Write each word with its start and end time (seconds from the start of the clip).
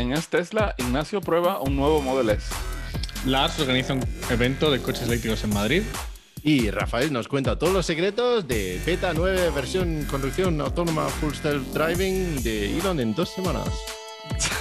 En 0.00 0.14
Es 0.14 0.28
Tesla, 0.28 0.74
Ignacio 0.78 1.20
prueba 1.20 1.60
un 1.60 1.76
nuevo 1.76 2.00
Model 2.00 2.30
S. 2.30 2.54
Lars 3.26 3.60
organiza 3.60 3.92
un 3.92 4.02
evento 4.30 4.70
de 4.70 4.80
coches 4.80 5.02
eléctricos 5.02 5.44
en 5.44 5.52
Madrid. 5.52 5.82
Y 6.42 6.70
Rafael 6.70 7.12
nos 7.12 7.28
cuenta 7.28 7.58
todos 7.58 7.74
los 7.74 7.84
secretos 7.84 8.48
de 8.48 8.80
Beta 8.86 9.12
9 9.12 9.50
versión 9.54 10.06
conducción 10.10 10.58
autónoma 10.62 11.06
full 11.06 11.34
self 11.34 11.62
driving 11.74 12.42
de 12.42 12.78
Elon 12.78 12.98
en 12.98 13.14
dos 13.14 13.28
semanas. 13.28 13.68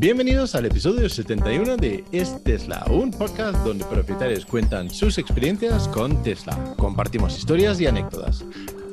Bienvenidos 0.00 0.54
al 0.54 0.64
episodio 0.64 1.08
71 1.08 1.76
de 1.76 2.04
Es 2.12 2.40
Tesla, 2.44 2.84
un 2.88 3.10
podcast 3.10 3.58
donde 3.66 3.84
propietarios 3.84 4.46
cuentan 4.46 4.88
sus 4.90 5.18
experiencias 5.18 5.88
con 5.88 6.22
Tesla. 6.22 6.56
Compartimos 6.76 7.36
historias 7.36 7.80
y 7.80 7.88
anécdotas, 7.88 8.44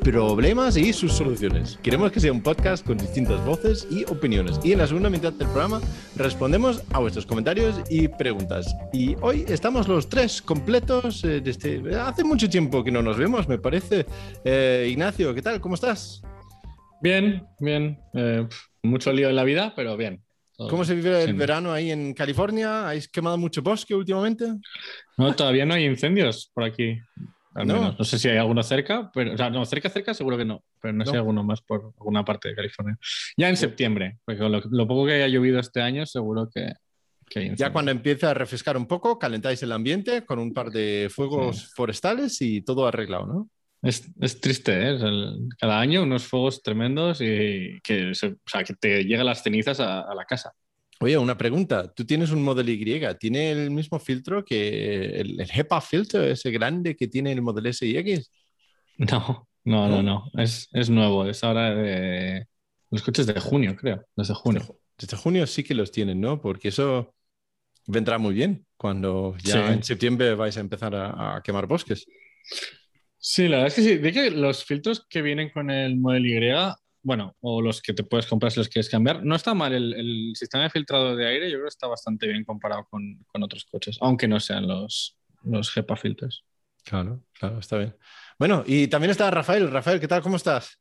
problemas 0.02 0.77
y 0.77 0.94
sus 0.94 1.13
soluciones. 1.13 1.77
Queremos 1.84 2.12
que 2.12 2.20
sea 2.20 2.32
un 2.32 2.41
podcast 2.41 2.84
con 2.84 2.98
distintas 2.98 3.46
voces 3.46 3.88
y 3.91 4.04
opiniones. 4.05 4.60
Y 4.63 4.72
en 4.72 4.80
la 4.80 4.88
segunda 4.88 5.12
mitad 5.12 5.32
del 5.32 5.48
programa 5.48 5.80
respondemos 6.16 6.82
a 6.91 6.98
vuestros 6.98 7.27
comentarios 7.27 7.80
y 7.88 8.08
preguntas. 8.08 8.76
Y 8.91 9.16
hoy 9.22 9.46
estamos 9.48 9.88
los 9.88 10.10
tres 10.10 10.41
completos. 10.41 11.24
Eh, 11.24 11.40
desde, 11.40 11.99
hace 11.99 12.24
mucho 12.24 12.49
tiempo 12.49 12.84
que 12.84 12.90
no 12.90 13.04
nos 13.04 13.20
vemos, 13.20 13.48
me 13.48 13.60
parece. 13.60 14.08
Eh, 14.44 14.88
Ignacio, 14.90 15.35
¿qué 15.35 15.44
tal? 15.44 15.62
¿Cómo 15.62 15.76
estás? 15.76 16.24
Bien, 16.99 17.46
bien. 17.60 17.99
Eh, 18.16 18.48
mucho 18.82 19.13
lío 19.13 19.30
en 19.30 19.35
la 19.35 19.44
vida, 19.44 19.72
pero 19.76 19.96
bien. 19.98 20.25
¿Cómo 20.58 20.86
se 20.86 20.95
vive 20.95 21.23
el 21.23 21.34
verano 21.34 21.72
ahí 21.72 21.91
en 21.91 22.14
California? 22.14 22.88
¿Habéis 22.88 23.09
quemado 23.09 23.38
mucho 23.38 23.62
bosque 23.62 23.94
últimamente? 23.94 24.46
No, 25.18 25.36
todavía 25.36 25.66
no 25.66 25.73
hay 25.73 25.86
incendios 25.86 26.50
por 26.54 26.63
aquí. 26.63 26.98
no. 27.54 27.94
no 27.98 28.04
sé 28.04 28.18
si 28.18 28.30
hay 28.30 28.38
alguno 28.38 28.63
cerca, 28.63 29.12
pero 29.13 29.34
o 29.34 29.38
sea, 29.38 29.49
no, 29.49 29.66
cerca, 29.66 29.90
cerca 29.90 30.13
seguro 30.13 30.38
que 30.38 30.46
no, 30.46 30.63
pero 30.82 30.94
no, 30.94 31.04
sé 31.04 31.12
si 31.12 31.15
hay 31.15 31.20
alguno 31.20 31.43
más 31.43 31.62
por 31.62 31.93
alguna 31.99 32.24
parte 32.24 32.49
de 32.49 32.55
California. 32.55 32.98
Ya 33.38 33.49
en 33.49 33.57
septiembre, 33.57 34.20
porque 34.26 34.41
lo, 34.41 34.88
poco 34.88 35.05
que 35.05 35.13
haya 35.13 35.27
llovido 35.27 35.60
este 35.60 35.82
año, 35.82 36.05
seguro 36.05 36.49
que, 36.54 36.74
que 37.30 37.54
Ya 37.55 37.74
cuando 37.74 37.91
empieza 37.91 38.32
a 38.32 38.34
refrescar 38.34 38.77
un 38.77 38.87
poco, 38.87 39.20
calentáis 39.20 39.62
el 39.63 39.71
ambiente 39.71 40.26
con 40.26 40.40
un 40.40 40.54
par 40.54 40.71
de 40.71 41.10
fuegos 41.13 41.74
forestales 41.74 42.41
y 42.41 42.62
todo 42.62 42.87
arreglado, 42.87 43.26
¿no? 43.26 43.49
Es, 43.86 44.10
es 44.20 44.41
triste, 44.41 44.74
¿eh? 44.74 44.98
cada 45.60 45.80
año 45.80 46.02
unos 46.02 46.26
fuegos 46.26 46.64
tremendos 46.64 47.22
y 47.22 47.80
que, 47.84 48.10
o 48.10 48.16
sea, 48.16 48.64
que 48.64 48.74
te 48.74 49.04
llegan 49.04 49.27
las 49.27 49.44
cenizas 49.44 49.80
a, 49.80 50.12
la 50.16 50.26
casa. 50.26 50.54
Oye, 51.00 51.16
una 51.20 51.38
pregunta. 51.38 51.94
Tú 51.94 52.04
tienes 52.04 52.32
un 52.32 52.42
Model 52.42 52.68
Y. 52.70 53.00
¿Tiene 53.20 53.52
el 53.52 53.70
mismo 53.70 54.00
filtro 54.00 54.44
que 54.44 55.20
el, 55.20 55.40
HEPA 55.40 55.82
filtro, 55.82 56.24
ese 56.24 56.50
grande 56.50 56.96
que 56.96 57.08
tiene 57.08 57.32
el 57.32 57.44
Model 57.44 57.68
S 57.68 57.86
y 57.86 57.98
X? 57.98 58.32
No, 58.98 59.48
no, 59.66 59.90
no, 59.90 60.02
no. 60.02 60.32
Es, 60.38 60.70
es, 60.72 60.90
nuevo. 60.90 61.26
Es 61.26 61.44
ahora 61.44 61.76
de 61.76 62.48
los 62.90 63.04
coches 63.04 63.27
de 63.27 63.38
junio, 63.42 63.76
creo. 63.76 64.06
Desde 64.16 64.34
junio. 64.34 64.80
Desde, 64.97 65.18
junio 65.18 65.46
sí 65.47 65.64
que 65.64 65.75
los 65.75 65.92
tienen, 65.92 66.22
¿no? 66.22 66.40
Porque 66.40 66.70
eso 66.70 67.14
vendrá 67.86 68.18
muy 68.18 68.34
bien 68.34 68.66
cuando 68.78 69.36
ya 69.44 69.74
en 69.74 69.84
septiembre 69.84 70.34
vais 70.34 70.56
a 70.56 70.62
empezar 70.62 70.96
a, 70.96 71.36
a 71.36 71.44
quemar 71.44 71.68
bosques. 71.68 72.08
Sí, 73.28 73.47
la 73.47 73.57
verdad 73.57 73.68
es 73.69 73.73
que 73.73 73.81
sí. 73.81 73.97
De 73.97 74.12
que 74.12 74.29
los 74.29 74.63
filtros 74.63 75.03
que 75.09 75.23
vienen 75.23 75.50
con 75.50 75.72
el 75.72 75.97
Model 75.97 76.28
Y, 76.28 76.53
bueno, 77.01 77.35
o 77.41 77.59
los 77.59 77.81
que 77.81 77.95
te 77.95 78.03
puedes 78.03 78.28
comprar 78.28 78.51
si 78.51 78.59
los 78.59 78.69
quieres 78.69 78.88
cambiar, 78.88 79.25
no 79.25 79.35
está 79.35 79.56
mal. 79.56 79.73
El, 79.73 80.34
sistema 80.35 80.66
de 80.66 80.69
filtrado 80.69 81.16
de 81.16 81.28
aire 81.28 81.50
yo 81.50 81.56
creo 81.56 81.63
que 81.63 81.69
está 81.69 81.88
bastante 81.88 82.28
bien 82.28 82.46
comparado 82.46 82.85
con, 82.88 83.25
otros 83.41 83.66
coches, 83.66 83.97
aunque 84.00 84.28
no 84.28 84.40
sean 84.40 84.68
los, 84.68 85.18
los 85.41 85.75
HEPA 85.75 85.96
filtros. 85.96 86.46
Claro, 86.84 87.23
claro, 87.34 87.57
está 87.57 87.79
bien. 87.79 87.96
Bueno, 88.38 88.63
y 88.68 88.88
también 88.90 89.09
está 89.09 89.31
Rafael. 89.31 89.72
Rafael, 89.72 90.00
¿qué 90.00 90.07
tal? 90.07 90.22
¿Cómo 90.22 90.35
estás? 90.35 90.79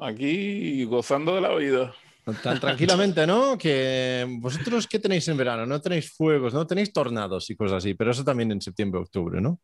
Aquí 0.00 0.82
gozando 0.86 1.36
de 1.36 1.40
la 1.40 1.54
vida. 1.54 1.94
Tan 2.42 2.58
tranquilamente, 2.58 3.28
¿no? 3.28 3.56
Que 3.56 4.26
vosotros, 4.40 4.88
¿qué 4.88 4.98
tenéis 4.98 5.28
en 5.28 5.36
verano? 5.36 5.66
No 5.66 5.80
tenéis 5.80 6.10
fuegos, 6.10 6.52
no 6.52 6.66
tenéis 6.66 6.92
tornados 6.92 7.48
y 7.48 7.54
cosas 7.54 7.78
así, 7.78 7.94
pero 7.94 8.10
eso 8.10 8.24
también 8.24 8.50
en 8.50 8.60
septiembre, 8.60 9.00
octubre, 9.00 9.40
¿no? 9.40 9.60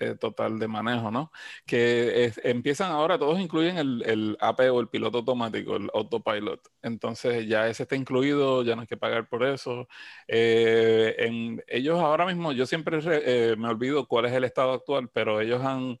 eh, 0.00 0.14
total 0.16 0.58
de 0.58 0.66
manejo, 0.68 1.10
¿no? 1.10 1.30
Que 1.66 2.32
empiezan 2.44 2.90
ahora, 2.90 3.18
todos 3.18 3.38
incluyen 3.38 3.78
el, 3.78 4.02
el, 4.06 4.36
AP 4.40 4.70
o 4.70 4.80
el 4.80 4.88
piloto 4.88 5.18
automático, 5.18 5.76
el 5.76 5.90
autopilot. 5.94 6.60
Entonces 6.82 7.46
ya 7.46 7.68
ese 7.68 7.82
está 7.84 7.96
incluido, 7.96 8.62
ya 8.62 8.74
no 8.76 8.82
hay 8.82 8.86
que 8.86 8.96
pagar 8.96 9.28
por 9.28 9.44
eso. 9.44 9.88
Eh, 10.26 11.14
en, 11.18 11.62
ellos 11.68 11.98
ahora 12.00 12.26
mismo, 12.26 12.52
yo 12.52 12.66
siempre 12.66 12.98
eh, 13.04 13.56
me 13.56 13.68
olvido 13.68 14.06
cuál 14.06 14.26
es 14.26 14.32
el 14.32 14.44
estado 14.44 14.72
actual, 14.72 15.10
pero 15.12 15.40
ellos 15.40 15.62
han 15.64 15.98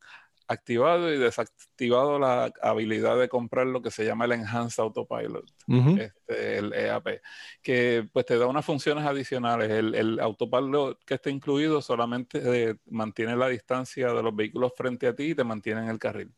activado 0.50 1.14
y 1.14 1.16
desactivado 1.16 2.18
la 2.18 2.52
habilidad 2.60 3.16
de 3.16 3.28
comprar 3.28 3.68
lo 3.68 3.80
que 3.80 3.92
se 3.92 4.04
llama 4.04 4.24
el 4.24 4.32
Enhanced 4.32 4.82
Autopilot, 4.82 5.44
este, 5.68 6.58
el 6.58 6.72
EAP, 6.72 7.20
que 7.62 8.08
pues 8.12 8.26
te 8.26 8.36
da 8.36 8.48
unas 8.48 8.64
funciones 8.64 9.06
adicionales. 9.06 9.70
El, 9.70 9.94
el 9.94 10.18
autopilot 10.18 11.04
que 11.04 11.14
está 11.14 11.30
incluido 11.30 11.80
solamente 11.80 12.40
eh, 12.42 12.74
mantiene 12.86 13.36
la 13.36 13.46
distancia 13.46 14.12
de 14.12 14.22
los 14.24 14.34
vehículos 14.34 14.72
frente 14.76 15.06
a 15.06 15.14
ti 15.14 15.30
y 15.30 15.34
te 15.36 15.44
mantiene 15.44 15.82
en 15.82 15.88
el 15.88 16.00
carril. 16.00 16.34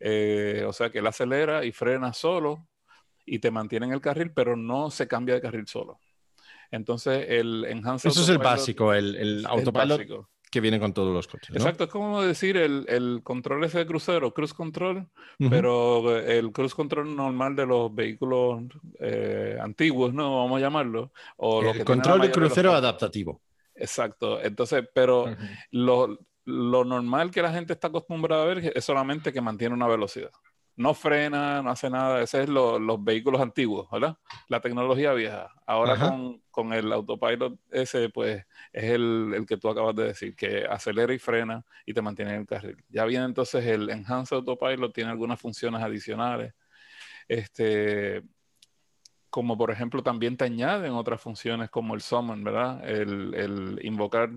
Eh, 0.00 0.64
o 0.66 0.72
sea 0.72 0.90
que 0.90 0.98
él 0.98 1.06
acelera 1.06 1.64
y 1.64 1.70
frena 1.70 2.12
solo 2.12 2.66
y 3.24 3.38
te 3.38 3.52
mantiene 3.52 3.86
en 3.86 3.92
el 3.92 4.00
carril, 4.00 4.32
pero 4.32 4.56
no 4.56 4.90
se 4.90 5.06
cambia 5.06 5.36
de 5.36 5.42
carril 5.42 5.68
solo. 5.68 6.00
Entonces, 6.72 7.24
el 7.28 7.64
Enhanced 7.66 8.10
Eso 8.10 8.22
es 8.22 8.28
el 8.30 8.38
básico, 8.38 8.92
el, 8.92 9.14
el 9.14 9.46
autopilot 9.46 10.28
que 10.50 10.60
viene 10.60 10.80
con 10.80 10.92
todos 10.92 11.12
los 11.12 11.26
coches. 11.26 11.54
Exacto, 11.54 11.84
es 11.84 11.90
como 11.90 12.22
decir 12.22 12.56
el, 12.56 12.84
el, 12.88 13.20
control 13.22 13.64
ese 13.64 13.78
de 13.78 13.86
crucero, 13.86 14.32
cruise 14.32 14.54
control, 14.54 15.08
pero 15.38 16.18
el 16.18 16.52
cruise 16.52 16.74
control 16.74 17.14
normal 17.14 17.56
de 17.56 17.66
los 17.66 17.94
vehículos 17.94 18.62
eh, 19.00 19.58
antiguos, 19.60 20.12
¿no? 20.14 20.38
Vamos 20.38 20.58
a 20.58 20.60
llamarlo. 20.60 21.12
O 21.36 21.62
el 21.62 21.84
control 21.84 22.22
de 22.22 22.30
crucero 22.30 22.72
adaptativo. 22.72 23.40
Exacto, 23.74 24.42
entonces, 24.42 24.84
pero 24.92 25.36
lo, 25.70 26.18
lo 26.44 26.84
normal 26.84 27.30
que 27.30 27.42
la 27.42 27.52
gente 27.52 27.74
está 27.74 27.88
acostumbrada 27.88 28.42
a 28.42 28.46
ver 28.46 28.72
es 28.74 28.84
solamente 28.84 29.32
que 29.32 29.40
mantiene 29.40 29.74
una 29.74 29.86
velocidad 29.86 30.30
no 30.78 30.94
frena, 30.94 31.60
no 31.60 31.70
hace 31.70 31.90
nada. 31.90 32.22
Ese 32.22 32.44
es 32.44 32.48
los 32.48 33.04
vehículos 33.04 33.40
antiguos, 33.40 33.90
¿verdad? 33.90 34.16
La 34.48 34.60
tecnología 34.60 35.12
vieja. 35.12 35.50
Ahora 35.66 35.98
con, 35.98 36.40
con, 36.50 36.72
el 36.72 36.92
autopilot 36.92 37.58
ese, 37.70 38.08
pues 38.10 38.46
es 38.72 38.84
el, 38.84 39.32
el, 39.34 39.44
que 39.44 39.56
tú 39.56 39.68
acabas 39.68 39.96
de 39.96 40.04
decir, 40.04 40.36
que 40.36 40.64
acelera 40.64 41.12
y 41.12 41.18
frena 41.18 41.64
y 41.84 41.92
te 41.92 42.00
mantiene 42.00 42.34
en 42.34 42.40
el 42.40 42.46
carril. 42.46 42.82
Ya 42.88 43.04
viene 43.04 43.24
entonces 43.24 43.66
el 43.66 43.90
Enhanced 43.90 44.36
Autopilot, 44.36 44.94
tiene 44.94 45.10
algunas 45.10 45.40
funciones 45.40 45.82
adicionales. 45.82 46.54
Este, 47.26 48.22
como 49.30 49.58
por 49.58 49.72
ejemplo 49.72 50.02
también 50.02 50.36
te 50.36 50.44
añaden 50.44 50.92
otras 50.92 51.20
funciones 51.20 51.70
como 51.70 51.94
el 51.96 52.02
summon, 52.02 52.44
¿verdad? 52.44 52.88
El, 52.88 53.34
el 53.34 53.80
invocar 53.82 54.30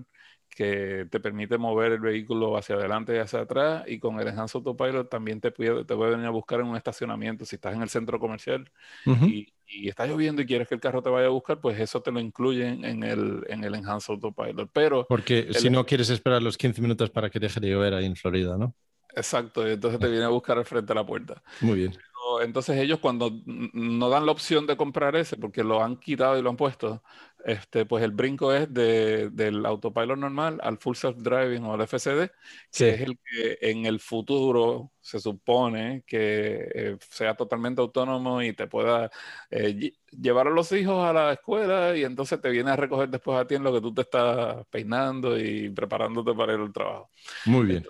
que 0.54 1.06
te 1.10 1.20
permite 1.20 1.58
mover 1.58 1.92
el 1.92 2.00
vehículo 2.00 2.56
hacia 2.56 2.74
adelante 2.74 3.16
y 3.16 3.18
hacia 3.18 3.40
atrás 3.40 3.84
y 3.86 3.98
con 3.98 4.20
el 4.20 4.28
Enhanced 4.28 4.58
Autopilot 4.58 5.08
también 5.08 5.40
te 5.40 5.50
puede, 5.50 5.84
te 5.84 5.94
puede 5.94 6.12
venir 6.12 6.26
a 6.26 6.30
buscar 6.30 6.60
en 6.60 6.66
un 6.66 6.76
estacionamiento 6.76 7.44
si 7.44 7.56
estás 7.56 7.74
en 7.74 7.82
el 7.82 7.88
centro 7.88 8.18
comercial 8.18 8.70
y, 9.06 9.52
y, 9.66 9.88
está 9.88 10.06
lloviendo 10.06 10.42
y 10.42 10.46
quieres 10.46 10.68
que 10.68 10.74
el 10.74 10.80
carro 10.80 11.02
te 11.02 11.10
vaya 11.10 11.26
a 11.26 11.30
buscar, 11.30 11.60
pues 11.60 11.80
eso 11.80 12.02
te 12.02 12.12
lo 12.12 12.20
incluyen 12.20 12.84
en 12.84 13.02
el, 13.02 13.44
en 13.48 13.64
el 13.64 13.74
Enhanced 13.74 14.12
Autopilot. 14.14 14.70
Pero 14.72 15.06
Porque 15.08 15.48
si 15.54 15.70
no 15.70 15.86
quieres 15.86 16.10
esperar 16.10 16.42
los 16.42 16.58
15 16.58 16.82
minutos 16.82 17.10
para 17.10 17.30
que 17.30 17.38
deje 17.38 17.58
de 17.58 17.70
llover 17.70 17.94
ahí 17.94 18.04
en 18.04 18.16
Florida, 18.16 18.56
¿no? 18.58 18.74
Exacto, 19.14 19.66
y 19.66 19.72
entonces 19.72 20.00
te 20.00 20.08
viene 20.08 20.24
a 20.24 20.28
buscar 20.28 20.58
al 20.58 20.64
frente 20.64 20.92
de 20.92 20.94
la 20.94 21.06
puerta. 21.06 21.42
Muy 21.60 21.76
bien 21.76 21.92
entonces 22.40 22.78
ellos 22.78 22.98
cuando 23.00 23.30
no 23.44 24.08
dan 24.08 24.26
la 24.26 24.32
opción 24.32 24.66
de 24.66 24.76
comprar 24.76 25.16
ese, 25.16 25.36
porque 25.36 25.64
lo 25.64 25.82
han 25.82 25.96
quitado 25.96 26.38
y 26.38 26.42
lo 26.42 26.50
han 26.50 26.56
puesto, 26.56 27.02
este, 27.44 27.86
pues 27.86 28.04
el 28.04 28.12
brinco 28.12 28.52
es 28.52 28.72
de, 28.72 29.30
del 29.30 29.64
autopilot 29.66 30.16
normal 30.16 30.58
al 30.62 30.78
full 30.78 30.94
self-driving 30.94 31.64
o 31.64 31.74
al 31.74 31.80
FCD, 31.82 32.30
que 32.72 32.90
es 32.90 33.00
el 33.00 33.18
que 33.18 33.58
en 33.60 33.86
el 33.86 34.00
futuro 34.00 34.92
se 35.00 35.18
supone 35.18 36.04
que 36.06 36.68
eh, 36.74 36.96
sea 37.10 37.34
totalmente 37.34 37.80
autónomo 37.80 38.42
y 38.42 38.52
te 38.52 38.66
pueda 38.66 39.10
eh, 39.50 39.92
llevar 40.10 40.46
a 40.46 40.50
los 40.50 40.70
hijos 40.72 41.04
a 41.04 41.12
la 41.12 41.32
escuela 41.32 41.96
y 41.96 42.04
entonces 42.04 42.40
te 42.40 42.50
viene 42.50 42.70
a 42.70 42.76
recoger 42.76 43.08
después 43.08 43.38
a 43.38 43.46
ti 43.46 43.56
en 43.56 43.64
lo 43.64 43.72
que 43.72 43.80
tú 43.80 43.92
te 43.92 44.02
estás 44.02 44.64
peinando 44.70 45.38
y 45.38 45.70
preparándote 45.70 46.34
para 46.34 46.54
ir 46.54 46.60
al 46.60 46.72
trabajo. 46.72 47.10
Muy 47.46 47.66
bien 47.66 47.84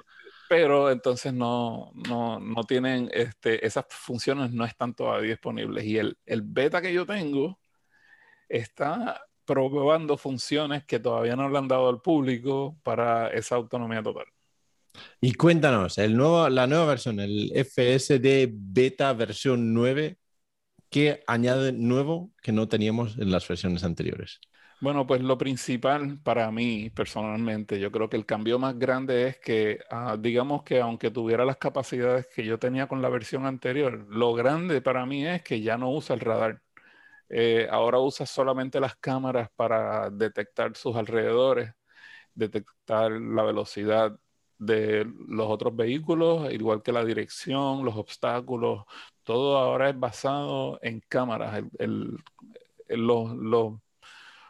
pero 0.49 0.91
entonces 0.91 1.33
no, 1.33 1.93
no, 2.07 2.39
no, 2.39 2.65
tienen 2.65 3.09
este, 3.11 3.67
esas 3.67 3.87
funciones, 3.89 4.53
no 4.53 4.67
están 4.67 4.93
todavía 4.93 5.31
disponibles. 5.31 5.83
Y 5.83 5.97
el, 5.97 6.19
el 6.27 6.43
beta 6.43 6.83
que 6.83 6.93
yo 6.93 7.07
tengo 7.07 7.59
está 8.51 9.19
probando 9.44 10.17
funciones 10.17 10.85
que 10.85 10.99
todavía 10.99 11.37
no 11.37 11.49
le 11.49 11.59
han 11.59 11.69
dado 11.69 11.89
al 11.89 12.00
público 12.00 12.79
para 12.83 13.29
esa 13.29 13.56
autonomía 13.56 14.03
total. 14.03 14.27
Y 15.21 15.35
cuéntanos, 15.35 15.99
el 15.99 16.17
nuevo, 16.17 16.49
la 16.49 16.67
nueva 16.67 16.87
versión, 16.87 17.21
el 17.21 17.50
FSD 17.55 18.50
Beta 18.53 19.12
versión 19.12 19.73
9, 19.73 20.19
¿qué 20.91 21.23
añade 21.27 21.73
nuevo 21.73 22.33
que 22.43 22.53
no 22.53 22.69
teníamos 22.69 23.17
en 23.19 23.31
las 23.31 23.47
versiones 23.49 23.85
anteriores? 23.85 24.41
Bueno, 24.81 25.06
pues 25.06 25.21
lo 25.23 25.39
principal 25.39 26.19
para 26.25 26.50
mí 26.50 26.91
personalmente, 26.91 27.79
yo 27.79 27.93
creo 27.93 28.09
que 28.11 28.17
el 28.17 28.27
cambio 28.27 28.59
más 28.59 28.77
grande 28.77 29.29
es 29.29 29.39
que, 29.39 29.79
ah, 29.91 30.17
digamos 30.19 30.65
que 30.65 30.81
aunque 30.81 31.12
tuviera 31.12 31.44
las 31.44 31.56
capacidades 31.56 32.27
que 32.35 32.44
yo 32.44 32.59
tenía 32.59 32.89
con 32.89 33.00
la 33.00 33.09
versión 33.09 33.47
anterior, 33.47 34.06
lo 34.11 34.35
grande 34.35 34.83
para 34.83 35.06
mí 35.06 35.25
es 35.25 35.43
que 35.43 35.61
ya 35.61 35.79
no 35.79 35.91
usa 35.93 36.15
el 36.15 36.21
radar. 36.21 36.62
Eh, 37.34 37.67
ahora 37.70 37.99
usa 37.99 38.26
solamente 38.26 38.79
las 38.79 38.94
cámaras 38.96 39.49
para 39.56 40.11
detectar 40.11 40.76
sus 40.76 40.94
alrededores, 40.94 41.73
detectar 42.34 43.11
la 43.11 43.43
velocidad 43.43 44.14
de 44.58 45.11
los 45.29 45.49
otros 45.49 45.75
vehículos, 45.75 46.52
igual 46.52 46.82
que 46.82 46.93
la 46.93 47.02
dirección, 47.06 47.87
los 47.87 47.96
obstáculos, 47.96 48.84
todo 49.23 49.56
ahora 49.56 49.88
es 49.88 49.99
basado 49.99 50.79
en 50.82 51.00
cámaras. 51.08 51.64
El, 51.79 52.19
los 52.88 53.34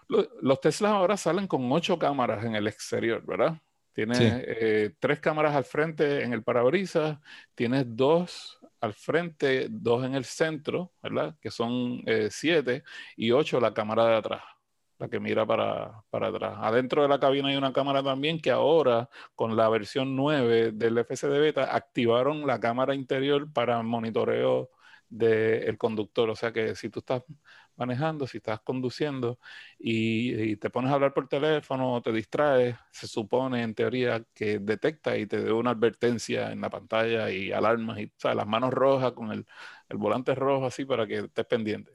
los 0.08 0.61
Teslas 0.61 0.93
ahora 0.93 1.17
salen 1.17 1.46
con 1.46 1.70
ocho 1.70 1.99
cámaras 1.99 2.44
en 2.44 2.56
el 2.56 2.67
exterior, 2.67 3.25
¿verdad? 3.25 3.58
Tienes 3.93 4.19
eh, 4.20 4.94
tres 4.99 5.20
cámaras 5.20 5.55
al 5.55 5.64
frente 5.64 6.25
en 6.25 6.32
el 6.32 6.43
parabrisas, 6.43 7.19
tienes 7.55 7.84
dos 7.87 8.58
al 8.82 8.94
frente, 8.94 9.69
dos 9.70 10.05
en 10.05 10.14
el 10.14 10.25
centro, 10.25 10.93
¿verdad? 11.02 11.37
Que 11.40 11.50
son 11.50 12.02
eh, 12.06 12.29
siete, 12.31 12.82
y 13.17 13.31
ocho 13.31 13.61
la 13.61 13.73
cámara 13.73 14.06
de 14.06 14.17
atrás, 14.17 14.43
la 14.99 15.08
que 15.08 15.20
mira 15.20 15.46
para, 15.46 16.02
para, 16.11 16.29
atrás. 16.29 16.55
Adentro 16.58 17.02
de 17.02 17.08
la 17.08 17.20
cabina 17.20 17.49
hay 17.49 17.56
una 17.56 17.73
cámara 17.73 18.02
también 18.02 18.40
que 18.40 18.50
ahora, 18.50 19.08
con 19.37 19.56
la 19.56 19.69
versión 19.69 20.17
9 20.17 20.73
del 20.73 20.99
FCD 20.99 21.38
Beta, 21.40 21.75
activaron 21.76 22.46
la 22.46 22.58
cámara 22.61 22.94
interior 22.94 23.52
para 23.52 23.82
monitoreo 23.82 24.70
del 25.08 25.79
conductor. 25.79 26.31
O 26.31 26.37
sea 26.37 26.52
que 26.52 26.75
si 26.75 26.88
tú 26.90 27.00
estás 27.00 27.23
manejando, 27.77 28.27
si 28.27 28.39
estás 28.39 28.61
conduciendo 28.61 29.39
y, 29.79 30.57
te 30.57 30.71
pones 30.71 30.91
a 30.91 30.95
hablar 30.95 31.13
por 31.15 31.29
teléfono 31.29 31.95
o 31.95 32.03
te 32.03 32.13
distraes, 32.13 32.77
se 32.91 33.07
supone 33.07 33.63
en 33.63 33.75
teoría 33.75 34.25
que 34.35 34.59
detecta 34.59 35.17
y 35.17 35.27
te 35.27 35.43
dé 35.43 35.53
una 35.53 35.71
advertencia 35.71 36.53
en 36.53 36.61
la 36.61 36.71
pantalla 36.71 37.31
y 37.31 37.53
alarmas 37.53 37.99
y 37.99 38.13
o 38.25 38.35
las 38.35 38.47
manos 38.47 38.73
rojas 38.73 39.13
con 39.13 39.33
el, 39.33 39.47
volante 39.91 40.35
rojo 40.35 40.67
así 40.67 40.85
para 40.85 41.07
que 41.07 41.19
estés 41.19 41.47
pendiente. 41.47 41.93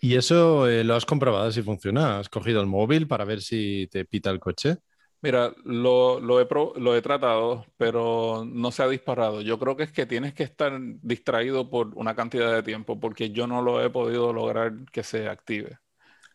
¿Y 0.00 0.16
eso 0.16 0.68
eh, 0.68 0.84
lo 0.84 0.94
has 0.94 1.06
comprobado 1.06 1.50
si 1.50 1.62
funciona? 1.62 2.18
¿Has 2.18 2.28
cogido 2.28 2.60
el 2.60 2.66
móvil 2.66 3.06
para 3.06 3.24
ver 3.24 3.40
si 3.40 3.88
te 3.90 4.04
pita 4.04 4.30
el 4.30 4.40
coche? 4.40 4.78
Mira, 5.26 5.52
lo, 5.64 6.20
lo, 6.20 6.40
he 6.40 6.46
lo, 6.78 6.94
he 6.94 7.02
tratado, 7.02 7.66
pero 7.76 8.44
no 8.46 8.70
se 8.70 8.84
ha 8.84 8.88
disparado. 8.88 9.40
Yo 9.40 9.58
creo 9.58 9.76
que 9.76 9.82
es 9.82 9.90
que 9.90 10.06
tienes 10.06 10.34
que 10.34 10.44
estar 10.44 10.78
distraído 11.02 11.68
por 11.68 11.88
una 11.96 12.14
cantidad 12.14 12.54
de 12.54 12.62
tiempo, 12.62 13.00
porque 13.00 13.30
yo 13.30 13.48
no 13.48 13.60
lo 13.60 13.84
he 13.84 13.90
podido 13.90 14.32
lograr 14.32 14.72
que 14.92 15.02
se 15.02 15.28
active. 15.28 15.80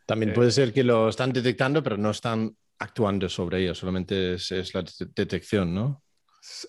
También 0.05 0.33
puede 0.33 0.49
eh, 0.49 0.51
ser 0.51 0.73
que 0.73 0.83
lo 0.83 1.07
están 1.07 1.31
detectando, 1.31 1.81
pero 1.81 1.95
no 1.95 2.11
están 2.11 2.53
actuando 2.79 3.29
sobre 3.29 3.61
ello, 3.63 3.73
solamente 3.73 4.33
es, 4.33 4.73
la 4.73 4.83
detección, 5.15 5.73
¿no? 5.73 6.03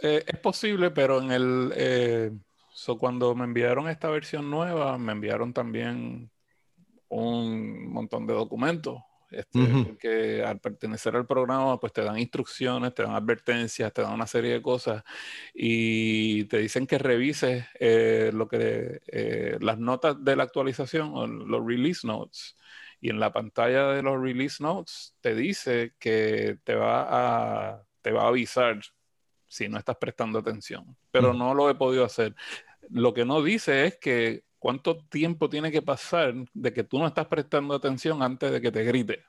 Eh, 0.00 0.22
es 0.24 0.38
posible, 0.38 0.92
pero 0.92 1.20
en 1.20 1.32
el... 1.32 1.72
Eh, 1.74 2.30
cuando 3.00 3.34
me 3.34 3.46
enviaron 3.46 3.88
esta 3.88 4.10
versión 4.10 4.48
nueva, 4.48 4.96
me 4.96 5.10
enviaron 5.10 5.52
también 5.52 6.30
un 7.08 7.92
montón 7.92 8.28
de 8.28 8.34
documentos 8.34 9.02
este, 9.32 9.84
porque 9.84 10.44
al 10.44 10.58
pertenecer 10.60 11.16
al 11.16 11.26
programa, 11.26 11.78
pues 11.78 11.92
te 11.92 12.02
dan 12.02 12.18
instrucciones, 12.18 12.94
te 12.94 13.02
dan 13.02 13.14
advertencias, 13.14 13.92
te 13.92 14.02
dan 14.02 14.12
una 14.12 14.26
serie 14.26 14.52
de 14.52 14.62
cosas 14.62 15.02
y 15.54 16.44
te 16.44 16.58
dicen 16.58 16.86
que 16.86 16.98
revises 16.98 17.64
eh, 17.78 18.30
lo 18.32 18.48
que, 18.48 19.00
eh, 19.06 19.58
las 19.60 19.78
notas 19.78 20.22
de 20.22 20.36
la 20.36 20.44
actualización 20.44 21.10
o 21.14 21.26
los 21.26 21.66
release 21.66 22.06
notes. 22.06 22.56
Y 23.00 23.10
en 23.10 23.18
la 23.18 23.32
pantalla 23.32 23.88
de 23.88 24.02
los 24.02 24.20
release 24.20 24.62
notes 24.62 25.14
te 25.20 25.34
dice 25.34 25.94
que 25.98 26.58
te 26.62 26.74
va 26.74 27.06
a, 27.72 27.82
te 28.00 28.12
va 28.12 28.22
a 28.22 28.28
avisar 28.28 28.80
si 29.48 29.68
no 29.68 29.78
estás 29.78 29.96
prestando 29.96 30.38
atención. 30.38 30.96
Pero 31.10 31.34
no 31.34 31.54
lo 31.54 31.68
he 31.68 31.74
podido 31.74 32.04
hacer. 32.04 32.34
Lo 32.88 33.12
que 33.12 33.24
no 33.24 33.42
dice 33.42 33.86
es 33.86 33.98
que 33.98 34.44
¿cuánto 34.62 34.96
tiempo 34.96 35.50
tiene 35.50 35.72
que 35.72 35.82
pasar 35.82 36.32
de 36.54 36.72
que 36.72 36.84
tú 36.84 37.00
no 37.00 37.08
estás 37.08 37.26
prestando 37.26 37.74
atención 37.74 38.22
antes 38.22 38.52
de 38.52 38.60
que 38.60 38.70
te 38.70 38.84
grite? 38.84 39.24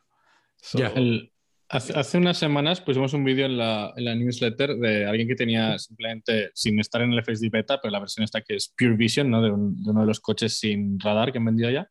hace, 1.70 2.20
unas 2.20 2.38
semanas 2.38 2.82
pusimos 2.82 3.14
un 3.14 3.24
vídeo 3.24 3.48
en 3.48 3.58
la, 3.58 3.92
newsletter 3.98 4.76
de 4.76 5.08
alguien 5.08 5.28
que 5.28 5.34
tenía 5.34 5.80
simplemente, 5.80 6.52
sin 6.54 6.80
estar 6.80 7.02
en 7.02 7.14
el 7.14 7.24
FSD 7.24 7.50
beta, 7.50 7.82
pero 7.82 7.92
la 7.92 8.00
versión 8.00 8.24
esta 8.24 8.42
que 8.42 8.56
es 8.56 8.72
Pure 8.78 8.96
Vision, 8.96 9.32
¿no? 9.32 9.42
de, 9.42 9.50
uno 9.50 10.02
de 10.02 10.06
los 10.06 10.20
coches 10.20 10.60
sin 10.60 11.00
radar 11.00 11.32
que 11.32 11.40
han 11.40 11.46
vendido 11.46 11.72
ya, 11.72 11.90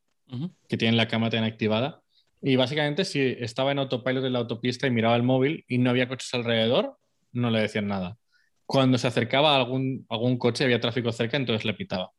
que 0.69 0.77
tienen 0.77 0.96
la 0.96 1.08
cámara 1.08 1.32
tan 1.32 1.43
activada. 1.43 2.01
Y 2.41 2.55
básicamente, 2.55 3.05
si 3.05 3.20
estaba 3.20 3.72
en 3.72 3.81
autopilot 3.81 4.25
en 4.25 4.34
la 4.34 4.39
autopista 4.39 4.87
y 4.87 4.93
miraba 4.93 5.17
el 5.17 5.25
móvil 5.25 5.65
y 5.67 5.79
no 5.79 5.91
había 5.91 6.06
coches 6.06 6.32
alrededor, 6.32 6.96
no 7.32 7.51
le 7.51 7.61
decían 7.61 7.89
nada. 7.89 8.19
Cuando 8.67 8.99
se 8.99 9.08
acercaba 9.08 9.55
a 9.55 9.56
algún, 9.56 10.06
algún 10.08 10.39
coche, 10.39 10.63
había 10.63 10.79
tráfico 10.79 11.11
cerca, 11.11 11.37
entonces 11.37 11.65
le 11.65 11.75
pitaba. 11.75 12.13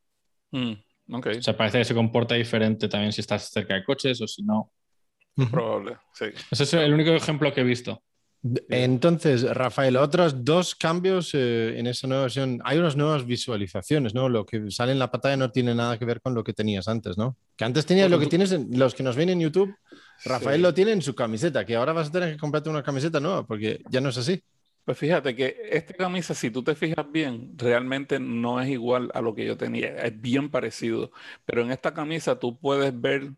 Mm. 0.52 0.74
Okay. 1.10 1.38
O 1.38 1.42
sea, 1.42 1.56
parece 1.58 1.80
que 1.80 1.86
se 1.86 1.94
comporta 1.94 2.36
diferente 2.36 2.88
también 2.88 3.12
si 3.12 3.22
estás 3.22 3.50
cerca 3.50 3.76
de 3.76 3.84
coches 3.84 4.22
o 4.22 4.28
si 4.28 4.44
no. 4.44 4.72
Probable, 5.52 5.98
sí. 6.14 6.26
Ese 6.52 6.64
es 6.64 6.74
el 6.74 6.94
único 6.94 7.12
ejemplo 7.12 7.54
que 7.54 7.62
he 7.62 7.64
visto. 7.64 8.02
Entonces, 8.70 9.44
Rafael, 9.56 9.96
otros 9.96 10.44
dos 10.44 10.76
cambios 10.76 11.34
eh, 11.34 11.80
en 11.80 11.88
esa 11.88 12.08
nueva 12.08 12.24
versión. 12.24 12.60
Hay 12.66 12.78
unas 12.78 12.98
nuevas 12.98 13.26
visualizaciones, 13.26 14.14
¿no? 14.14 14.28
Lo 14.28 14.46
que 14.46 14.70
sale 14.70 14.92
en 14.92 15.00
la 15.00 15.10
pantalla 15.10 15.38
no 15.38 15.52
tiene 15.52 15.74
nada 15.74 15.98
que 15.98 16.04
ver 16.04 16.20
con 16.20 16.34
lo 16.34 16.44
que 16.44 16.52
tenías 16.52 16.90
antes, 16.90 17.18
¿no? 17.18 17.38
Que 17.56 17.64
antes 17.64 17.86
tenías 17.86 18.12
lo 18.12 18.20
que 18.20 18.26
tienes, 18.26 18.52
en, 18.52 18.68
los 18.78 18.96
que 18.96 19.04
nos 19.04 19.16
ven 19.16 19.30
en 19.30 19.40
YouTube, 19.40 19.74
Rafael 20.26 20.62
lo 20.62 20.74
tiene 20.74 20.92
en 20.92 21.02
su 21.02 21.16
camiseta, 21.16 21.66
que 21.66 21.78
ahora 21.78 21.94
vas 21.94 22.10
a 22.10 22.12
tener 22.12 22.34
que 22.34 22.38
comprarte 22.38 22.70
una 22.70 22.84
camiseta 22.84 23.22
nueva 23.22 23.48
porque 23.48 23.82
ya 23.90 24.02
no 24.02 24.10
es 24.10 24.18
así. 24.18 24.44
Pues 24.86 24.98
fíjate 24.98 25.36
que 25.36 25.56
esta 25.70 25.94
camisa, 25.94 26.34
si 26.34 26.52
tú 26.52 26.64
te 26.64 26.76
fijas 26.76 27.10
bien, 27.10 27.58
realmente 27.58 28.20
no 28.20 28.60
es 28.60 28.70
igual 28.70 29.10
a 29.14 29.22
lo 29.22 29.34
que 29.34 29.46
yo 29.46 29.58
tenía, 29.58 29.96
es 30.04 30.20
bien 30.20 30.50
parecido, 30.50 31.12
pero 31.46 31.62
en 31.62 31.72
esta 31.72 31.94
camisa 31.94 32.38
tú 32.38 32.60
puedes 32.60 33.00
ver 33.00 33.32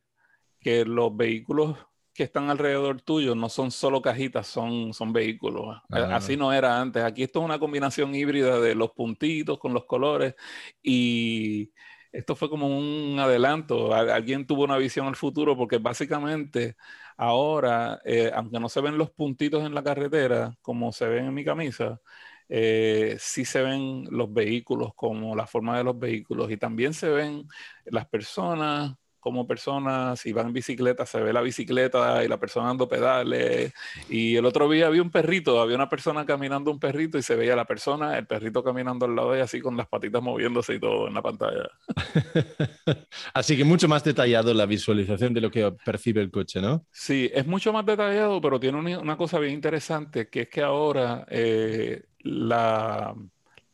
que 0.59 0.85
los 0.85 1.15
vehículos 1.15 1.77
que 2.15 2.23
están 2.23 2.49
alrededor 2.49 3.01
tuyo 3.01 3.35
no 3.35 3.49
son 3.49 3.69
solo 3.71 4.01
cajitas, 4.01 4.47
son, 4.47 4.93
son 4.93 5.13
vehículos. 5.13 5.77
Ah. 5.91 6.15
Así 6.15 6.37
no 6.37 6.51
era 6.53 6.81
antes. 6.81 7.03
Aquí 7.03 7.23
esto 7.23 7.39
es 7.39 7.45
una 7.45 7.59
combinación 7.59 8.15
híbrida 8.15 8.59
de 8.59 8.73
los 8.73 8.91
puntitos 8.91 9.59
con 9.59 9.73
los 9.73 9.85
colores 9.85 10.33
y 10.81 11.71
esto 12.17 12.35
fue 12.35 12.49
como 12.49 12.67
un 12.67 13.19
adelanto. 13.19 13.93
Alguien 13.93 14.45
tuvo 14.47 14.63
una 14.63 14.77
visión 14.77 15.07
al 15.07 15.15
futuro 15.15 15.55
porque 15.57 15.77
básicamente 15.77 16.75
ahora, 17.17 17.99
eh, 18.05 18.31
aunque 18.33 18.59
no 18.59 18.69
se 18.69 18.81
ven 18.81 18.97
los 18.97 19.11
puntitos 19.11 19.65
en 19.65 19.73
la 19.75 19.83
carretera 19.83 20.57
como 20.61 20.91
se 20.91 21.07
ven 21.07 21.25
en 21.25 21.33
mi 21.33 21.43
camisa, 21.45 22.01
eh, 22.49 23.17
sí 23.19 23.45
se 23.45 23.61
ven 23.63 24.05
los 24.11 24.31
vehículos 24.33 24.93
como 24.95 25.35
la 25.35 25.47
forma 25.47 25.77
de 25.77 25.83
los 25.83 25.97
vehículos 25.97 26.51
y 26.51 26.57
también 26.57 26.93
se 26.93 27.09
ven 27.09 27.47
las 27.85 28.07
personas 28.07 28.95
como 29.25 29.47
personas, 29.47 30.19
si 30.19 30.33
van 30.33 30.45
en 30.45 30.53
bicicleta, 30.53 31.03
se 31.03 31.19
ve 31.19 31.33
la 31.33 31.41
bicicleta 31.41 32.23
y 32.23 32.27
la 32.27 32.37
persona 32.37 32.67
dando 32.67 32.87
pedales. 32.87 33.73
Y 34.07 34.35
el 34.35 34.45
otro 34.45 34.69
día 34.69 34.85
había 34.85 35.01
un 35.01 35.09
perrito, 35.09 35.59
había 35.59 35.75
una 35.75 35.89
persona 35.89 36.27
caminando 36.27 36.69
un 36.69 36.79
perrito 36.79 37.17
y 37.17 37.23
se 37.23 37.35
veía 37.35 37.55
la 37.55 37.65
persona, 37.65 38.19
el 38.19 38.27
perrito 38.27 38.63
caminando 38.63 39.07
al 39.07 39.15
lado 39.15 39.31
de 39.31 39.37
ella 39.37 39.45
así 39.45 39.61
con 39.61 39.75
las 39.75 39.87
patitas 39.87 40.21
moviéndose 40.21 40.75
y 40.75 40.79
todo 40.79 41.07
en 41.07 41.15
la 41.15 41.23
pantalla. 41.23 41.67
así 43.33 43.57
que 43.57 43.63
mucho 43.63 43.87
más 43.87 44.03
detallado 44.03 44.53
la 44.53 44.67
visualización 44.67 45.33
de 45.33 45.41
lo 45.41 45.49
que 45.49 45.71
percibe 45.83 46.21
el 46.21 46.29
coche, 46.29 46.61
¿no? 46.61 46.85
Sí, 46.91 47.31
es 47.33 47.47
mucho 47.47 47.73
más 47.73 47.83
detallado, 47.83 48.39
pero 48.39 48.59
tiene 48.59 48.77
una, 48.77 49.17
cosa 49.17 49.39
bien 49.39 49.55
interesante, 49.55 50.29
que 50.29 50.41
es 50.41 50.49
que 50.49 50.61
ahora 50.61 51.25
eh, 51.31 52.03
la 52.19 53.15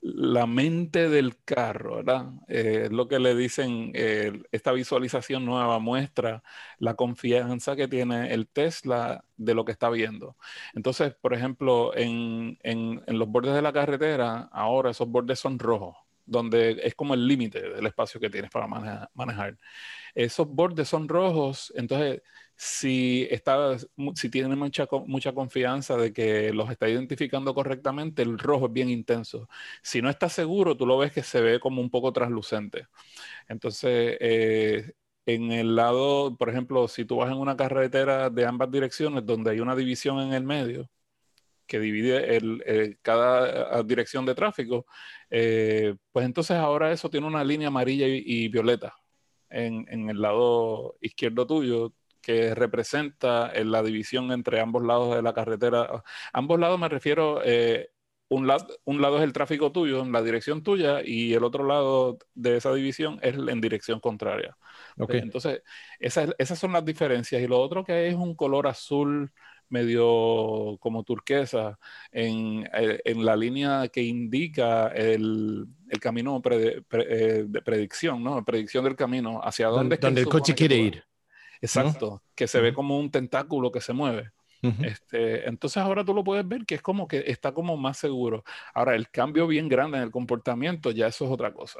la 0.01 0.47
mente 0.47 1.09
del 1.09 1.43
carro, 1.43 1.97
¿verdad? 1.97 2.31
Eh, 2.47 2.83
es 2.85 2.91
lo 2.91 3.07
que 3.07 3.19
le 3.19 3.35
dicen, 3.35 3.91
eh, 3.93 4.41
esta 4.51 4.71
visualización 4.71 5.45
nueva 5.45 5.77
muestra 5.79 6.43
la 6.79 6.95
confianza 6.95 7.75
que 7.75 7.87
tiene 7.87 8.33
el 8.33 8.47
Tesla 8.47 9.23
de 9.37 9.53
lo 9.53 9.63
que 9.63 9.71
está 9.71 9.89
viendo. 9.89 10.37
Entonces, 10.73 11.13
por 11.21 11.33
ejemplo, 11.33 11.95
en, 11.95 12.57
los 13.07 13.27
bordes 13.27 13.53
de 13.53 13.61
la 13.61 13.73
carretera, 13.73 14.49
ahora 14.51 14.89
esos 14.91 15.07
bordes 15.07 15.39
son 15.39 15.59
rojos, 15.59 15.95
donde 16.25 16.81
es 16.83 16.95
como 16.95 17.13
el 17.13 17.27
límite 17.27 17.61
del 17.61 17.85
espacio 17.85 18.19
que 18.19 18.29
tienes 18.29 18.49
para 18.49 18.67
manejar. 19.13 19.57
Esos 20.15 20.47
bordes 20.47 20.89
son 20.89 21.07
rojos, 21.07 21.71
entonces 21.75 22.21
si, 22.63 23.27
está, 23.31 23.75
si 24.15 24.29
tiene 24.29 24.55
mucha, 24.55 24.87
mucha 25.07 25.33
confianza 25.33 25.97
de 25.97 26.13
que 26.13 26.53
los 26.53 26.69
está 26.69 26.87
identificando 26.87 27.55
correctamente, 27.55 28.21
el 28.21 28.37
rojo 28.37 28.67
es 28.67 28.73
bien 28.73 28.89
intenso. 28.89 29.49
Si 29.81 29.99
no 30.01 30.11
está 30.11 30.29
seguro, 30.29 30.77
tú 30.77 30.85
lo 30.85 30.99
ves 30.99 31.11
que 31.11 31.23
se 31.23 31.41
ve 31.41 31.59
como 31.59 31.81
un 31.81 31.89
poco 31.89 32.13
translucente. 32.13 32.87
Entonces, 33.47 34.17
eh, 34.21 34.93
en 35.25 35.51
el 35.51 35.75
lado, 35.75 36.37
por 36.37 36.49
ejemplo, 36.49 36.87
si 36.87 37.05
tú 37.05 37.17
vas 37.17 37.31
en 37.31 37.37
una 37.39 37.57
carretera 37.57 38.29
de 38.29 38.45
ambas 38.45 38.71
direcciones 38.71 39.25
donde 39.25 39.51
hay 39.51 39.59
una 39.59 39.75
división 39.75 40.19
en 40.19 40.33
el 40.33 40.43
medio, 40.43 40.89
que 41.67 41.79
divide 41.79 42.37
el, 42.37 42.99
cada 43.01 43.79
ah, 43.79 43.83
dirección 43.83 44.25
de 44.25 44.35
tráfico, 44.35 44.85
eh, 45.31 45.95
pues 46.11 46.25
entonces 46.25 46.57
ahora 46.57 46.91
eso 46.91 47.09
tiene 47.09 47.27
una 47.27 47.43
línea 47.43 47.69
amarilla 47.69 48.07
y, 48.07 48.49
violeta 48.49 48.93
en, 49.49 49.85
en, 49.89 50.09
el 50.09 50.21
lado 50.21 50.97
izquierdo 51.01 51.47
tuyo 51.47 51.93
que 52.21 52.55
representa 52.55 53.51
en 53.53 53.71
la 53.71 53.81
división 53.83 54.31
entre 54.31 54.59
ambos 54.59 54.83
lados 54.83 55.15
de 55.15 55.21
la 55.21 55.33
carretera. 55.33 56.03
Ambos 56.33 56.59
lados 56.59 56.79
me 56.79 56.89
refiero, 56.89 57.41
eh, 57.43 57.89
un, 58.29 58.47
lado, 58.47 58.67
un 58.85 59.01
lado 59.01 59.17
es 59.17 59.23
el 59.23 59.33
tráfico 59.33 59.71
tuyo, 59.71 60.01
en 60.01 60.11
la 60.11 60.21
dirección 60.21 60.63
tuya, 60.63 61.01
y 61.03 61.33
el 61.33 61.43
otro 61.43 61.65
lado 61.65 62.17
de 62.33 62.57
esa 62.57 62.73
división 62.73 63.19
es 63.21 63.35
en 63.35 63.61
dirección 63.61 63.99
contraria. 63.99 64.55
Okay. 64.97 65.19
Entonces, 65.19 65.63
esas, 65.99 66.33
esas 66.37 66.59
son 66.59 66.73
las 66.73 66.85
diferencias. 66.85 67.41
Y 67.41 67.47
lo 67.47 67.59
otro 67.59 67.83
que 67.83 67.93
hay 67.93 68.09
es 68.09 68.15
un 68.15 68.35
color 68.35 68.67
azul 68.67 69.31
medio 69.71 70.77
como 70.79 71.03
turquesa 71.03 71.79
en, 72.11 72.67
eh, 72.73 72.99
en 73.05 73.25
la 73.25 73.35
línea 73.35 73.87
que 73.87 74.03
indica 74.03 74.89
el, 74.89 75.65
el 75.89 75.99
camino 75.99 76.41
eh, 76.51 77.45
de 77.47 77.61
predicción, 77.61 78.23
¿no? 78.23 78.43
Predicción 78.43 78.83
del 78.83 78.95
camino, 78.95 79.39
hacia 79.41 79.67
dónde, 79.67 79.97
donde 79.97 80.21
el 80.21 80.27
coche 80.27 80.53
quiere 80.53 80.75
ir. 80.75 81.03
Exacto, 81.61 82.23
que 82.35 82.47
se 82.47 82.59
ve 82.59 82.73
como 82.73 82.99
un 82.99 83.11
tentáculo 83.11 83.71
que 83.71 83.81
se 83.81 83.93
mueve. 83.93 84.31
este, 84.83 85.49
entonces 85.49 85.77
ahora 85.77 86.05
tú 86.05 86.13
lo 86.13 86.23
puedes 86.23 86.47
ver 86.47 86.65
que 86.67 86.75
es 86.75 86.83
como 86.83 87.07
que 87.07 87.23
está 87.27 87.51
como 87.51 87.77
más 87.77 87.97
seguro. 87.97 88.43
Ahora, 88.73 88.95
el 88.95 89.09
cambio 89.09 89.47
bien 89.47 89.67
grande 89.67 89.97
en 89.97 90.03
el 90.03 90.11
comportamiento, 90.11 90.91
ya 90.91 91.07
eso 91.07 91.25
es 91.25 91.31
otra 91.31 91.53
cosa. 91.53 91.79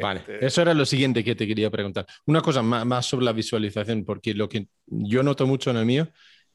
Vale, 0.00 0.20
este 0.20 0.46
eso 0.46 0.62
era 0.62 0.72
lo 0.72 0.86
siguiente 0.86 1.22
que 1.22 1.34
te 1.34 1.46
quería 1.46 1.70
preguntar. 1.70 2.06
Una 2.26 2.40
cosa 2.40 2.62
más, 2.62 3.06
sobre 3.06 3.26
la 3.26 3.32
visualización, 3.32 4.04
porque 4.04 4.34
lo 4.34 4.48
que 4.48 4.68
yo 4.86 5.22
noto 5.22 5.46
mucho 5.46 5.70
en 5.70 5.76
el 5.76 5.86
mío 5.86 6.08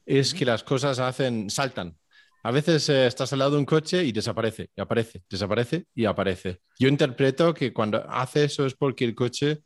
es 0.04 0.34
que 0.34 0.44
las 0.44 0.64
cosas 0.64 0.98
hacen, 0.98 1.50
saltan. 1.50 1.96
A 2.42 2.50
veces 2.50 2.88
eh, 2.88 3.06
estás 3.06 3.32
al 3.32 3.40
lado 3.40 3.52
de 3.52 3.58
un 3.58 3.64
coche 3.64 4.04
y 4.04 4.12
desaparece, 4.12 4.70
y 4.74 4.80
aparece, 4.80 5.22
desaparece 5.28 5.84
y 5.94 6.06
aparece. 6.06 6.60
Yo 6.78 6.88
interpreto 6.88 7.52
que 7.52 7.72
cuando 7.72 8.08
hace 8.08 8.44
eso 8.44 8.64
es 8.64 8.74
porque 8.74 9.04
el 9.04 9.14
coche 9.14 9.62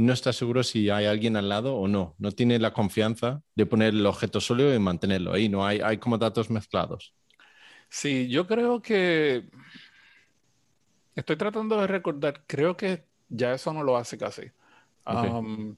no 0.00 0.12
está 0.12 0.32
seguro 0.32 0.62
si 0.62 0.88
hay 0.88 1.04
alguien 1.04 1.36
al 1.36 1.48
lado 1.48 1.76
o 1.76 1.86
no. 1.86 2.14
No 2.18 2.32
tiene 2.32 2.58
la 2.58 2.72
confianza 2.72 3.42
de 3.54 3.66
poner 3.66 3.94
el 3.94 4.06
objeto 4.06 4.40
sólido 4.40 4.74
y 4.74 4.78
mantenerlo 4.78 5.32
ahí. 5.32 5.48
No 5.48 5.66
hay, 5.66 5.80
hay 5.80 5.98
como 5.98 6.16
datos 6.16 6.48
mezclados. 6.50 7.14
Sí, 7.88 8.28
yo 8.28 8.46
creo 8.46 8.80
que 8.80 9.50
estoy 11.14 11.36
tratando 11.36 11.78
de 11.80 11.86
recordar, 11.86 12.44
creo 12.46 12.76
que 12.76 13.04
ya 13.28 13.52
eso 13.52 13.72
no 13.72 13.82
lo 13.82 13.96
hace 13.96 14.16
casi. 14.16 14.50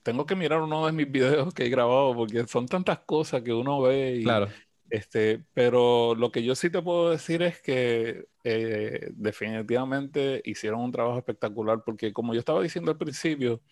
tengo 0.02 0.26
que 0.26 0.37
mirar 0.37 0.61
uno 0.61 0.87
de 0.87 0.93
mis 0.93 1.11
videos 1.11 1.52
que 1.52 1.67
he 1.67 1.71
grabado 1.71 2.14
porque 2.14 2.47
son 2.47 2.67
tantas 2.67 3.00
cosas 3.00 3.43
que 3.43 3.52
uno 3.52 3.81
ve. 3.83 4.19
Y, 4.21 4.23
claro. 4.23 4.49
Este, 4.88 5.43
pero 5.55 6.14
lo 6.14 6.31
que 6.31 6.45
yo 6.45 6.55
sí 6.55 6.69
te 6.69 6.83
puedo 6.83 7.11
decir 7.11 7.41
es 7.43 7.62
que 7.62 8.26
eh, 8.45 9.09
definitivamente 9.12 10.43
hicieron 10.45 10.81
un 10.81 10.93
trabajo 10.93 11.17
espectacular 11.17 11.83
porque 11.83 12.12
como 12.12 12.35
yo 12.35 12.41
estaba 12.41 12.62
diciendo 12.62 12.91
al 12.91 12.99
principio, 12.99 13.62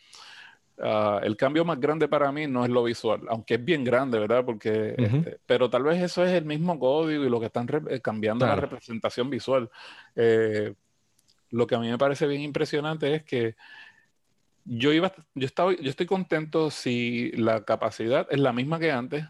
Ah, 0.82 1.20
el 1.22 1.37
cambio 1.37 1.64
más 1.64 1.78
grande 1.78 2.08
para 2.08 2.32
mí 2.32 2.46
no 2.46 2.64
es 2.64 2.70
lo 2.70 2.82
visual, 2.82 3.20
aunque 3.28 3.54
es 3.54 3.64
bien 3.64 3.84
grande, 3.84 4.18
¿verdad? 4.18 4.44
Porque, 4.44 4.94
este, 4.96 5.38
pero 5.44 5.68
tal 5.68 5.82
vez 5.82 6.02
eso 6.02 6.25
es 6.25 6.32
el 6.32 6.44
mismo 6.44 6.78
código 6.78 7.25
y 7.25 7.28
lo 7.28 7.38
que 7.38 7.46
están 7.46 7.68
eh, 7.88 8.00
cambiando 8.00 8.46
la 8.46 8.56
representación 8.56 9.28
visual. 9.28 9.70
Eh, 10.16 10.75
lo 11.50 11.66
que 11.66 11.75
a 11.75 11.78
mí 11.80 11.90
me 11.90 11.99
parece 11.99 12.26
bien 12.26 12.40
impresionante 12.42 13.14
es 13.14 13.25
que 13.25 13.56
yo 14.64 14.92
iba, 14.92 15.12
yo 15.34 15.46
estaba, 15.46 15.75
yo 15.75 15.90
estoy 15.90 16.06
contento 16.06 16.70
si 16.70 17.32
la 17.32 17.64
capacidad 17.64 18.26
es 18.30 18.40
la 18.40 18.52
misma 18.52 18.78
que 18.78 18.90
antes, 18.90 19.25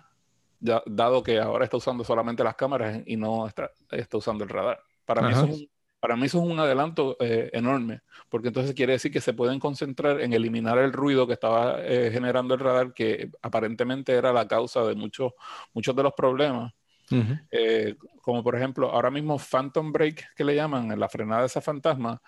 dado 0.60 1.22
que 1.22 1.40
ahora 1.40 1.64
está 1.64 1.78
usando 1.78 2.04
solamente 2.04 2.44
las 2.44 2.54
cámaras 2.54 3.00
y 3.06 3.16
no 3.16 3.46
está, 3.46 3.70
está 3.90 4.18
usando 4.18 4.44
el 4.44 4.50
radar. 4.50 4.80
Para 5.04 5.22
mí 5.22 5.32
eso 5.32 5.46
es 5.46 5.60
un 5.60 5.68
para 6.00 6.16
mí 6.16 6.26
eso 6.26 6.42
es 6.42 6.50
un 6.50 6.58
adelanto 6.58 7.16
eh, 7.20 7.50
enorme, 7.52 8.00
porque 8.30 8.48
entonces 8.48 8.74
quiere 8.74 8.94
decir 8.94 9.12
que 9.12 9.20
se 9.20 9.34
pueden 9.34 9.60
concentrar 9.60 10.20
en 10.22 10.32
eliminar 10.32 10.78
el 10.78 10.92
ruido 10.92 11.26
que 11.26 11.34
estaba 11.34 11.76
eh, 11.84 12.10
generando 12.10 12.54
el 12.54 12.60
radar, 12.60 12.94
que 12.94 13.30
aparentemente 13.42 14.12
era 14.12 14.32
la 14.32 14.48
causa 14.48 14.82
de 14.84 14.94
muchos, 14.94 15.34
muchos 15.74 15.94
de 15.94 16.02
los 16.02 16.14
problemas. 16.14 16.72
Eh, 17.50 17.96
como 18.22 18.42
por 18.44 18.54
ejemplo, 18.54 18.88
ahora 18.88 19.10
mismo 19.10 19.36
Phantom 19.36 19.92
Brake, 19.92 20.26
que 20.36 20.44
le 20.44 20.54
llaman, 20.54 20.98
la 20.98 21.08
frenada 21.08 21.40
de 21.40 21.48
esa 21.48 21.60
fantasma, 21.60 22.22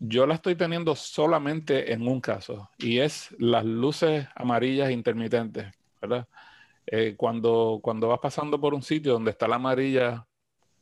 yo 0.00 0.26
la 0.26 0.34
estoy 0.34 0.56
teniendo 0.56 0.96
solamente 0.96 1.92
en 1.92 2.06
un 2.06 2.20
caso, 2.20 2.68
y 2.76 2.98
es 2.98 3.34
las 3.38 3.64
luces 3.64 4.26
amarillas 4.34 4.90
intermitentes, 4.90 5.72
¿verdad? 6.02 6.28
cuando, 7.16 7.78
cuando 7.82 8.08
vas 8.08 8.18
pasando 8.18 8.60
por 8.60 8.74
un 8.74 8.82
sitio 8.82 9.12
donde 9.12 9.30
está 9.30 9.48
la 9.48 9.56
amarilla 9.56 10.26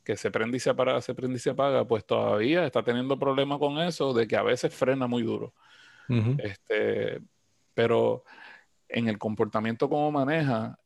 que 0.04 0.16
se 0.16 0.30
prende 0.30 0.56
y 0.56 0.60
se 0.60 0.70
apaga, 0.70 1.00
se 1.00 1.14
prende 1.14 1.36
y 1.36 1.40
se 1.40 1.50
apaga, 1.50 1.86
pues 1.86 2.04
todavía 2.04 2.66
está 2.66 2.82
teniendo 2.82 3.18
problemas 3.18 3.58
con 3.58 3.78
eso 3.78 4.12
de 4.12 4.26
que 4.26 4.36
a 4.36 4.42
veces 4.42 4.74
frena 4.74 5.06
muy 5.06 5.22
duro. 5.22 5.54
este, 6.38 7.20
pero 7.74 8.24
en 8.88 9.08
el 9.08 9.18
comportamiento 9.18 9.88
como 9.88 10.10
maneja, 10.10 10.78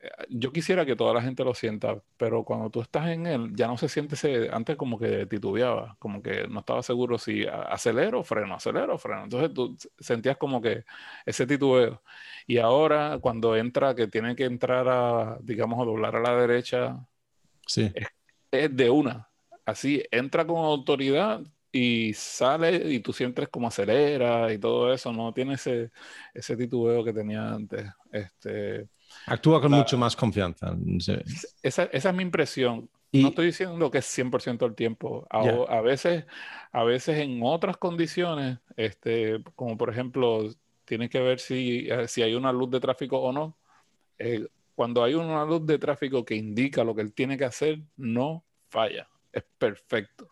eh, 0.00 0.08
yo 0.28 0.52
quisiera 0.52 0.84
que 0.84 0.96
toda 0.96 1.14
la 1.14 1.22
gente 1.22 1.44
lo 1.44 1.54
sienta, 1.54 2.02
pero 2.18 2.44
cuando 2.44 2.68
tú 2.68 2.82
estás 2.82 3.08
en 3.08 3.26
él, 3.26 3.52
ya 3.54 3.66
no 3.66 3.78
se 3.78 3.88
siente 3.88 4.16
ese, 4.16 4.50
antes 4.52 4.76
como 4.76 4.98
que 4.98 5.26
titubeaba, 5.26 5.96
como 5.98 6.20
que 6.22 6.46
no 6.48 6.60
estaba 6.60 6.82
seguro 6.82 7.16
si 7.16 7.46
acelero 7.46 8.20
o 8.20 8.24
freno, 8.24 8.56
acelero 8.56 8.96
o 8.96 8.98
freno. 8.98 9.24
Entonces 9.24 9.54
tú 9.54 9.76
sentías 9.98 10.36
como 10.36 10.60
que 10.60 10.84
ese 11.24 11.46
titubeo. 11.46 12.02
Y 12.46 12.58
ahora 12.58 13.18
cuando 13.20 13.56
entra, 13.56 13.94
que 13.94 14.08
tiene 14.08 14.36
que 14.36 14.44
entrar 14.44 14.86
a, 14.88 15.38
digamos, 15.40 15.80
a 15.80 15.84
doblar 15.84 16.16
a 16.16 16.20
la 16.20 16.36
derecha, 16.36 17.06
sí 17.66 17.90
es 17.94 18.08
de 18.68 18.90
una. 18.90 19.28
Así 19.64 20.02
entra 20.10 20.46
con 20.46 20.64
autoridad 20.64 21.40
y 21.72 22.12
sale 22.14 22.92
y 22.92 23.00
tú 23.00 23.12
sientes 23.12 23.48
como 23.48 23.66
acelera 23.66 24.52
y 24.52 24.58
todo 24.58 24.92
eso, 24.92 25.12
no 25.12 25.32
tiene 25.32 25.54
ese, 25.54 25.90
ese 26.32 26.56
titubeo 26.56 27.02
que 27.02 27.12
tenía 27.12 27.52
antes. 27.52 27.86
Este, 28.12 28.88
Actúa 29.26 29.60
con 29.60 29.72
mucho 29.72 29.98
más 29.98 30.14
confianza. 30.14 30.76
Esa, 31.62 31.84
esa, 31.84 32.10
es 32.10 32.14
mi 32.14 32.22
impresión. 32.22 32.88
No 33.12 33.28
estoy 33.28 33.46
diciendo 33.46 33.90
que 33.90 33.98
es 33.98 34.18
100% 34.18 34.58
del 34.58 34.74
tiempo. 34.74 35.26
A, 35.30 35.40
a, 35.40 35.80
veces, 35.80 36.26
a 36.72 36.82
veces 36.84 37.18
en 37.18 37.40
otras 37.42 37.76
condiciones, 37.76 38.58
este, 38.76 39.42
como 39.54 39.76
por 39.76 39.90
ejemplo, 39.90 40.50
tiene 40.84 41.08
que 41.08 41.20
ver 41.20 41.38
si, 41.38 41.88
si 42.08 42.22
hay 42.22 42.34
una 42.34 42.52
luz 42.52 42.70
de 42.70 42.80
tráfico 42.80 43.18
o 43.18 43.32
no. 43.32 43.56
Eh, 44.18 44.46
cuando 44.74 45.02
hay 45.04 45.14
una 45.14 45.44
luz 45.44 45.64
de 45.66 45.78
tráfico 45.78 46.24
que 46.24 46.34
indica 46.34 46.84
lo 46.84 46.94
que 46.94 47.02
él 47.02 47.12
tiene 47.12 47.38
que 47.38 47.44
hacer, 47.44 47.80
no 47.96 48.44
falla. 48.68 49.08
Es 49.32 49.44
perfecto. 49.58 50.30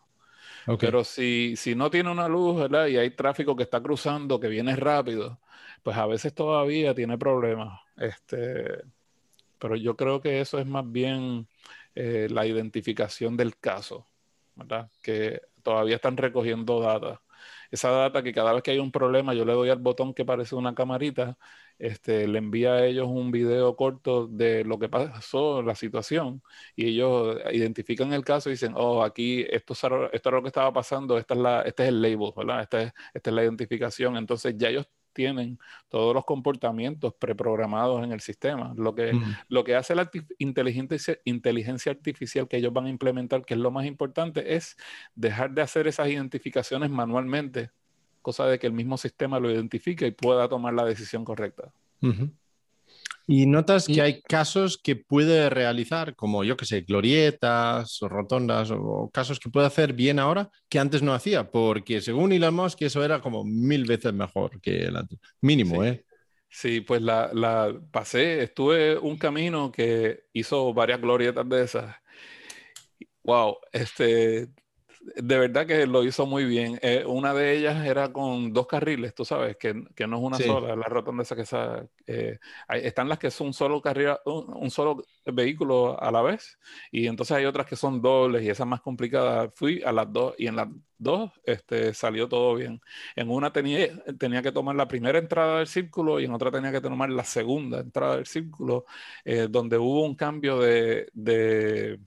Pero 0.79 1.03
si, 1.03 1.55
si 1.57 1.75
no 1.75 1.89
tiene 1.89 2.09
una 2.11 2.27
luz, 2.27 2.57
¿verdad? 2.61 2.87
Y 2.87 2.97
hay 2.97 3.11
tráfico 3.11 3.55
que 3.55 3.63
está 3.63 3.81
cruzando, 3.81 4.39
que 4.39 4.47
viene 4.47 4.75
rápido, 4.75 5.39
pues 5.81 5.97
a 5.97 6.05
veces 6.05 6.33
todavía 6.33 6.95
tiene 6.95 7.17
problemas. 7.17 7.81
Este, 7.97 8.81
pero 9.59 9.75
yo 9.75 9.95
creo 9.95 10.21
que 10.21 10.41
eso 10.41 10.59
es 10.59 10.65
más 10.65 10.89
bien 10.89 11.47
eh, 11.95 12.27
la 12.29 12.45
identificación 12.45 13.35
del 13.35 13.57
caso, 13.57 14.07
¿verdad? 14.55 14.89
Que 15.01 15.41
todavía 15.63 15.95
están 15.95 16.17
recogiendo 16.17 16.79
datos. 16.79 17.19
Esa 17.73 17.89
data 17.89 18.23
que 18.23 18.33
cada 18.33 18.53
vez 18.53 18.63
que 18.63 18.71
hay 18.71 18.79
un 18.79 18.91
problema 18.91 19.33
yo 19.33 19.45
le 19.45 19.53
doy 19.53 19.69
al 19.69 19.79
botón 19.79 20.13
que 20.13 20.25
parece 20.25 20.55
una 20.55 20.75
camarita, 20.75 21.37
este, 21.79 22.27
le 22.27 22.37
envía 22.39 22.73
a 22.73 22.85
ellos 22.85 23.07
un 23.09 23.31
video 23.31 23.75
corto 23.75 24.27
de 24.27 24.63
lo 24.63 24.79
que 24.79 24.89
pasó, 24.89 25.61
la 25.61 25.75
situación, 25.75 26.43
y 26.75 26.87
ellos 26.89 27.37
identifican 27.51 28.13
el 28.13 28.23
caso 28.23 28.49
y 28.49 28.53
dicen, 28.53 28.73
oh, 28.75 29.03
aquí 29.03 29.45
esto, 29.49 29.73
esto 29.73 30.29
es 30.29 30.33
lo 30.33 30.41
que 30.41 30.47
estaba 30.47 30.71
pasando, 30.73 31.17
esta 31.17 31.33
es 31.33 31.39
la, 31.39 31.61
este 31.63 31.83
es 31.83 31.89
el 31.89 32.01
label, 32.01 32.31
¿verdad? 32.35 32.61
Esta 32.61 32.81
es, 32.83 32.93
esta 33.13 33.29
es 33.29 33.35
la 33.35 33.43
identificación. 33.43 34.17
Entonces 34.17 34.55
ya 34.57 34.69
ellos 34.69 34.87
tienen 35.13 35.59
todos 35.89 36.13
los 36.13 36.25
comportamientos 36.25 37.13
preprogramados 37.13 38.03
en 38.03 38.11
el 38.11 38.19
sistema. 38.19 38.73
Lo 38.75 38.93
que, 38.95 39.13
lo 39.47 39.63
que 39.63 39.75
hace 39.75 39.95
la 39.95 40.09
inteligencia, 40.39 41.17
inteligencia 41.23 41.91
artificial 41.91 42.47
que 42.47 42.57
ellos 42.57 42.73
van 42.73 42.85
a 42.85 42.89
implementar, 42.89 43.45
que 43.45 43.53
es 43.53 43.59
lo 43.59 43.71
más 43.71 43.85
importante, 43.85 44.55
es 44.55 44.75
dejar 45.15 45.51
de 45.51 45.61
hacer 45.61 45.87
esas 45.87 46.09
identificaciones 46.09 46.89
manualmente, 46.89 47.71
cosa 48.21 48.45
de 48.47 48.59
que 48.59 48.67
el 48.67 48.73
mismo 48.73 48.97
sistema 48.97 49.39
lo 49.39 49.51
identifique 49.51 50.07
y 50.07 50.11
pueda 50.11 50.49
tomar 50.49 50.73
la 50.73 50.85
decisión 50.85 51.23
correcta. 51.23 51.71
Y 53.25 53.45
notas 53.45 53.87
que 53.87 54.01
hay 54.01 54.21
casos 54.21 54.77
que 54.77 54.97
puede 54.97 55.49
realizar, 55.49 56.15
como 56.15 56.43
yo 56.43 56.57
que 56.57 56.65
sé, 56.65 56.81
glorietas 56.81 58.01
o 58.01 58.09
rotondas, 58.09 58.69
o 58.71 59.09
casos 59.13 59.39
que 59.39 59.49
puede 59.49 59.67
hacer 59.67 59.93
bien 59.93 60.19
ahora 60.19 60.49
que 60.67 60.79
antes 60.79 61.01
no 61.01 61.13
hacía, 61.13 61.49
porque 61.49 62.01
según 62.01 62.33
Elon 62.33 62.53
Musk 62.53 62.81
eso 62.81 63.03
era 63.03 63.21
como 63.21 63.45
mil 63.45 63.85
veces 63.85 64.13
mejor 64.13 64.59
que 64.59 64.83
el 64.83 64.97
antes. 64.97 65.19
Mínimo, 65.41 65.83
¿eh? 65.83 66.03
Sí, 66.49 66.81
pues 66.81 67.01
la, 67.01 67.31
la, 67.33 67.73
pasé, 67.91 68.43
estuve 68.43 68.97
un 68.97 69.17
camino 69.17 69.71
que 69.71 70.25
hizo 70.33 70.73
varias 70.73 71.01
glorietas 71.01 71.47
de 71.49 71.63
esas. 71.63 71.95
Wow, 73.23 73.57
este, 73.71 74.49
de 75.03 75.37
verdad 75.37 75.67
que 75.67 75.85
lo 75.85 76.03
hizo 76.03 76.25
muy 76.25 76.45
bien. 76.45 76.79
Eh, 76.81 77.03
una 77.05 77.33
de 77.33 77.57
ellas 77.57 77.85
era 77.85 78.13
con 78.13 78.53
dos 78.53 78.67
carriles, 78.67 79.13
tú 79.13 79.25
sabes, 79.25 79.57
que, 79.57 79.83
que 79.95 80.07
no 80.07 80.17
es 80.17 80.23
una 80.23 80.37
sola, 80.37 80.75
la 80.75 80.85
rotonda 80.85 81.23
esa 81.23 81.35
que 81.35 81.41
esa, 81.41 81.85
eh, 82.07 82.39
están 82.69 83.09
las 83.09 83.19
que 83.19 83.29
son 83.29 83.47
un 83.47 83.53
solo 83.53 83.81
carril, 83.81 84.15
un, 84.25 84.71
solo 84.71 85.03
vehículo 85.25 86.01
a 86.01 86.11
la 86.11 86.21
vez, 86.21 86.57
y 86.91 87.07
entonces 87.07 87.35
hay 87.35 87.45
otras 87.45 87.67
que 87.67 87.75
son 87.75 88.01
dobles 88.01 88.43
y 88.43 88.49
esa 88.49 88.65
más 88.65 88.81
complicada. 88.81 89.51
Fui 89.53 89.81
a 89.83 89.91
las 89.91 90.11
dos 90.11 90.35
y 90.37 90.47
en 90.47 90.55
las 90.55 90.69
dos 90.97 91.31
este, 91.45 91.93
salió 91.93 92.29
todo 92.29 92.55
bien. 92.55 92.79
En 93.15 93.29
una 93.29 93.51
tenía, 93.51 93.89
tenía 94.17 94.41
que 94.41 94.51
tomar 94.51 94.75
la 94.75 94.87
primera 94.87 95.19
entrada 95.19 95.57
del 95.57 95.67
círculo 95.67 96.19
y 96.19 96.25
en 96.25 96.33
otra 96.33 96.51
tenía 96.51 96.71
que 96.71 96.81
tomar 96.81 97.09
la 97.09 97.25
segunda 97.25 97.79
entrada 97.81 98.15
del 98.15 98.25
círculo, 98.25 98.85
eh, 99.25 99.47
donde 99.49 99.77
hubo 99.77 100.05
un 100.05 100.15
cambio 100.15 100.59
de, 100.59 101.07
de 101.13 101.99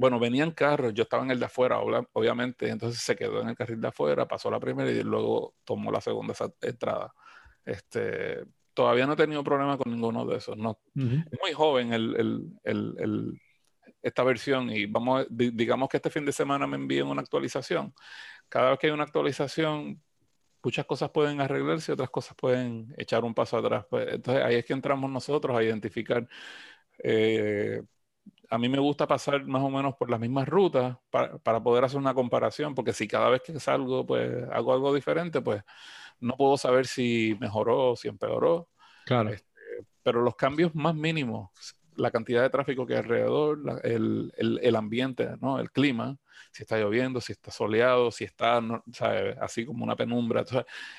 bueno, 0.00 0.18
venían 0.18 0.52
carros, 0.52 0.94
yo 0.94 1.02
estaba 1.02 1.22
en 1.24 1.30
el 1.30 1.38
de 1.38 1.44
afuera, 1.44 1.78
obviamente, 1.78 2.70
entonces 2.70 3.02
se 3.02 3.14
quedó 3.14 3.42
en 3.42 3.50
el 3.50 3.54
carril 3.54 3.82
de 3.82 3.88
afuera, 3.88 4.26
pasó 4.26 4.50
la 4.50 4.58
primera 4.58 4.90
y 4.90 5.02
luego 5.02 5.56
tomó 5.62 5.92
la 5.92 6.00
segunda 6.00 6.34
entrada. 6.62 7.12
Este, 7.66 8.46
todavía 8.72 9.06
no 9.06 9.12
he 9.12 9.16
tenido 9.16 9.44
problema 9.44 9.76
con 9.76 9.92
ninguno 9.92 10.24
de 10.24 10.38
esos. 10.38 10.56
No. 10.56 10.80
Es 10.96 11.38
muy 11.38 11.52
joven 11.52 11.90
esta 14.00 14.24
versión 14.24 14.70
y 14.70 14.86
vamos, 14.86 15.26
digamos 15.28 15.90
que 15.90 15.98
este 15.98 16.08
fin 16.08 16.24
de 16.24 16.32
semana 16.32 16.66
me 16.66 16.76
envíen 16.76 17.06
una 17.06 17.20
actualización. 17.20 17.92
Cada 18.48 18.70
vez 18.70 18.78
que 18.78 18.86
hay 18.86 18.94
una 18.94 19.04
actualización, 19.04 20.02
muchas 20.62 20.86
cosas 20.86 21.10
pueden 21.10 21.42
arreglarse 21.42 21.92
y 21.92 21.94
otras 21.94 22.08
cosas 22.08 22.34
pueden 22.38 22.94
echar 22.96 23.22
un 23.22 23.34
paso 23.34 23.58
atrás. 23.58 23.84
Pues, 23.90 24.14
entonces 24.14 24.42
ahí 24.42 24.54
es 24.54 24.64
que 24.64 24.72
entramos 24.72 25.10
nosotros 25.10 25.54
a 25.54 25.62
identificar. 25.62 26.26
Eh, 27.04 27.82
a 28.50 28.58
mí 28.58 28.68
me 28.68 28.78
gusta 28.78 29.06
pasar 29.06 29.46
más 29.46 29.62
o 29.62 29.70
menos 29.70 29.94
por 29.94 30.10
las 30.10 30.18
mismas 30.18 30.48
rutas 30.48 30.96
para, 31.10 31.62
poder 31.62 31.84
hacer 31.84 31.98
una 31.98 32.14
comparación, 32.14 32.74
porque 32.74 32.92
si 32.92 33.06
cada 33.06 33.30
vez 33.30 33.42
que 33.42 33.58
salgo, 33.60 34.04
pues 34.04 34.44
hago 34.50 34.72
algo 34.72 34.92
diferente, 34.92 35.40
pues 35.40 35.62
no 36.18 36.36
puedo 36.36 36.56
saber 36.58 36.86
si 36.86 37.36
mejoró, 37.40 37.94
si 37.94 38.08
empeoró. 38.08 38.68
Claro. 39.06 39.30
Este, 39.30 39.46
pero 40.02 40.22
los 40.22 40.34
cambios 40.34 40.74
más 40.74 40.96
mínimos, 40.96 41.50
la 41.94 42.10
cantidad 42.10 42.42
de 42.42 42.50
tráfico 42.50 42.86
que 42.86 42.94
hay 42.94 43.00
alrededor, 43.00 43.60
el, 43.84 44.76
ambiente, 44.76 45.30
¿no? 45.40 45.60
el 45.60 45.70
clima, 45.70 46.18
si 46.50 46.64
está 46.64 46.76
lloviendo, 46.76 47.20
si 47.20 47.32
está 47.32 47.52
soleado, 47.52 48.10
si 48.10 48.24
está 48.24 48.60
así 49.40 49.64
como 49.64 49.84
una 49.84 49.94
penumbra. 49.94 50.44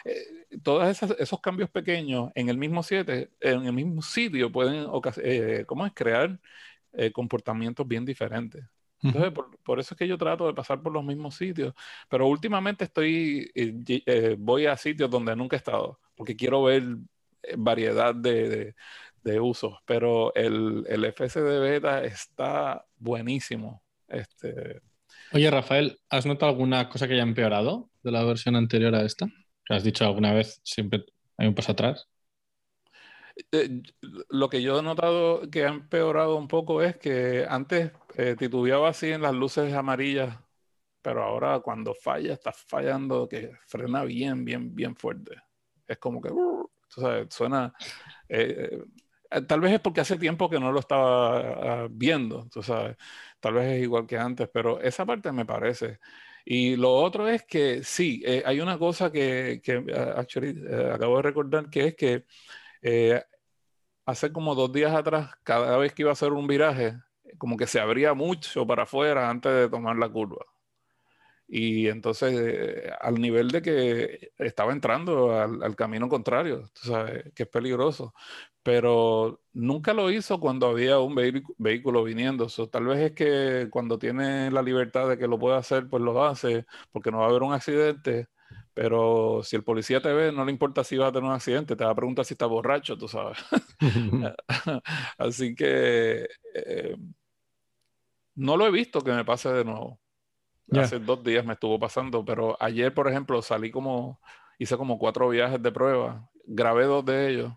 Eh, 0.06 0.48
todos 0.63 1.01
esos, 1.01 1.42
cambios 1.42 1.70
pequeños 1.70 2.32
en 2.36 2.48
el 2.48 2.58
mismo, 2.58 2.82
siete, 2.84 3.32
en 3.42 3.66
el 3.66 3.74
mismo 3.74 4.01
sitio 4.01 4.51
pueden 4.51 4.88
eh, 5.18 5.65
¿cómo 5.67 5.86
es? 5.86 5.93
crear 5.93 6.39
eh, 6.93 7.12
comportamientos 7.12 7.88
bien 7.88 8.06
diferentes. 8.06 8.65
Entonces, 9.04 9.32
por, 9.63 9.80
eso 9.80 9.95
es 9.95 9.97
que 9.97 10.08
yo 10.08 10.15
trato 10.17 10.45
de 10.45 10.54
pasar 10.54 10.82
por 10.82 10.93
los 10.93 11.04
mismos 11.04 11.36
sitios, 11.36 11.73
pero 12.08 12.27
últimamente 12.27 12.84
estoy, 12.84 13.51
eh, 13.56 13.73
eh, 14.06 14.36
voy 14.38 14.67
a 14.67 14.77
sitios 14.77 15.10
donde 15.10 15.36
nunca 15.36 15.56
he 15.56 15.58
estado, 15.58 15.99
porque 16.15 16.36
quiero 16.36 16.63
ver 16.63 16.84
variedad 17.58 18.13
de, 18.13 18.75
de, 19.23 19.39
usos, 19.39 19.80
pero 19.86 20.32
el, 20.36 20.86
el 20.88 21.06
FSD 21.06 21.60
beta 21.60 22.04
está 22.04 22.86
buenísimo. 22.97 23.82
Este... 24.08 24.82
Oye, 25.32 25.49
Rafael, 25.49 25.99
¿has 26.10 26.27
notado 26.27 26.51
alguna 26.51 26.88
cosa 26.88 27.08
que 27.08 27.13
haya 27.13 27.23
empeorado 27.23 27.89
de 28.04 28.12
la 28.12 28.23
versión 28.23 28.56
anterior 28.56 28.93
a 28.93 29.01
esta? 29.01 29.27
has 29.69 29.84
dicho 29.84 30.06
alguna 30.06 30.34
vez, 30.34 30.60
siempre 30.63 31.06
hay 31.38 31.47
un 31.47 31.56
paso 31.56 31.71
atrás. 31.71 32.08
Eh, 33.52 33.82
lo 34.30 34.50
que 34.50 34.62
yo 34.62 34.80
he 34.80 34.84
notado 34.84 35.50
que 35.50 35.65
ha 35.65 35.70
empeorado 35.70 36.36
un 36.38 36.48
poco 36.48 36.82
es 36.82 36.98
que 36.98 37.46
antes 37.48 37.91
eh, 38.15 38.36
titubeaba 38.38 38.89
así 38.89 39.10
en 39.12 39.22
las 39.22 39.34
luces 39.34 39.74
amarillas, 39.74 40.38
pero 41.02 41.24
ahora 41.24 41.60
cuando 41.62 41.94
falla, 41.96 42.34
está 42.34 42.52
fallando 42.52 43.28
que 43.28 43.52
frena 43.67 44.04
bien, 44.04 44.46
bien, 44.46 44.76
bien 44.76 44.96
fuerte. 44.96 45.36
Es 45.88 45.98
como 45.98 46.22
que, 46.22 46.30
uh, 46.32 46.70
suena... 47.30 47.74
Eh, 48.30 48.84
tal 49.48 49.62
vez 49.62 49.74
es 49.74 49.80
porque 49.80 50.02
hace 50.02 50.17
tiempo 50.17 50.50
que 50.50 50.60
no 50.60 50.72
lo 50.72 50.80
estaba 50.80 51.84
ah, 51.84 51.88
viendo, 51.89 52.48
tú 52.52 52.62
sabes. 52.63 52.98
Tal 53.39 53.54
vez 53.56 53.78
es 53.78 53.84
igual 53.84 54.06
que 54.08 54.17
antes, 54.17 54.50
pero 54.54 54.82
esa 54.82 55.06
parte 55.06 55.32
me 55.32 55.46
parece. 55.46 56.00
Y 56.46 56.76
lo 56.76 56.94
otro 56.94 57.28
es 57.28 57.44
que 57.46 57.84
sí, 57.84 58.24
hay 58.46 58.60
una 58.60 58.78
cosa 58.78 59.12
que, 59.12 59.62
que 59.63 59.84
ah, 59.96 60.15
actually, 60.17 60.56
acabo 60.94 61.17
de 61.17 61.22
recordar, 61.24 61.70
que 61.70 61.88
es 61.88 61.96
que 61.96 62.26
eh, 62.82 63.24
hace 64.06 64.32
como 64.32 64.56
dos 64.56 64.72
días 64.72 64.94
atrás, 64.94 65.32
cada 65.44 65.78
vez 65.78 65.94
que 65.94 66.04
iba 66.04 66.12
a 66.12 66.13
hacer 66.13 66.34
un 66.34 66.48
viraje, 66.48 66.98
como 67.38 67.58
que 67.58 67.67
se 67.67 67.80
abría 67.80 68.13
mucho 68.13 68.67
para 68.67 68.84
afuera 68.84 69.30
antes 69.30 69.52
de 69.54 69.70
tomar 69.70 69.98
la 69.98 70.10
curva. 70.10 70.46
Y 71.54 71.89
entonces, 71.89 72.34
eh, 72.39 72.91
al 73.02 73.15
nivel 73.15 73.50
de 73.52 73.62
que 73.62 74.32
estaba 74.38 74.72
entrando 74.72 75.38
al, 75.38 75.76
camino 75.76 76.08
contrario, 76.08 76.70
tú 76.74 76.88
sabes, 76.88 77.34
que 77.36 77.44
es 77.44 77.50
peligroso. 77.50 78.13
Pero 78.63 79.41
nunca 79.52 79.94
lo 79.94 80.10
hizo 80.12 80.39
cuando 80.39 80.67
había 80.67 81.00
un 81.00 81.13
vehículo 81.58 82.04
viniendo. 82.06 82.48
tal 82.72 82.86
vez 82.86 83.00
es 83.00 83.12
que 83.13 83.70
cuando 83.70 84.00
tiene 84.00 84.50
la 84.52 84.62
libertad 84.62 85.10
de 85.10 85.17
que 85.17 85.28
lo 85.28 85.39
pueda 85.39 85.58
hacer, 85.58 85.89
pues 85.89 86.02
lo 86.02 86.24
hace, 86.24 86.65
porque 86.91 87.12
no 87.12 87.20
va 87.20 87.26
a 87.26 87.30
haber 87.30 87.44
un 87.44 87.54
accidente 87.54 88.30
pero 88.74 89.42
si 89.44 89.56
el 89.56 89.64
policía 89.64 90.02
te 90.02 90.14
ve, 90.14 90.32
no 90.32 90.46
le 90.46 90.52
importa 90.52 90.84
si 90.84 90.98
va 90.98 91.08
a 91.08 91.12
tener 91.12 91.30
un 91.30 91.36
accidente, 91.36 91.76
te 91.76 91.84
va 91.84 91.92
a 91.92 91.96
preguntar 91.96 92.26
si 92.26 92.34
está 92.34 92.46
borracho, 92.46 92.98
tú 92.98 93.08
sabes. 93.08 93.38
Así 95.18 95.56
que 95.56 96.28
eh, 96.54 96.96
no 98.36 98.58
lo 98.58 98.66
he 98.66 98.72
visto 98.72 99.02
que 99.02 99.12
me 99.12 99.26
pase 99.26 99.50
de 99.50 99.66
nuevo. 99.66 100.00
Hace 100.72 101.00
dos 101.00 101.22
días 101.22 101.46
me 101.46 101.54
estuvo 101.54 101.78
pasando, 101.78 102.24
pero 102.24 102.56
ayer, 102.62 102.94
por 102.94 103.10
ejemplo, 103.10 103.42
salí 103.42 103.72
como, 103.72 104.22
hice 104.58 104.78
como 104.78 104.98
cuatro 104.98 105.28
viajes 105.28 105.62
de 105.62 105.72
prueba, 105.72 106.30
grabé 106.46 106.86
dos 106.86 107.04
de 107.04 107.30
ellos. 107.30 107.54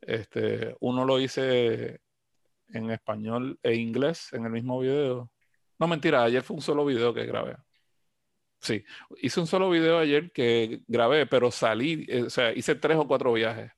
Este, 0.00 0.76
uno 0.80 1.04
lo 1.04 1.20
hice 1.20 2.00
en 2.68 2.90
español 2.90 3.58
e 3.62 3.74
inglés 3.76 4.32
en 4.32 4.46
el 4.46 4.50
mismo 4.50 4.80
video. 4.80 5.30
No, 5.78 5.86
mentira, 5.86 6.24
ayer 6.24 6.42
fue 6.42 6.56
un 6.56 6.62
solo 6.62 6.84
video 6.84 7.14
que 7.14 7.24
grabé. 7.24 7.56
Sí, 8.60 8.84
hice 9.22 9.40
un 9.40 9.46
solo 9.46 9.70
video 9.70 9.98
ayer 9.98 10.30
que 10.32 10.82
grabé, 10.86 11.26
pero 11.26 11.50
salí, 11.50 12.04
eh, 12.08 12.24
o 12.24 12.30
sea, 12.30 12.52
hice 12.52 12.74
tres 12.74 12.98
o 12.98 13.06
cuatro 13.06 13.32
viajes. 13.32 13.72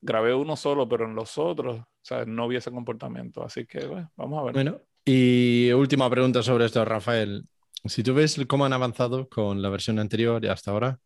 Grabé 0.00 0.34
uno 0.34 0.56
solo, 0.56 0.88
pero 0.88 1.04
en 1.04 1.14
los 1.14 1.36
otros, 1.38 1.80
o 1.80 1.86
sea, 2.00 2.24
no 2.24 2.48
vi 2.48 2.56
ese 2.56 2.70
comportamiento. 2.70 3.44
Así 3.44 3.66
que, 3.66 3.86
bueno, 3.86 4.10
vamos 4.16 4.40
a 4.40 4.44
ver. 4.44 4.54
Bueno, 4.54 4.80
y 5.04 5.70
última 5.72 6.08
pregunta 6.08 6.42
sobre 6.42 6.64
esto, 6.64 6.84
Rafael. 6.84 7.44
Si 7.84 8.02
tú 8.02 8.14
ves 8.14 8.40
cómo 8.48 8.64
han 8.64 8.72
avanzado 8.72 9.28
con 9.28 9.60
la 9.60 9.68
versión 9.68 9.98
anterior 9.98 10.44
y 10.44 10.48
hasta 10.48 10.70
ahora, 10.70 10.98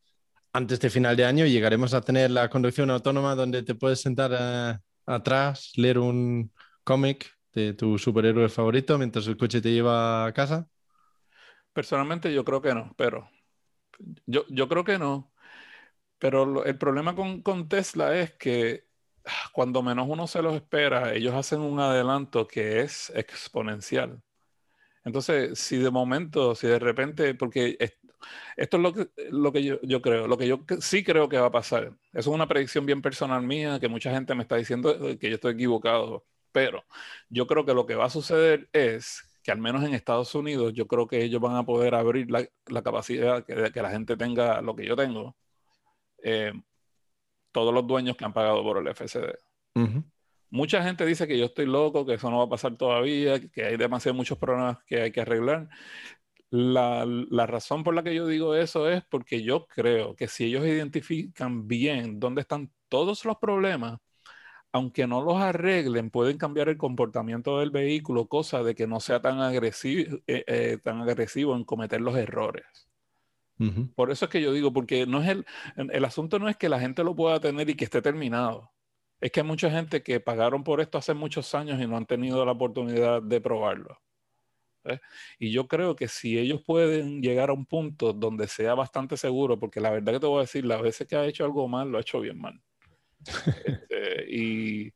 antes 0.52 0.78
de 0.80 0.90
final 0.90 1.16
de 1.16 1.24
año 1.24 1.46
llegaremos 1.46 1.94
a 1.94 2.00
tener 2.00 2.30
la 2.30 2.48
conducción 2.48 2.90
autónoma 2.90 3.34
donde 3.34 3.62
te 3.62 3.74
puedes 3.74 4.00
sentar 4.00 4.30
eh, 4.38 4.78
atrás, 5.06 5.72
leer 5.76 5.98
un 5.98 6.52
cómic 6.84 7.30
de 7.52 7.72
tu 7.72 7.98
superhéroe 7.98 8.48
favorito 8.48 8.96
mientras 8.98 9.26
el 9.26 9.36
coche 9.36 9.60
te 9.60 9.72
lleva 9.72 10.26
a 10.26 10.32
casa. 10.32 10.66
Personalmente 11.76 12.32
yo 12.32 12.42
creo 12.42 12.62
que 12.62 12.74
no, 12.74 12.94
pero 12.96 13.28
yo, 14.24 14.46
yo 14.48 14.66
creo 14.66 14.82
que 14.82 14.98
no. 14.98 15.30
Pero 16.18 16.64
el 16.64 16.78
problema 16.78 17.14
con, 17.14 17.42
con, 17.42 17.68
Tesla 17.68 18.16
es 18.18 18.32
que 18.32 18.86
ah, 19.26 19.50
cuando 19.52 19.82
menos 19.82 20.06
uno 20.08 20.26
se 20.26 20.40
los 20.40 20.54
espera, 20.54 21.12
ellos 21.12 21.34
hacen 21.34 21.60
un 21.60 21.78
adelanto 21.78 22.48
que 22.48 22.80
es 22.80 23.10
exponencial. 23.14 24.22
Entonces, 25.04 25.58
si 25.58 25.76
de 25.76 25.90
momento, 25.90 26.54
si 26.54 26.66
de 26.66 26.78
repente, 26.78 27.34
porque 27.34 27.76
esto 28.56 28.76
es 28.78 28.82
lo 28.82 28.94
que, 28.94 29.10
lo 29.30 29.52
que 29.52 29.62
yo, 29.62 29.78
yo, 29.82 30.00
creo, 30.00 30.26
lo 30.28 30.38
que 30.38 30.48
yo 30.48 30.64
sí 30.80 31.04
creo 31.04 31.28
que 31.28 31.38
va 31.38 31.48
a 31.48 31.52
pasar. 31.52 31.92
Eso 32.14 32.30
es 32.30 32.34
una 32.34 32.48
predicción 32.48 32.86
bien 32.86 33.02
personal 33.02 33.42
mía, 33.42 33.78
que 33.80 33.88
mucha 33.88 34.10
gente 34.12 34.34
me 34.34 34.44
está 34.44 34.56
diciendo 34.56 35.18
que 35.18 35.28
yo 35.28 35.34
estoy 35.34 35.54
equivocado, 35.54 36.24
pero 36.52 36.86
yo 37.28 37.46
creo 37.46 37.66
que 37.66 37.74
lo 37.74 37.84
que 37.84 37.96
va 37.96 38.06
a 38.06 38.10
suceder 38.10 38.70
es 38.72 39.26
que 39.46 39.52
al 39.52 39.58
menos 39.58 39.84
en 39.84 39.94
Estados 39.94 40.34
Unidos 40.34 40.72
yo 40.74 40.88
creo 40.88 41.06
que 41.06 41.22
ellos 41.22 41.40
van 41.40 41.54
a 41.54 41.64
poder 41.64 41.94
abrir 41.94 42.28
la, 42.28 42.44
la 42.66 42.82
capacidad 42.82 43.46
de 43.46 43.70
que 43.70 43.80
la 43.80 43.90
gente 43.90 44.16
tenga 44.16 44.60
lo 44.60 44.74
que 44.74 44.84
yo 44.84 44.96
tengo. 44.96 45.36
Eh, 46.20 46.52
todos 47.52 47.72
los 47.72 47.86
dueños 47.86 48.16
que 48.16 48.24
han 48.24 48.32
pagado 48.32 48.64
por 48.64 48.78
el 48.78 48.88
FCD. 48.88 49.38
Mucha 50.50 50.82
gente 50.82 51.06
dice 51.06 51.28
que 51.28 51.38
yo 51.38 51.44
estoy 51.44 51.66
loco, 51.66 52.04
que 52.04 52.14
eso 52.14 52.28
no 52.28 52.38
va 52.38 52.44
a 52.44 52.48
pasar 52.48 52.76
todavía, 52.76 53.40
que 53.40 53.64
hay 53.64 53.76
demasiados 53.76 54.16
muchos 54.16 54.36
problemas 54.36 54.78
que 54.84 55.02
hay 55.02 55.12
que 55.12 55.20
arreglar. 55.20 55.68
La, 56.50 57.04
la, 57.06 57.46
razón 57.46 57.84
por 57.84 57.94
la 57.94 58.02
que 58.02 58.16
yo 58.16 58.26
digo 58.26 58.56
eso 58.56 58.88
es 58.90 59.04
porque 59.04 59.44
yo 59.44 59.66
creo 59.68 60.16
que 60.16 60.26
si 60.26 60.46
ellos 60.46 60.66
identifican 60.66 61.68
bien 61.68 62.18
dónde 62.18 62.40
están 62.40 62.72
todos 62.88 63.24
los 63.24 63.36
problemas, 63.38 64.00
aunque 64.72 65.06
no 65.06 65.22
los 65.22 65.36
arreglen, 65.40 66.10
pueden 66.10 66.38
cambiar 66.38 66.68
el 66.68 66.76
comportamiento 66.78 67.60
del 67.60 67.70
vehículo, 67.70 68.28
cosa 68.28 68.62
de 68.62 68.74
que 68.74 68.86
no 68.86 69.00
sea 69.00 69.20
tan 69.22 69.40
agresivo, 69.40 70.18
eh, 70.26 70.44
eh, 70.46 70.78
tan 70.82 71.00
agresivo 71.02 71.56
en 71.56 71.64
cometer 71.64 72.00
los 72.00 72.16
errores. 72.16 72.88
Por 73.94 74.10
eso 74.10 74.26
es 74.26 74.30
que 74.30 74.42
yo 74.42 74.52
digo, 74.52 74.72
porque 74.72 75.06
no 75.06 75.22
es 75.22 75.28
el, 75.28 75.46
el 75.76 76.04
asunto 76.04 76.38
no 76.38 76.48
es 76.48 76.56
que 76.56 76.68
la 76.68 76.80
gente 76.80 77.02
lo 77.04 77.16
pueda 77.16 77.40
tener 77.40 77.68
y 77.70 77.74
que 77.76 77.84
esté 77.84 78.02
terminado. 78.02 78.72
Es 79.20 79.32
que 79.32 79.40
hay 79.40 79.46
mucha 79.46 79.70
gente 79.70 80.02
que 80.02 80.20
pagaron 80.20 80.62
por 80.64 80.80
esto 80.80 80.98
hace 80.98 81.14
muchos 81.14 81.54
años 81.54 81.80
y 81.80 81.86
no 81.86 81.96
han 81.96 82.06
tenido 82.06 82.44
la 82.44 82.52
oportunidad 82.52 83.22
de 83.22 83.40
probarlo. 83.40 83.98
Y 85.38 85.52
yo 85.52 85.66
creo 85.68 85.96
que 85.96 86.08
si 86.08 86.38
ellos 86.38 86.62
pueden 86.62 87.22
llegar 87.22 87.50
a 87.50 87.52
un 87.52 87.66
punto 87.66 88.12
donde 88.12 88.48
sea 88.48 88.74
bastante 88.74 89.16
seguro, 89.16 89.58
porque 89.58 89.80
la 89.80 89.90
verdad 89.90 90.14
que 90.14 90.20
te 90.20 90.26
voy 90.26 90.38
a 90.38 90.40
decir, 90.42 90.64
las 90.64 90.82
veces 90.82 91.06
que 91.06 91.16
ha 91.16 91.26
hecho 91.26 91.44
algo 91.44 91.68
mal, 91.68 91.90
lo 91.90 91.98
ha 91.98 92.00
hecho 92.00 92.20
bien 92.20 92.38
mal. 92.40 92.62
Este, 93.64 94.26
y 94.28 94.92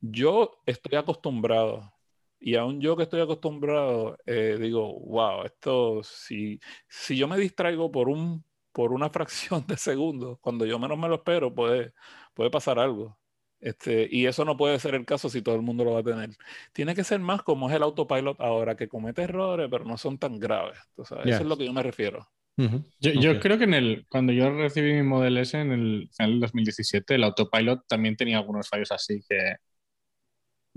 yo 0.00 0.62
estoy 0.66 0.96
acostumbrado, 0.98 1.92
y 2.40 2.56
aún 2.56 2.80
yo 2.80 2.96
que 2.96 3.04
estoy 3.04 3.22
acostumbrado, 3.22 4.18
eh, 4.26 4.58
digo, 4.60 5.00
wow, 5.00 5.44
esto, 5.44 6.02
si, 6.02 6.60
si 6.88 7.16
yo 7.16 7.26
me 7.26 7.38
distraigo 7.38 7.90
por, 7.90 8.08
un, 8.08 8.44
por 8.72 8.92
una 8.92 9.08
fracción 9.10 9.66
de 9.66 9.76
segundo, 9.78 10.38
cuando 10.42 10.66
yo 10.66 10.78
menos 10.78 10.98
me 10.98 11.08
lo 11.08 11.16
espero, 11.16 11.54
puede, 11.54 11.94
puede 12.34 12.50
pasar 12.50 12.78
algo. 12.78 13.18
Este, 13.60 14.06
y 14.10 14.26
eso 14.26 14.44
no 14.44 14.58
puede 14.58 14.78
ser 14.78 14.94
el 14.94 15.06
caso 15.06 15.30
si 15.30 15.40
todo 15.40 15.54
el 15.54 15.62
mundo 15.62 15.84
lo 15.84 15.92
va 15.92 16.00
a 16.00 16.04
tener. 16.04 16.36
Tiene 16.74 16.94
que 16.94 17.02
ser 17.02 17.18
más 17.18 17.42
como 17.42 17.70
es 17.70 17.74
el 17.74 17.82
autopilot 17.82 18.38
ahora, 18.38 18.76
que 18.76 18.88
comete 18.88 19.22
errores, 19.22 19.68
pero 19.70 19.86
no 19.86 19.96
son 19.96 20.18
tan 20.18 20.38
graves. 20.38 20.78
Eso 20.98 21.18
es 21.24 21.40
lo 21.40 21.56
que 21.56 21.64
yo 21.64 21.72
me 21.72 21.82
refiero. 21.82 22.28
Yo, 22.56 23.40
creo 23.40 23.58
que 23.58 23.64
en 23.64 23.74
el, 23.74 24.06
cuando 24.08 24.32
yo 24.32 24.50
recibí 24.50 24.92
mi 24.92 25.02
Model 25.02 25.38
S 25.38 25.60
en 25.60 25.72
el 25.72 26.08
final 26.16 26.32
del 26.32 26.40
2017, 26.40 27.16
el 27.16 27.24
autopilot 27.24 27.86
también 27.88 28.16
tenía 28.16 28.38
algunos 28.38 28.68
fallos 28.68 28.92
así 28.92 29.22
que, 29.28 29.56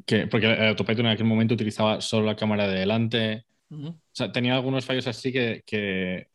que 0.06 0.28
porque 0.28 0.52
el 0.52 0.70
autopilot 0.70 1.00
en 1.02 1.08
aquel 1.08 1.26
momento 1.26 1.54
utilizaba 1.54 2.02
solo 2.02 2.26
la 2.26 2.36
cámara 2.36 2.68
de 2.68 2.80
delante. 2.80 3.46
O 3.70 3.96
sea, 4.12 4.32
tenía 4.32 4.56
algunos 4.56 4.86
fallos 4.86 5.08
así 5.08 5.32
que, 5.32 5.62
que, 5.66 6.30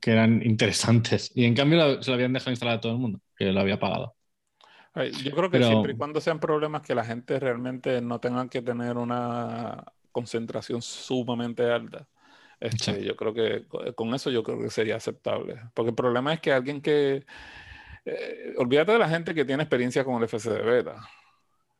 que, 0.00 0.10
eran 0.10 0.42
interesantes. 0.42 1.30
Y 1.34 1.44
en 1.44 1.54
cambio 1.54 2.02
se 2.02 2.10
lo 2.10 2.14
habían 2.14 2.32
dejado 2.32 2.52
instalar 2.52 2.76
a 2.76 2.80
todo 2.80 2.92
el 2.92 2.98
mundo, 2.98 3.20
que 3.36 3.52
lo 3.52 3.60
había 3.60 3.78
pagado. 3.78 4.14
Yo 5.24 5.32
creo 5.32 5.50
que 5.50 5.62
siempre 5.62 5.92
y 5.92 5.96
cuando 5.96 6.20
sean 6.20 6.38
problemas 6.38 6.82
que 6.82 6.94
la 6.94 7.04
gente 7.04 7.40
realmente 7.40 8.00
no 8.00 8.20
tenga 8.20 8.48
que 8.48 8.62
tener 8.62 8.96
una 8.96 9.84
concentración 10.12 10.80
sumamente 10.80 11.64
alta. 11.64 12.06
Este, 12.64 13.04
yo 13.04 13.14
creo 13.14 13.34
que 13.34 13.66
con 13.94 14.14
eso 14.14 14.30
yo 14.30 14.42
creo 14.42 14.58
que 14.58 14.70
sería 14.70 14.96
aceptable. 14.96 15.60
Porque 15.74 15.90
el 15.90 15.94
problema 15.94 16.32
es 16.32 16.40
que 16.40 16.52
alguien 16.52 16.80
que... 16.80 17.26
Eh, 18.06 18.54
olvídate 18.58 18.92
de 18.92 18.98
la 18.98 19.08
gente 19.08 19.34
que 19.34 19.44
tiene 19.44 19.62
experiencia 19.62 20.04
con 20.04 20.16
el 20.16 20.24
FCD 20.24 20.62
beta. 20.64 21.08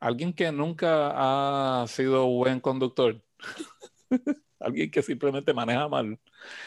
Alguien 0.01 0.33
que 0.35 0.53
nunca 0.53 1.83
ha 1.83 1.87
sido 1.87 2.27
buen 2.27 2.61
conductor. 2.61 3.23
alguien 4.61 4.91
que 4.91 5.03
simplemente 5.03 5.55
maneja 5.55 5.89
mal, 5.89 6.19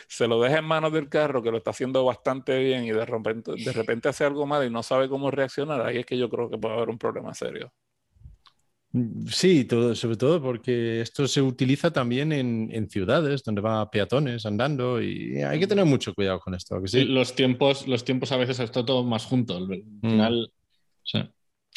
se 0.08 0.27
lo 0.27 0.41
deja 0.41 0.60
en 0.60 0.65
manos 0.65 0.93
del 0.93 1.10
carro 1.10 1.41
que 1.41 1.51
lo 1.51 1.58
está 1.58 1.71
haciendo 1.71 2.03
bastante 2.06 2.58
bien 2.60 2.86
y 2.86 2.91
de 2.91 3.06
repente, 3.06 3.53
de 3.56 3.73
repente 3.73 4.10
hace 4.10 4.23
algo 4.25 4.45
mal 4.45 4.65
y 4.65 4.69
no 4.69 4.84
sabe 4.84 5.10
cómo 5.10 5.32
reaccionar, 5.32 5.82
ahí 5.82 5.97
es 5.97 6.06
que 6.06 6.17
yo 6.17 6.30
creo 6.30 6.49
que 6.49 6.58
puede 6.58 6.75
haber 6.75 6.89
un 6.89 6.97
problema 6.97 7.34
serio. 7.34 7.73
Sí, 9.30 9.65
todo, 9.65 9.93
sobre 9.95 10.15
todo 10.15 10.41
porque 10.41 11.02
esto 11.02 11.28
se 11.28 11.41
utiliza 11.41 11.91
también 11.91 12.32
en, 12.32 12.89
ciudades 12.89 13.43
donde 13.43 13.62
va 13.62 13.89
peatones 13.91 14.45
andando 14.45 15.02
y 15.02 15.41
hay 15.41 15.60
que 15.60 15.67
tener 15.67 15.86
mucho 15.86 16.13
cuidado 16.13 16.39
con 16.39 16.56
esto. 16.56 16.82
sí? 16.86 17.04
Los, 17.04 17.36
tiempos, 17.36 17.88
los 17.88 18.06
tiempos 18.06 18.32
a 18.32 18.38
veces 18.38 18.60
está 18.60 18.86
todo 18.86 19.04
más 19.04 19.26
junto. 19.26 19.58
Al 19.58 19.67
mm. 20.02 21.17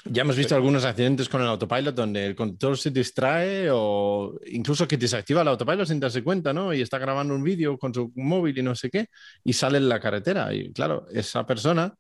ya 0.05 0.23
hemos 0.23 0.37
visto 0.37 0.55
algunos 0.55 0.85
accidentes 0.85 1.29
con 1.29 1.43
el 1.43 1.49
autopilot 1.49 1.95
donde 1.95 2.27
el 2.27 2.37
conductor 2.37 2.79
se 2.79 2.91
distrae 2.91 3.69
o 3.73 4.39
incluso 4.47 4.87
que 4.87 4.97
desactiva 4.97 5.43
el 5.43 5.49
autopilot 5.49 5.87
sin 5.87 5.99
darse 5.99 6.23
cuenta, 6.23 6.53
¿no? 6.53 6.73
Y 6.73 6.81
está 6.81 6.99
grabando 6.99 7.35
un 7.35 7.43
vídeo 7.43 7.77
con 7.77 7.93
su 7.93 8.13
móvil 8.15 8.57
y 8.57 8.63
no 8.63 8.77
sé 8.77 8.89
qué, 8.89 9.09
y 9.43 9.53
sale 9.53 9.79
en 9.79 9.89
la 9.89 9.99
carretera. 9.99 10.55
Y 10.55 10.73
claro, 10.73 11.07
esa 11.13 11.45
persona 11.45 11.93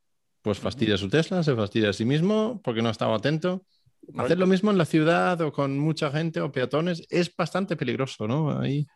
pues 0.42 0.58
fastidia 0.58 0.94
a 0.94 0.98
su 0.98 1.08
Tesla, 1.08 1.42
se 1.42 1.54
fastidia 1.54 1.90
a 1.90 1.92
sí 1.92 2.04
mismo 2.04 2.60
porque 2.62 2.80
no 2.80 2.90
estaba 2.90 3.16
atento. 3.16 3.64
Hacer 4.16 4.38
lo 4.38 4.46
mismo 4.46 4.70
en 4.70 4.78
la 4.78 4.84
ciudad 4.84 5.40
o 5.40 5.52
con 5.52 5.78
mucha 5.78 6.10
gente 6.10 6.40
o 6.40 6.50
peatones 6.52 7.06
es 7.10 7.34
bastante 7.34 7.76
peligroso, 7.76 8.26
¿no? 8.26 8.58
Ahí, 8.58 8.86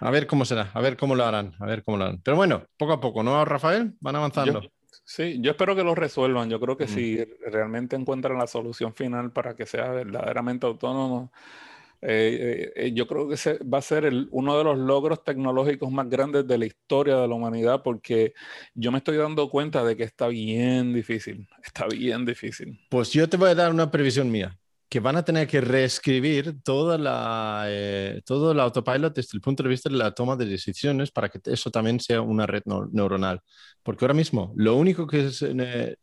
a 0.00 0.10
ver 0.10 0.26
cómo 0.26 0.44
será, 0.44 0.70
a 0.74 0.80
ver 0.80 0.96
cómo 0.96 1.14
lo 1.14 1.24
harán, 1.24 1.54
a 1.60 1.66
ver 1.66 1.82
cómo 1.82 1.96
lo 1.96 2.04
harán. 2.04 2.20
Pero 2.22 2.36
bueno, 2.36 2.64
poco 2.76 2.92
a 2.92 3.00
poco, 3.00 3.22
¿no, 3.22 3.44
Rafael? 3.44 3.94
Van 4.00 4.16
avanzando. 4.16 4.62
Sí, 5.04 5.38
yo 5.40 5.50
espero 5.50 5.74
que 5.74 5.82
lo 5.82 5.94
resuelvan. 5.94 6.48
Yo 6.48 6.60
creo 6.60 6.76
que 6.76 6.86
si 6.86 7.24
realmente 7.46 7.96
encuentran 7.96 8.38
la 8.38 8.46
solución 8.46 8.94
final 8.94 9.32
para 9.32 9.56
que 9.56 9.66
sea 9.66 9.90
verdaderamente 9.90 10.66
autónomo, 10.66 11.32
eh, 12.02 12.72
eh, 12.74 12.92
yo 12.94 13.06
creo 13.06 13.28
que 13.28 13.34
ese 13.34 13.58
va 13.58 13.78
a 13.78 13.82
ser 13.82 14.10
uno 14.30 14.56
de 14.56 14.64
los 14.64 14.78
logros 14.78 15.22
tecnológicos 15.22 15.90
más 15.90 16.08
grandes 16.08 16.46
de 16.46 16.58
la 16.58 16.66
historia 16.66 17.16
de 17.16 17.28
la 17.28 17.34
humanidad 17.34 17.82
porque 17.82 18.32
yo 18.74 18.90
me 18.90 18.98
estoy 18.98 19.16
dando 19.16 19.50
cuenta 19.50 19.84
de 19.84 19.96
que 19.96 20.04
está 20.04 20.28
bien 20.28 20.92
difícil, 20.94 21.46
está 21.62 21.86
bien 21.86 22.24
difícil. 22.24 22.80
Pues 22.88 23.12
yo 23.12 23.28
te 23.28 23.36
voy 23.36 23.50
a 23.50 23.54
dar 23.54 23.70
una 23.70 23.90
previsión 23.90 24.30
mía 24.30 24.56
que 24.90 24.98
van 24.98 25.16
a 25.16 25.24
tener 25.24 25.46
que 25.46 25.60
reescribir 25.60 26.62
toda 26.64 26.98
la, 26.98 27.66
eh, 27.68 28.22
todo 28.26 28.50
el 28.50 28.58
autopilot 28.58 29.14
desde 29.14 29.36
el 29.36 29.40
punto 29.40 29.62
de 29.62 29.68
vista 29.68 29.88
de 29.88 29.96
la 29.96 30.12
toma 30.12 30.34
de 30.36 30.46
decisiones 30.46 31.12
para 31.12 31.28
que 31.28 31.38
eso 31.44 31.70
también 31.70 32.00
sea 32.00 32.20
una 32.22 32.44
red 32.44 32.62
neuronal. 32.90 33.40
Porque 33.84 34.04
ahora 34.04 34.14
mismo 34.14 34.52
lo 34.56 34.74
único 34.74 35.06
que 35.06 35.26
es 35.26 35.42
eh, 35.42 35.96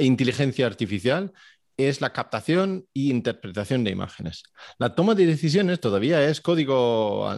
inteligencia 0.00 0.66
artificial 0.66 1.32
es 1.76 2.00
la 2.00 2.12
captación 2.12 2.86
e 2.94 3.00
interpretación 3.00 3.84
de 3.84 3.90
imágenes. 3.90 4.42
La 4.78 4.94
toma 4.94 5.14
de 5.14 5.26
decisiones 5.26 5.80
todavía 5.80 6.28
es 6.28 6.40
código 6.40 7.34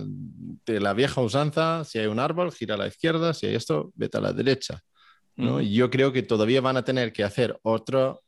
de 0.67 0.81
la 0.81 0.93
vieja 0.93 1.21
usanza. 1.21 1.85
Si 1.85 1.99
hay 1.99 2.07
un 2.07 2.19
árbol, 2.19 2.53
gira 2.53 2.75
a 2.75 2.79
la 2.79 2.87
izquierda. 2.87 3.35
Si 3.35 3.47
hay 3.47 3.55
esto, 3.55 3.93
vete 3.95 4.19
a 4.19 4.21
la 4.21 4.33
derecha. 4.33 4.81
¿no? 5.37 5.61
Yo 5.61 5.91
creo 5.91 6.13
que 6.13 6.23
todavía 6.23 6.61
van 6.61 6.77
a 6.77 6.85
tener 6.85 7.13
que 7.13 7.25
hacer 7.25 7.59
otro 7.63 8.23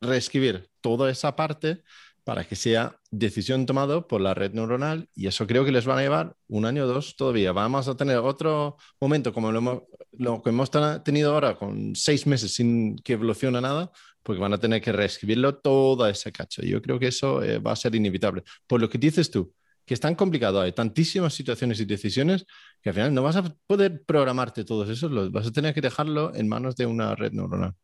reescribir 0.00 0.68
toda 0.80 1.10
esa 1.10 1.36
parte 1.36 1.82
para 2.24 2.44
que 2.44 2.54
sea 2.54 2.98
decisión 3.10 3.66
tomada 3.66 4.06
por 4.06 4.20
la 4.20 4.34
red 4.34 4.52
neuronal 4.52 5.08
y 5.14 5.26
eso 5.26 5.46
creo 5.46 5.64
que 5.64 5.72
les 5.72 5.86
van 5.86 5.98
a 5.98 6.02
llevar 6.02 6.36
un 6.48 6.64
año 6.64 6.84
o 6.84 6.86
dos 6.86 7.16
todavía. 7.16 7.52
Vamos 7.52 7.88
a 7.88 7.96
tener 7.96 8.18
otro 8.18 8.76
momento 9.00 9.32
como 9.32 9.50
lo, 9.50 10.42
que 10.42 10.50
hemos 10.50 10.70
tenido 11.04 11.34
ahora 11.34 11.56
con 11.56 11.96
seis 11.96 12.26
meses 12.26 12.54
sin 12.54 12.96
que 12.96 13.14
evolucione 13.14 13.60
nada, 13.60 13.90
porque 14.22 14.40
van 14.40 14.52
a 14.52 14.58
tener 14.58 14.80
que 14.80 14.92
reescribirlo 14.92 15.56
todo 15.56 16.06
ese 16.08 16.32
cacho. 16.32 16.62
Yo 16.62 16.80
creo 16.82 16.98
que 16.98 17.08
eso 17.08 17.42
eh, 17.42 17.58
va 17.58 17.72
a 17.72 17.76
ser 17.76 17.94
inevitable. 17.94 18.42
Por 18.66 18.80
lo 18.80 18.88
que 18.88 18.98
dices 18.98 19.30
tú, 19.30 19.54
que 19.84 19.94
es 19.94 20.00
tan 20.00 20.14
complicado, 20.14 20.60
hay 20.60 20.72
tantísimas 20.72 21.34
situaciones 21.34 21.80
y 21.80 21.84
decisiones 21.84 22.46
que 22.80 22.90
al 22.90 22.94
final 22.94 23.14
no 23.14 23.22
vas 23.22 23.36
a 23.36 23.54
poder 23.66 24.04
programarte 24.04 24.64
todos 24.64 24.88
esos, 24.88 25.32
vas 25.32 25.46
a 25.46 25.52
tener 25.52 25.74
que 25.74 25.80
dejarlo 25.80 26.34
en 26.34 26.48
manos 26.48 26.76
de 26.76 26.86
una 26.86 27.14
red 27.14 27.32
neuronal. 27.32 27.74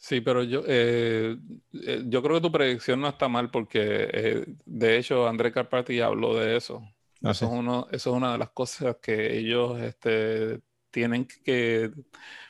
Sí, 0.00 0.22
pero 0.22 0.42
yo, 0.42 0.62
eh, 0.66 1.36
eh, 1.72 2.02
yo 2.06 2.22
creo 2.22 2.36
que 2.36 2.40
tu 2.40 2.50
predicción 2.50 3.02
no 3.02 3.08
está 3.08 3.28
mal 3.28 3.50
porque, 3.50 4.08
eh, 4.12 4.46
de 4.64 4.96
hecho, 4.96 5.28
André 5.28 5.52
Carpati 5.52 6.00
habló 6.00 6.34
de 6.36 6.56
eso. 6.56 6.82
Ah, 7.22 7.32
eso, 7.32 7.44
es 7.44 7.52
uno, 7.52 7.86
eso 7.90 8.10
es 8.10 8.16
una 8.16 8.32
de 8.32 8.38
las 8.38 8.50
cosas 8.50 8.96
que 9.02 9.36
ellos 9.38 9.78
este, 9.82 10.60
tienen 10.90 11.26
que 11.44 11.90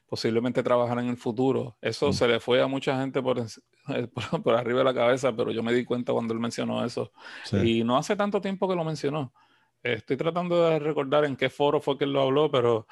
posiblemente 0.07 0.63
trabajar 0.63 0.99
en 0.99 1.09
el 1.09 1.17
futuro. 1.17 1.77
Eso 1.81 2.09
mm. 2.09 2.13
se 2.13 2.29
le 2.29 2.41
fue 2.41 2.63
a 2.63 2.67
mucha 2.67 2.99
gente 3.01 3.23
por, 3.23 3.43
por, 4.45 4.55
arriba 4.55 4.81
de 4.81 4.85
la 4.85 4.95
cabeza, 4.95 5.35
pero 5.35 5.53
yo 5.53 5.63
me 5.63 5.73
di 5.73 5.85
cuenta 5.85 6.13
cuando 6.13 6.35
él 6.35 6.41
mencionó 6.41 6.85
eso. 6.85 7.13
Y 7.63 7.85
no 7.85 7.97
hace 7.97 8.17
tanto 8.17 8.41
tiempo 8.41 8.69
que 8.69 8.77
lo 8.77 8.85
mencionó. 8.85 9.33
Estoy 9.83 10.17
tratando 10.17 10.69
de 10.69 10.79
recordar 10.79 11.25
en 11.25 11.37
qué 11.37 11.49
foro 11.49 11.81
fue 11.81 11.97
que 11.97 12.05
él 12.05 12.13
lo 12.13 12.23
habló, 12.23 12.51
pero 12.51 12.87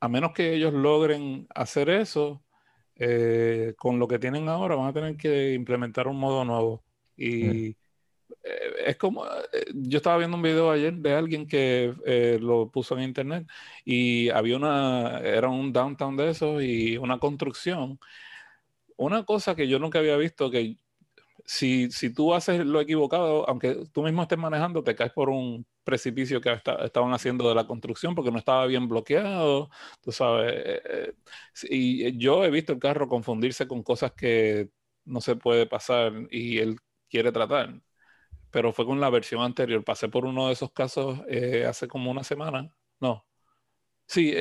a 0.00 0.08
menos 0.08 0.32
que 0.32 0.54
ellos 0.54 0.72
logren 0.72 1.46
hacer 1.54 1.90
eso, 1.90 2.42
eh, 2.96 3.74
con 3.76 3.98
lo 3.98 4.08
que 4.08 4.18
tienen 4.18 4.48
ahora 4.48 4.74
van 4.74 4.88
a 4.88 4.92
tener 4.92 5.16
que 5.16 5.52
implementar 5.54 6.08
un 6.08 6.18
modo 6.18 6.44
nuevo. 6.44 6.82
Y 7.16 7.70
eh, 7.70 7.76
es 8.84 8.96
como, 8.96 9.24
yo 9.74 9.98
estaba 9.98 10.18
viendo 10.18 10.36
un 10.36 10.42
video 10.42 10.70
ayer 10.70 10.94
de 10.94 11.14
alguien 11.14 11.46
que 11.46 11.94
lo 12.40 12.70
puso 12.70 12.96
en 12.96 13.04
internet 13.04 13.46
y 13.84 14.28
había 14.30 14.56
una, 14.56 15.20
era 15.20 15.48
un 15.48 15.72
downtown 15.72 16.16
de 16.16 16.30
esos 16.30 16.62
y 16.62 16.96
una 16.96 17.18
construcción. 17.18 17.98
Una 18.96 19.24
cosa 19.24 19.54
que 19.54 19.68
yo 19.68 19.78
nunca 19.78 19.98
había 19.98 20.16
visto, 20.16 20.50
que 20.50 20.76
si, 21.46 21.90
si 21.90 22.12
tú 22.14 22.34
haces 22.34 22.64
lo 22.66 22.80
equivocado, 22.80 23.48
aunque 23.48 23.86
tú 23.92 24.02
mismo 24.04 24.22
estés 24.22 24.38
manejando, 24.38 24.84
te 24.84 24.96
caes 24.96 25.12
por 25.12 25.30
un 25.30 25.66
precipicio 25.84 26.40
que 26.40 26.52
estaban 26.52 27.12
haciendo 27.14 27.48
de 27.48 27.54
la 27.56 27.66
construcción 27.66 28.14
porque 28.14 28.32
no 28.32 28.38
estaba 28.38 28.66
bien 28.66 28.88
bloqueado, 28.88 29.70
tú 30.02 30.12
sabes. 30.12 30.52
Eh, 30.56 30.82
eh, 30.86 31.14
y 31.70 32.18
yo 32.18 32.44
he 32.44 32.50
visto 32.50 32.72
el 32.74 32.78
carro 32.80 33.08
confundirse 33.08 33.68
con 33.68 33.82
cosas 33.82 34.12
que 34.12 34.70
no 35.04 35.20
se 35.20 35.36
puede 35.36 35.66
pasar 35.66 36.12
y 36.30 36.58
él 36.58 36.78
quiere 37.10 37.32
tratar. 37.32 37.80
Pero 38.56 38.72
fue 38.72 38.86
con 38.86 38.98
la 38.98 39.10
versión 39.10 39.42
anterior. 39.42 39.84
Pasé 39.84 40.08
por 40.08 40.24
uno 40.24 40.46
de 40.46 40.54
esos 40.54 40.72
casos 40.72 41.20
eh, 41.28 41.66
hace 41.68 41.86
como 41.86 42.10
una 42.10 42.24
semana. 42.24 42.74
No. 43.00 43.26
Sí, 44.06 44.34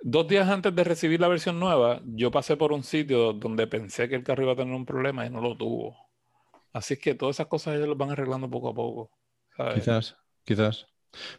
dos 0.00 0.28
días 0.28 0.48
antes 0.48 0.72
de 0.72 0.84
recibir 0.84 1.20
la 1.20 1.26
versión 1.26 1.58
nueva, 1.58 2.00
yo 2.04 2.30
pasé 2.30 2.56
por 2.56 2.70
un 2.70 2.84
sitio 2.84 3.32
donde 3.32 3.66
pensé 3.66 4.08
que 4.08 4.14
el 4.14 4.22
carro 4.22 4.44
iba 4.44 4.52
a 4.52 4.56
tener 4.56 4.72
un 4.72 4.86
problema 4.86 5.26
y 5.26 5.30
no 5.30 5.40
lo 5.40 5.56
tuvo. 5.56 5.96
Así 6.72 6.96
que 6.96 7.16
todas 7.16 7.34
esas 7.34 7.48
cosas 7.48 7.74
ellos 7.74 7.88
las 7.88 7.98
van 7.98 8.12
arreglando 8.12 8.48
poco 8.48 8.68
a 8.68 8.74
poco. 8.74 9.10
Quizás, 9.74 10.14
quizás. 10.44 10.86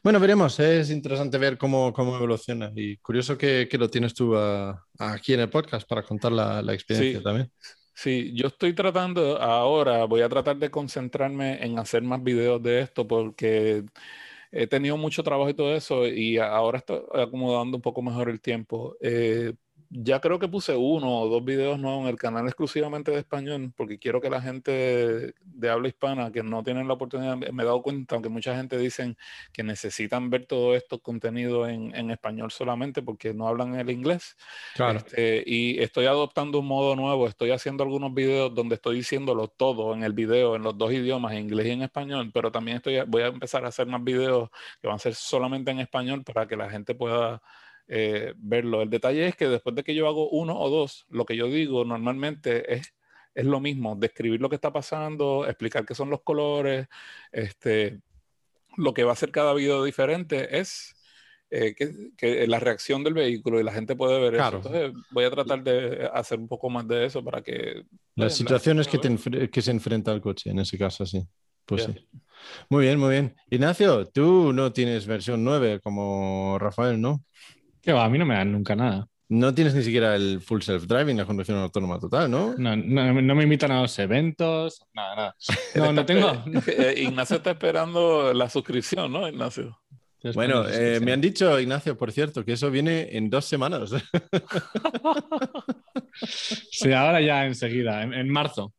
Bueno, 0.04 0.20
veremos. 0.20 0.60
Es 0.60 0.90
interesante 0.90 1.38
ver 1.38 1.58
cómo, 1.58 1.94
cómo 1.94 2.18
evoluciona. 2.18 2.74
Y 2.76 2.98
curioso 2.98 3.38
que, 3.38 3.70
que 3.72 3.78
lo 3.78 3.90
tienes 3.90 4.14
tú 4.14 4.36
aquí 5.00 5.34
en 5.34 5.40
el 5.40 5.50
podcast 5.50 5.88
para 5.88 6.04
contar 6.04 6.34
la, 6.34 6.62
la 6.62 6.74
experiencia 6.74 7.24
también. 7.24 7.50
Sí, 8.00 8.32
yo 8.36 8.48
estoy 8.48 8.74
tratando 8.76 9.42
ahora, 9.42 10.06
voy 10.06 10.22
a 10.22 10.30
tratar 10.30 10.58
de 10.58 10.70
concentrarme 10.70 11.64
en 11.66 11.80
hacer 11.80 12.04
más 12.04 12.22
videos 12.24 12.62
de 12.62 12.82
esto 12.82 13.08
porque 13.08 13.84
he 14.52 14.68
tenido 14.68 14.98
mucho 14.98 15.24
trabajo 15.24 15.50
y 15.50 15.56
todo 15.56 15.74
eso 15.76 16.06
y 16.08 16.38
ahora 16.38 16.78
estoy 16.80 17.02
acomodando 17.16 17.78
un 17.78 17.82
poco 17.82 18.02
mejor 18.04 18.30
el 18.30 18.40
tiempo. 18.42 18.96
Eh, 19.02 19.54
ya 19.90 20.20
creo 20.20 20.40
que 20.40 20.48
puse 20.48 20.76
uno 20.76 21.22
o 21.22 21.30
dos 21.30 21.44
videos 21.46 21.80
nuevos 21.80 22.04
en 22.04 22.10
el 22.10 22.18
canal 22.18 22.46
exclusivamente 22.46 23.12
de 23.12 23.20
español, 23.20 23.72
porque 23.76 23.98
quiero 23.98 24.20
que 24.22 24.30
la 24.30 24.42
gente 24.42 25.34
de 25.42 25.70
habla 25.70 25.88
hispana 25.88 26.32
que 26.32 26.44
no 26.44 26.64
tienen 26.64 26.88
la 26.88 26.96
oportunidad, 26.96 27.38
me 27.38 27.64
he 27.64 27.66
dado 27.66 27.82
cuenta, 27.82 28.16
aunque 28.16 28.30
mucha 28.30 28.56
gente 28.56 28.78
dicen 28.78 29.18
que 29.54 29.64
necesitan 29.64 30.30
ver 30.30 30.46
todo 30.46 30.76
esto 30.76 31.00
contenido 31.00 31.68
en, 31.68 31.96
en 31.96 32.12
español 32.12 32.52
solamente 32.52 33.02
porque 33.02 33.34
no 33.34 33.48
hablan 33.48 33.76
el 33.76 33.90
inglés. 33.90 34.36
Claro. 34.76 35.00
Este, 35.00 35.44
y 35.46 35.80
estoy 35.80 36.06
adoptando 36.06 36.60
un 36.60 36.68
modo 36.68 36.96
nuevo, 36.96 37.28
estoy 37.28 37.52
haciendo 37.52 37.84
algunos 37.84 38.14
videos 38.14 38.54
donde 38.54 38.76
estoy 38.76 38.98
diciéndolo 38.98 39.48
todo 39.48 39.94
en 39.94 40.04
el 40.04 40.14
video, 40.14 40.56
en 40.56 40.64
los 40.64 40.78
dos 40.78 40.92
idiomas, 40.92 41.34
en 41.34 41.40
inglés 41.40 41.68
y 41.68 41.72
en 41.72 41.82
español, 41.84 42.32
pero 42.34 42.52
también 42.52 42.78
estoy, 42.78 43.02
voy 43.08 43.24
a 43.24 43.28
empezar 43.28 43.66
a 43.66 43.70
hacer 43.70 43.88
más 43.88 44.04
videos 44.04 44.50
que 44.82 44.88
van 44.88 44.96
a 44.96 45.00
ser 45.00 45.16
solamente 45.16 45.72
en 45.72 45.80
español 45.80 46.24
para 46.24 46.48
que 46.48 46.56
la 46.56 46.70
gente 46.70 46.96
pueda 46.96 47.42
eh, 47.88 48.34
verlo. 48.38 48.82
El 48.82 48.90
detalle 48.90 49.28
es 49.28 49.36
que 49.36 49.48
después 49.48 49.76
de 49.76 49.84
que 49.84 49.96
yo 49.96 50.08
hago 50.08 50.30
uno 50.30 50.60
o 50.60 50.70
dos, 50.70 51.06
lo 51.10 51.26
que 51.26 51.36
yo 51.36 51.48
digo 51.48 51.86
normalmente 51.86 52.74
es, 52.74 52.94
es 53.34 53.46
lo 53.46 53.60
mismo, 53.60 53.96
describir 53.96 54.42
lo 54.42 54.50
que 54.50 54.56
está 54.56 54.74
pasando, 54.74 55.46
explicar 55.48 55.86
qué 55.86 55.96
son 55.96 56.10
los 56.10 56.22
colores, 56.22 56.88
este, 57.32 58.00
lo 58.76 58.94
que 58.94 59.04
va 59.04 59.12
a 59.12 59.14
hacer 59.14 59.32
cada 59.32 59.54
video 59.54 59.84
diferente 59.84 60.60
es 60.60 60.96
eh, 61.50 61.76
que, 61.76 62.46
la 62.48 62.60
reacción 62.60 63.04
del 63.04 63.14
vehículo 63.14 63.60
y 63.60 63.64
la 63.64 63.72
gente 63.72 63.96
puede 63.96 64.20
ver 64.20 64.36
eso. 64.36 64.58
Entonces 64.58 64.92
voy 65.12 65.24
a 65.24 65.32
tratar 65.32 65.64
de 65.64 66.10
hacer 66.14 66.40
un 66.40 66.48
poco 66.48 66.70
más 66.70 66.88
de 66.88 67.06
eso 67.06 67.24
para 67.24 67.42
que... 67.42 67.84
Las 68.16 68.36
situaciones 68.36 68.88
que, 68.88 69.50
que 69.50 69.62
se 69.62 69.72
enfrenta 69.72 70.12
el 70.12 70.20
coche, 70.20 70.50
en 70.50 70.60
ese 70.60 70.78
caso, 70.78 71.06
sí. 71.06 71.26
Pues 71.66 71.84
sí. 71.84 72.08
Muy 72.70 72.86
bien, 72.86 72.98
muy 72.98 73.10
bien. 73.12 73.36
Ignacio, 73.50 74.06
tú 74.06 74.54
no 74.54 74.72
tienes 74.72 75.06
versión 75.06 75.44
9 75.44 75.82
como 75.82 76.58
Rafael, 76.60 77.00
¿no? 77.00 77.24
A 77.88 78.10
mí 78.10 78.18
no 78.18 78.26
me 78.26 78.36
dan 78.36 78.52
nunca 78.52 78.76
nada. 78.76 79.08
No 79.30 79.54
tienes 79.54 79.76
ni 79.76 79.84
siquiera 79.84 80.16
el 80.16 80.40
full 80.40 80.62
self-driving, 80.62 81.18
la 81.18 81.26
conducción 81.26 81.58
autónoma 81.58 82.00
total, 82.00 82.32
¿no? 82.32 82.56
No, 82.58 82.78
no, 82.78 83.36
me 83.36 83.44
invitan 83.44 83.72
a 83.72 83.82
los 83.82 84.00
eventos, 84.00 84.82
nada, 84.94 85.16
nada. 85.16 85.36
No, 85.76 85.92
no 85.92 86.06
tengo. 86.06 86.44
Eh, 86.68 87.04
Ignacio 87.04 87.38
está 87.38 87.52
esperando 87.52 88.34
la 88.34 88.50
suscripción, 88.50 89.12
¿no, 89.12 89.28
Ignacio? 89.28 89.78
Bueno, 90.34 90.68
eh, 90.68 91.00
me 91.02 91.12
han 91.12 91.22
dicho, 91.22 91.60
Ignacio, 91.60 91.98
por 91.98 92.12
cierto, 92.12 92.44
que 92.44 92.54
eso 92.54 92.72
viene 92.72 93.18
en 93.18 93.30
dos 93.30 93.46
semanas. 93.46 93.92
sí, 96.72 96.92
ahora 96.92 97.22
ya 97.22 97.46
enseguida, 97.46 98.02
en 98.02 98.30
marzo. 98.30 98.74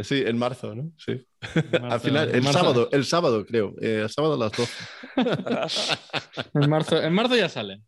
Sí, 0.00 0.22
en 0.24 0.38
marzo, 0.38 0.74
¿no? 0.76 0.92
Sí. 0.96 1.26
Al 1.82 2.00
final, 2.00 2.30
el 2.32 2.44
sábado, 2.44 2.88
el 2.92 3.04
sábado 3.04 3.44
creo, 3.44 3.74
eh, 3.80 4.02
el 4.02 4.10
sábado 4.10 4.34
a 4.34 4.38
las 4.38 4.52
12. 4.52 4.72
en, 6.54 6.70
marzo, 6.70 7.02
en 7.02 7.12
marzo 7.12 7.34
ya 7.34 7.48
sale. 7.48 7.82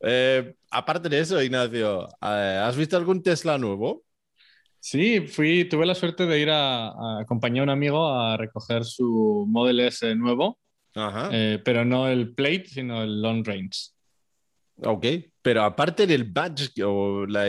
Eh, 0.00 0.54
aparte 0.70 1.08
de 1.08 1.18
eso, 1.18 1.42
Ignacio, 1.42 2.06
eh, 2.22 2.62
¿has 2.64 2.76
visto 2.76 2.96
algún 2.96 3.22
Tesla 3.22 3.58
nuevo? 3.58 4.04
Sí, 4.78 5.26
fui, 5.26 5.68
tuve 5.68 5.86
la 5.86 5.96
suerte 5.96 6.24
de 6.24 6.38
ir 6.38 6.50
a, 6.50 7.20
acompañar 7.20 7.62
a 7.62 7.64
un 7.64 7.70
amigo 7.70 8.08
a 8.08 8.36
recoger 8.36 8.84
su 8.84 9.44
Model 9.48 9.80
S 9.80 10.14
nuevo, 10.14 10.58
pero 10.94 11.84
no 11.84 12.08
el 12.08 12.32
Plate, 12.32 12.66
sino 12.66 13.02
el 13.02 13.20
Long 13.20 13.44
Range. 13.44 13.90
Ok, 14.82 15.06
pero 15.42 15.62
aparte 15.62 16.06
del 16.06 16.24
badge, 16.24 16.82
o 16.84 17.26
la, 17.26 17.46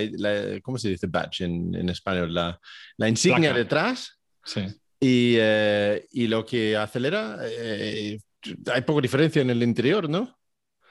¿cómo 0.62 0.78
se 0.78 0.90
dice 0.90 1.08
badge 1.08 1.42
en, 1.42 1.90
español? 1.90 2.34
La, 2.34 3.10
insignia 3.10 3.54
detrás. 3.54 4.20
Sí. 4.44 4.62
Y, 5.00 5.36
eh, 5.40 6.06
y, 6.12 6.28
lo 6.28 6.46
que 6.46 6.78
acelera, 6.78 7.40
eh, 7.44 8.20
hay 8.72 8.82
poca 8.82 9.02
diferencia 9.02 9.42
en 9.42 9.50
el 9.50 9.64
interior, 9.64 10.10
¿no? 10.10 10.38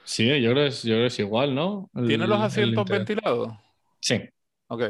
Sí, 0.03 0.27
yo 0.41 0.51
creo, 0.51 0.65
es, 0.65 0.83
yo 0.83 0.95
creo 0.95 1.05
es 1.05 1.19
igual, 1.19 1.55
¿no? 1.55 1.89
¿Tiene 2.07 2.27
los 2.27 2.41
asientos 2.41 2.85
ventilados? 2.89 3.53
Sí. 3.99 4.19
Ok. 4.67 4.83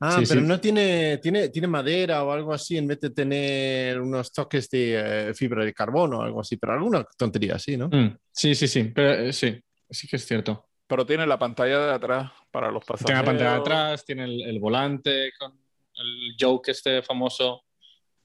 Ah, 0.00 0.20
pero 0.28 0.40
no 0.40 0.60
tiene, 0.60 1.18
tiene, 1.18 1.48
tiene 1.48 1.68
madera 1.68 2.24
o 2.24 2.32
algo 2.32 2.52
así 2.52 2.76
en 2.76 2.86
vez 2.86 3.00
de 3.00 3.10
tener 3.10 4.00
unos 4.00 4.32
toques 4.32 4.68
de 4.70 5.28
eh, 5.30 5.34
fibra 5.34 5.64
de 5.64 5.72
carbono 5.72 6.18
o 6.18 6.22
algo 6.22 6.40
así, 6.40 6.56
pero 6.56 6.72
alguna 6.72 7.04
tontería 7.16 7.56
así, 7.56 7.76
¿no? 7.76 7.88
Mm, 7.88 8.16
sí, 8.30 8.54
sí, 8.54 8.68
sí, 8.68 8.84
pero 8.94 9.32
sí, 9.32 9.60
sí 9.90 10.08
que 10.08 10.16
es 10.16 10.26
cierto. 10.26 10.67
Pero 10.88 11.06
tiene 11.06 11.26
la 11.26 11.38
pantalla 11.38 11.78
de 11.86 11.92
atrás 11.92 12.32
para 12.50 12.70
los 12.70 12.84
pasajeros. 12.84 13.06
Tiene 13.06 13.20
la 13.20 13.26
pantalla 13.26 13.50
de 13.52 13.60
atrás, 13.60 14.04
tiene 14.04 14.24
el, 14.24 14.58
volante 14.58 15.32
con 15.38 15.52
el 15.52 16.34
joke 16.40 16.70
este 16.70 17.02
famoso. 17.02 17.62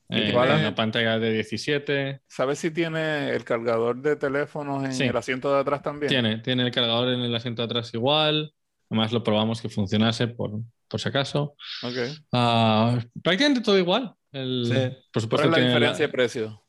Eh, 0.09 0.31
la 0.31 0.73
pantalla 0.73 1.19
de 1.19 1.33
17. 1.33 2.21
¿Sabes 2.27 2.59
si 2.59 2.71
tiene 2.71 3.31
el 3.31 3.43
cargador 3.43 4.01
de 4.01 4.15
teléfonos 4.15 4.83
en 4.83 5.09
el 5.09 5.17
asiento 5.17 5.53
de 5.53 5.59
atrás 5.59 5.81
también? 5.81 6.09
Tiene, 6.09 6.37
tiene 6.37 6.63
el 6.63 6.71
cargador 6.71 7.09
en 7.09 7.19
el 7.19 7.35
asiento 7.35 7.61
de 7.61 7.65
atrás 7.65 7.93
igual. 7.93 8.53
Además 8.89 9.11
lo 9.11 9.23
probamos 9.23 9.61
que 9.61 9.69
funcionase 9.69 10.27
por, 10.27 10.51
por 10.87 11.01
si 11.01 11.09
acaso. 11.09 11.55
Okay. 11.81 12.15
Ah, 12.31 12.99
prácticamente 13.21 13.61
todo 13.61 13.77
igual. 13.77 14.13
sí. 14.31 14.73
Por 15.11 15.21
supuesto. 15.21 15.49
¿Cuál 15.49 15.59
es 15.59 15.63
la 15.63 15.67
diferencia 15.67 16.05
de 16.05 16.11
precio? 16.11 16.63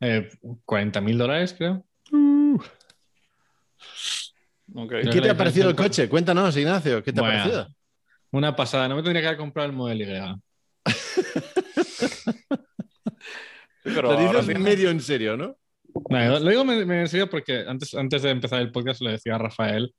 Eh, 0.00 0.28
40 0.64 1.00
mil 1.00 1.18
dólares, 1.18 1.54
creo. 1.56 1.84
¿Qué 4.74 5.20
te 5.20 5.30
ha 5.30 5.36
parecido 5.36 5.70
el 5.70 5.76
coche? 5.76 6.08
Cuéntanos, 6.08 6.56
Ignacio, 6.56 7.02
¿qué 7.02 7.12
te 7.12 7.20
ha 7.20 7.22
parecido? 7.22 7.68
Una 8.32 8.56
pasada, 8.56 8.88
no 8.88 8.96
me 8.96 9.02
tendría 9.02 9.22
que 9.22 9.28
haber 9.28 9.38
comprado 9.38 9.68
el 9.68 9.76
modelo 9.76 10.02
Y. 10.04 10.42
Pero 13.84 14.12
lo 14.12 14.18
dices 14.18 14.58
medio 14.58 14.90
en 14.90 15.00
serio, 15.00 15.36
¿no? 15.36 15.56
lo 15.94 16.50
digo 16.50 16.64
medio 16.64 16.92
en 16.92 17.08
serio 17.08 17.30
porque 17.30 17.64
antes, 17.68 17.94
antes 17.94 18.22
de 18.22 18.30
empezar 18.30 18.60
el 18.60 18.72
podcast 18.72 19.00
le 19.02 19.12
decía 19.12 19.36
a 19.36 19.38
Rafael. 19.38 19.94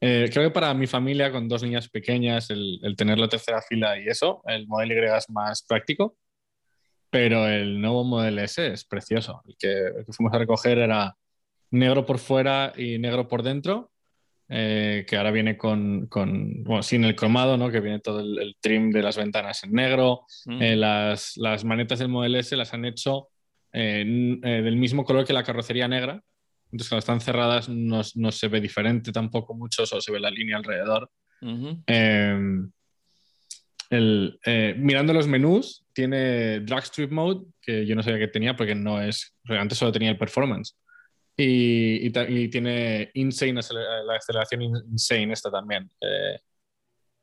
Eh, 0.00 0.30
creo 0.32 0.48
que 0.48 0.54
para 0.54 0.72
mi 0.74 0.86
familia 0.86 1.32
con 1.32 1.48
dos 1.48 1.64
niñas 1.64 1.88
pequeñas, 1.88 2.50
el, 2.50 2.78
tener 2.96 3.18
la 3.18 3.28
tercera 3.28 3.60
fila 3.62 3.98
y 3.98 4.06
eso, 4.06 4.42
el 4.46 4.68
modelo 4.68 4.94
Y 4.94 5.16
es 5.16 5.28
más 5.30 5.64
práctico. 5.66 6.16
Pero 7.10 7.48
el 7.48 7.80
nuevo 7.80 8.04
modelo 8.04 8.42
S 8.42 8.64
es 8.64 8.84
precioso. 8.84 9.42
El 9.48 9.56
que, 9.58 9.72
el 9.98 10.04
que 10.04 10.12
fuimos 10.12 10.32
a 10.34 10.38
recoger 10.38 10.78
era 10.78 11.16
negro 11.70 12.06
por 12.06 12.18
fuera 12.18 12.72
y 12.76 12.98
negro 12.98 13.26
por 13.26 13.42
dentro. 13.42 13.90
Eh, 14.48 15.04
que 15.08 15.16
ahora 15.16 15.32
viene 15.32 15.56
con, 15.56 16.06
con, 16.06 16.62
bueno, 16.62 16.82
sin 16.82 17.02
el 17.02 17.16
cromado, 17.16 17.56
¿no? 17.56 17.68
que 17.68 17.80
viene 17.80 17.98
todo 17.98 18.20
el, 18.20 18.56
trim 18.60 18.92
de 18.92 19.02
las 19.02 19.16
ventanas 19.16 19.64
en 19.64 19.72
negro. 19.72 20.22
Mm. 20.44 20.62
Eh, 20.62 20.76
las, 20.76 21.36
las, 21.36 21.64
manetas 21.64 21.98
del 21.98 22.08
Model 22.08 22.36
S 22.36 22.56
las 22.56 22.72
han 22.72 22.84
hecho 22.84 23.28
eh, 23.72 24.04
del 24.04 24.76
mismo 24.76 25.04
color 25.04 25.26
que 25.26 25.32
la 25.32 25.42
carrocería 25.42 25.88
negra. 25.88 26.22
Entonces, 26.70 26.88
cuando 26.88 27.00
están 27.00 27.20
cerradas 27.20 27.68
no, 27.68 28.02
no 28.14 28.32
se 28.32 28.48
ve 28.48 28.60
diferente 28.60 29.10
tampoco 29.10 29.54
mucho, 29.54 29.84
solo 29.84 30.00
se 30.00 30.12
ve 30.12 30.20
la 30.20 30.30
línea 30.30 30.56
alrededor. 30.56 31.10
Em, 31.86 32.70
el, 33.90 34.38
mirando 34.78 35.12
los 35.12 35.26
menús, 35.26 35.84
tiene 35.92 36.60
Drag 36.60 36.84
Strip 36.84 37.10
Mode, 37.10 37.46
que 37.60 37.86
yo 37.86 37.94
no 37.94 38.02
sabía 38.02 38.18
que 38.18 38.28
tenía 38.28 38.56
porque 38.56 38.74
no 38.74 39.00
es, 39.00 39.36
antes 39.48 39.78
solo 39.78 39.92
tenía 39.92 40.10
el 40.10 40.18
Performance. 40.18 40.76
Y, 41.36 42.06
y, 42.06 42.48
tiene 42.48 43.10
Insane, 43.14 43.52
la 43.52 44.16
aceleración 44.16 44.62
Insane 44.62 45.32
esta 45.32 45.50
también. 45.50 45.90
Eh, 46.00 46.40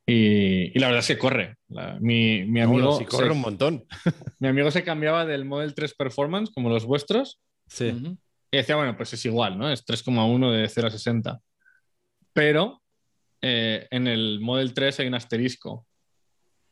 y, 0.05 0.79
la 0.79 0.87
verdad 0.87 0.99
es 0.99 1.07
que 1.07 1.17
corre. 1.17 1.55
La- 1.69 1.97
mi, 1.99 2.43
mi 2.45 2.61
amigo 2.61 2.89
Bueno, 2.89 2.99
sí, 2.99 3.05
corre 3.05 3.27
se, 3.27 3.31
un 3.31 3.41
montón. 3.41 3.85
mi 4.39 4.47
amigo 4.49 4.69
se 4.69 4.83
cambiaba 4.83 5.25
del 5.25 5.45
Model 5.45 5.73
3 5.73 5.95
Performance, 5.95 6.51
como 6.53 6.69
los 6.69 6.85
vuestros, 6.85 7.39
Sí. 7.67 8.17
Y 8.51 8.57
decía, 8.57 8.75
bueno, 8.75 8.95
pues 8.95 9.11
es 9.13 9.25
igual, 9.25 9.57
¿no? 9.57 9.71
Es 9.71 9.83
3,1 9.83 10.51
de 10.51 10.69
0 10.69 10.87
a 10.87 10.91
60. 10.91 11.41
Pero 12.33 12.83
eh, 13.41 13.87
en 13.89 14.07
el 14.07 14.41
Model 14.41 14.75
3 14.75 14.99
hay 14.99 15.07
un 15.07 15.15
asterisco. 15.15 15.87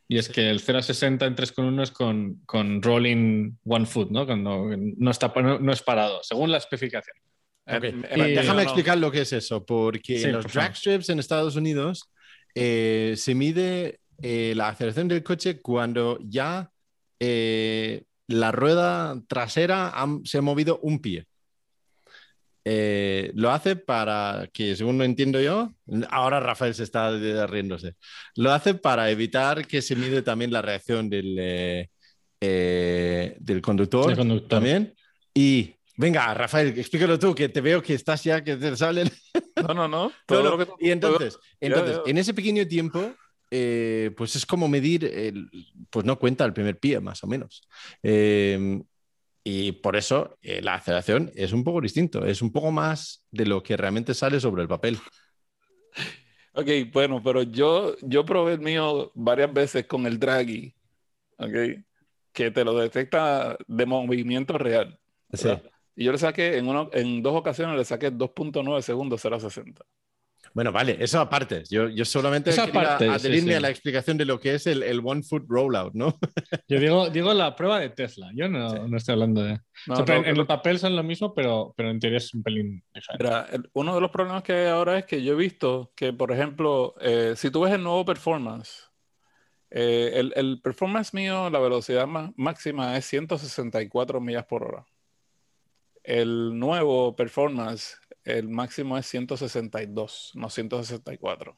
Y 0.06 0.18
es 0.18 0.28
que 0.28 0.48
el 0.48 0.60
0 0.60 0.78
a 0.78 0.82
60 0.82 1.26
en 1.26 1.34
3,1 1.34 1.82
es 1.82 1.90
con, 1.90 2.40
con 2.46 2.82
rolling 2.82 3.56
one 3.64 3.86
foot, 3.86 4.10
¿no? 4.10 4.26
Cuando 4.26 4.68
no, 4.76 5.10
está, 5.10 5.32
no, 5.34 5.58
no 5.58 5.72
es 5.72 5.82
parado, 5.82 6.20
según 6.22 6.52
la 6.52 6.58
especificación. 6.58 7.16
En 7.66 7.84
Eh, 7.84 8.08
el 8.10 8.34
Déjame 8.34 8.62
no. 8.64 8.68
explicar 8.68 8.98
lo 8.98 9.10
que 9.10 9.20
es 9.22 9.32
eso, 9.32 9.64
porque 9.64 10.18
Sí, 10.18 10.24
en 10.24 10.32
los 10.32 10.44
por 10.44 10.52
drag 10.52 10.76
strips 10.76 11.08
en 11.10 11.18
Estados 11.18 11.56
Unidos 11.56 12.10
eh, 12.54 13.14
se 13.16 13.34
mide 13.34 14.00
eh, 14.20 14.52
la 14.56 14.68
aceleración 14.68 15.08
del 15.08 15.22
coche 15.22 15.60
cuando 15.60 16.18
ya 16.22 16.70
eh, 17.20 18.02
la 18.28 18.52
rueda 18.52 19.20
trasera 19.28 19.88
ha- 19.94 20.18
se 20.24 20.38
ha 20.38 20.42
movido 20.42 20.78
un 20.82 21.00
pie. 21.00 21.26
Eh, 22.64 23.32
lo 23.34 23.50
hace 23.50 23.74
para 23.74 24.48
que, 24.52 24.76
según 24.76 24.96
lo 24.98 25.02
entiendo 25.04 25.40
yo, 25.40 25.72
ahora 26.10 26.38
Rafael 26.38 26.74
se 26.74 26.84
está 26.84 27.10
riéndose, 27.48 27.94
lo 28.36 28.52
hace 28.52 28.74
para 28.74 29.10
evitar 29.10 29.66
que 29.66 29.82
se 29.82 29.96
mide 29.96 30.22
también 30.22 30.52
la 30.52 30.62
reacción 30.62 31.10
del, 31.10 31.36
eh, 31.40 31.88
eh, 32.40 33.36
del 33.40 33.60
conductor, 33.62 34.14
conductor. 34.16 34.48
también. 34.48 34.94
Y 35.34 35.74
venga, 36.02 36.34
Rafael, 36.34 36.76
explícalo 36.78 37.18
tú, 37.18 37.34
que 37.34 37.48
te 37.48 37.60
veo 37.60 37.80
que 37.82 37.94
estás 37.94 38.24
ya, 38.24 38.42
que 38.42 38.56
te 38.56 38.76
salen. 38.76 39.08
No, 39.56 39.72
no, 39.74 39.88
no. 39.88 40.08
No, 40.08 40.12
Todo 40.26 40.42
no, 40.42 40.50
lo 40.50 40.58
que 40.58 40.66
tú- 40.66 40.76
Y 40.80 40.90
entonces, 40.90 41.38
entonces 41.60 42.00
en 42.04 42.18
ese 42.18 42.34
pequeño 42.34 42.66
tiempo, 42.66 43.14
eh, 43.50 44.10
pues 44.16 44.34
es 44.36 44.44
como 44.44 44.68
medir, 44.68 45.04
el- 45.04 45.48
pues 45.90 46.04
no 46.04 46.18
cuenta 46.18 46.44
el 46.44 46.52
primer 46.52 46.78
pie, 46.78 47.00
más 47.00 47.22
o 47.22 47.26
menos. 47.26 47.66
Eh, 48.02 48.80
y 49.44 49.72
por 49.72 49.96
eso 49.96 50.38
eh, 50.42 50.60
la 50.62 50.74
aceleración 50.74 51.30
es 51.34 51.52
un 51.52 51.64
poco 51.64 51.80
distinto, 51.80 52.24
es 52.24 52.42
un 52.42 52.52
poco 52.52 52.70
más 52.70 53.24
de 53.30 53.46
lo 53.46 53.62
que 53.62 53.76
realmente 53.76 54.14
sale 54.14 54.40
sobre 54.40 54.62
el 54.62 54.68
papel. 54.68 54.98
Ok, 56.54 56.68
bueno, 56.92 57.22
pero 57.22 57.42
yo, 57.42 57.96
yo 58.02 58.24
probé 58.24 58.54
el 58.54 58.60
mío 58.60 59.10
varias 59.14 59.52
veces 59.52 59.86
con 59.86 60.06
el 60.06 60.18
Draghi, 60.18 60.74
ok, 61.38 61.54
que 62.32 62.50
te 62.50 62.64
lo 62.64 62.74
detecta 62.78 63.56
de 63.66 63.86
movimiento 63.86 64.58
real. 64.58 64.98
Sí. 65.32 65.48
Y 65.96 66.04
yo 66.04 66.12
le 66.12 66.18
saqué, 66.18 66.56
en, 66.58 66.68
uno, 66.68 66.88
en 66.92 67.22
dos 67.22 67.34
ocasiones 67.34 67.76
le 67.76 67.84
saqué 67.84 68.10
2.9 68.10 68.80
segundos 68.82 69.20
0 69.22 69.36
a 69.36 69.40
60. 69.40 69.82
Bueno, 70.54 70.70
vale, 70.72 70.96
eso 71.00 71.18
aparte. 71.20 71.62
Yo, 71.70 71.88
yo 71.88 72.04
solamente 72.04 72.50
Eso 72.50 72.66
quería 72.66 72.82
aparte, 72.82 73.08
adherirme 73.08 73.52
sí. 73.52 73.54
a 73.54 73.60
la 73.60 73.70
explicación 73.70 74.18
de 74.18 74.24
lo 74.26 74.38
que 74.38 74.54
es 74.54 74.66
el, 74.66 74.82
el 74.82 75.00
one 75.02 75.22
foot 75.22 75.44
rollout, 75.48 75.94
¿no? 75.94 76.18
Yo 76.68 76.78
digo, 76.80 77.08
digo 77.10 77.32
la 77.32 77.54
prueba 77.56 77.78
de 77.80 77.88
Tesla, 77.90 78.30
yo 78.34 78.48
no, 78.48 78.86
no 78.88 78.96
estoy 78.96 79.12
hablando 79.14 79.42
de... 79.42 79.60
No, 79.86 79.94
O 79.94 79.96
sea, 79.96 80.04
pero 80.04 80.18
no, 80.20 80.24
en, 80.26 80.30
en 80.34 80.40
el 80.40 80.46
papel 80.46 80.78
son 80.78 80.94
lo 80.96 81.02
mismo, 81.02 81.32
pero, 81.34 81.72
pero 81.76 81.90
en 81.90 82.00
teoría 82.00 82.18
es 82.18 82.34
un 82.34 82.42
pelín 82.42 82.82
diferente. 82.94 83.24
Mira, 83.24 83.46
el- 83.50 83.70
uno 83.72 83.94
de 83.94 84.00
los 84.00 84.10
problemas 84.10 84.42
que 84.42 84.52
hay 84.52 84.66
ahora 84.68 84.98
es 84.98 85.06
que 85.06 85.22
yo 85.22 85.32
he 85.34 85.36
visto 85.36 85.92
que, 85.94 86.12
por 86.12 86.32
ejemplo, 86.32 86.94
eh, 87.00 87.34
si 87.36 87.50
tú 87.50 87.60
ves 87.62 87.72
el 87.72 87.82
nuevo 87.82 88.04
performance, 88.04 88.90
eh, 89.70 90.12
el, 90.14 90.32
el 90.36 90.60
performance 90.60 91.14
mío, 91.14 91.48
la 91.50 91.58
velocidad 91.60 92.06
ma- 92.06 92.32
máxima 92.36 92.96
es 92.96 93.06
164 93.06 94.20
millas 94.20 94.44
por 94.46 94.64
hora. 94.64 94.84
El 96.02 96.58
nuevo 96.58 97.14
performance, 97.16 97.96
el 98.24 98.48
máximo 98.48 98.98
es 98.98 99.06
162, 99.06 100.32
no 100.34 100.50
164. 100.50 101.56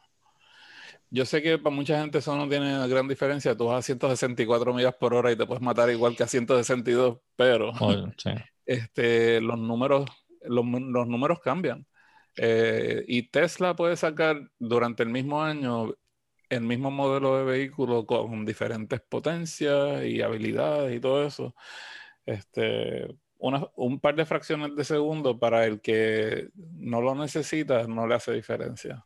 Yo 1.11 1.25
sé 1.25 1.43
que 1.43 1.59
para 1.59 1.75
mucha 1.75 2.01
gente 2.01 2.19
eso 2.19 2.37
no 2.37 2.49
tiene 2.49 2.87
gran 2.89 3.09
diferencia. 3.09 3.57
Tú 3.57 3.67
vas 3.67 3.79
a 3.79 3.83
164 3.83 4.75
millas 4.75 4.95
por 4.97 5.15
hora 5.15 5.33
y 5.33 5.37
te 5.37 5.47
puedes 5.47 5.63
matar 5.63 5.91
igual 5.91 6.17
que 6.17 6.25
a 6.25 6.27
162, 6.29 7.19
pero 7.37 7.73
O- 7.81 8.13
sí. 8.19 8.31
este, 8.67 9.41
los 9.41 9.59
números, 9.59 10.07
los, 10.43 10.65
los 10.67 11.07
números 11.09 11.41
cambian. 11.41 11.87
Eh, 12.37 13.05
y 13.07 13.31
Tesla 13.31 13.77
puede 13.77 13.97
sacar 13.97 14.51
durante 14.59 15.03
el 15.05 15.11
mismo 15.11 15.43
año 15.43 15.95
el 16.51 16.63
mismo 16.63 16.91
modelo 16.91 17.39
de 17.39 17.45
vehículo 17.45 18.07
con 18.07 18.45
diferentes 18.47 19.01
potencias 19.03 20.05
y 20.05 20.23
habilidades 20.23 20.97
y 20.97 21.01
todo 21.01 21.27
eso. 21.27 21.55
Este, 22.27 23.09
una- 23.39 23.67
un 23.77 24.01
par 24.01 24.15
de 24.17 24.25
fracciones 24.25 24.75
de 24.77 24.85
segundo 24.85 25.39
para 25.39 25.67
el 25.67 25.81
que 25.81 26.49
no 26.55 27.01
lo 27.01 27.15
necesita 27.15 27.87
no 27.87 28.07
le 28.07 28.15
hace 28.15 28.33
diferencia. 28.33 29.05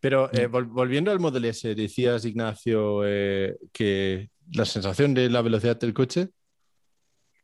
Pero 0.00 0.28
Mm. 0.32 0.36
eh, 0.36 0.48
vol- 0.48 0.68
volviendo 0.68 1.10
al 1.10 1.20
Model 1.20 1.44
S, 1.46 1.74
decías, 1.74 2.24
Ignacio, 2.24 3.02
eh, 3.06 3.56
que 3.72 4.30
la 4.52 4.64
sensación 4.64 5.14
de 5.14 5.30
la 5.30 5.42
velocidad 5.42 5.78
del 5.78 5.94
coche, 5.94 6.28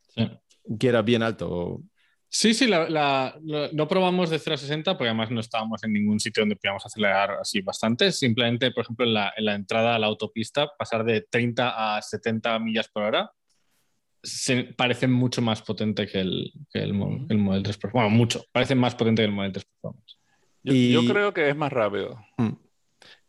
Sí. 0.08 0.28
que 0.78 0.88
era 0.88 1.02
bien 1.02 1.22
alto. 1.22 1.48
o- 1.50 1.82
Sí, 2.30 2.52
sí, 2.52 2.66
la- 2.66 2.90
la- 2.90 3.38
lo- 3.42 3.72
no 3.72 3.88
probamos 3.88 4.28
de 4.28 4.38
0 4.38 4.52
a 4.54 4.58
60 4.58 4.98
porque 4.98 5.08
además 5.08 5.30
no 5.30 5.40
estábamos 5.40 5.82
en 5.82 5.94
ningún 5.94 6.20
sitio 6.20 6.42
donde 6.42 6.56
pudiéramos 6.56 6.84
acelerar 6.84 7.30
así 7.40 7.62
bastante. 7.62 8.12
Simplemente, 8.12 8.70
por 8.70 8.82
ejemplo, 8.84 9.06
en 9.06 9.14
la, 9.14 9.32
en 9.34 9.44
la 9.46 9.54
entrada 9.54 9.94
a 9.94 9.98
la 9.98 10.08
autopista, 10.08 10.68
pasar 10.78 11.04
de 11.04 11.22
30 11.22 11.96
a 11.96 12.02
70 12.02 12.58
millas 12.58 12.88
por 12.88 13.04
hora 13.04 13.32
se, 14.28 14.64
parece 14.64 15.06
mucho 15.08 15.40
más 15.42 15.62
potente 15.62 16.06
que 16.06 16.20
el, 16.20 16.52
que 16.72 16.78
el, 16.80 16.94
mo- 16.94 17.26
que 17.26 17.34
el 17.34 17.38
Model 17.40 17.62
3 17.62 17.76
Performance. 17.78 18.04
Bueno, 18.10 18.16
mucho. 18.16 18.44
Parece 18.52 18.74
más 18.74 18.94
potente 18.94 19.22
que 19.22 19.26
el 19.26 19.32
Model 19.32 19.52
3 19.52 19.64
Performance. 19.64 20.18
Yo, 20.62 20.72
Y- 20.74 20.92
yo 20.92 21.04
creo 21.12 21.32
que 21.34 21.48
es 21.48 21.56
más 21.56 21.72
rápido. 21.72 22.18
Mm. 22.36 22.48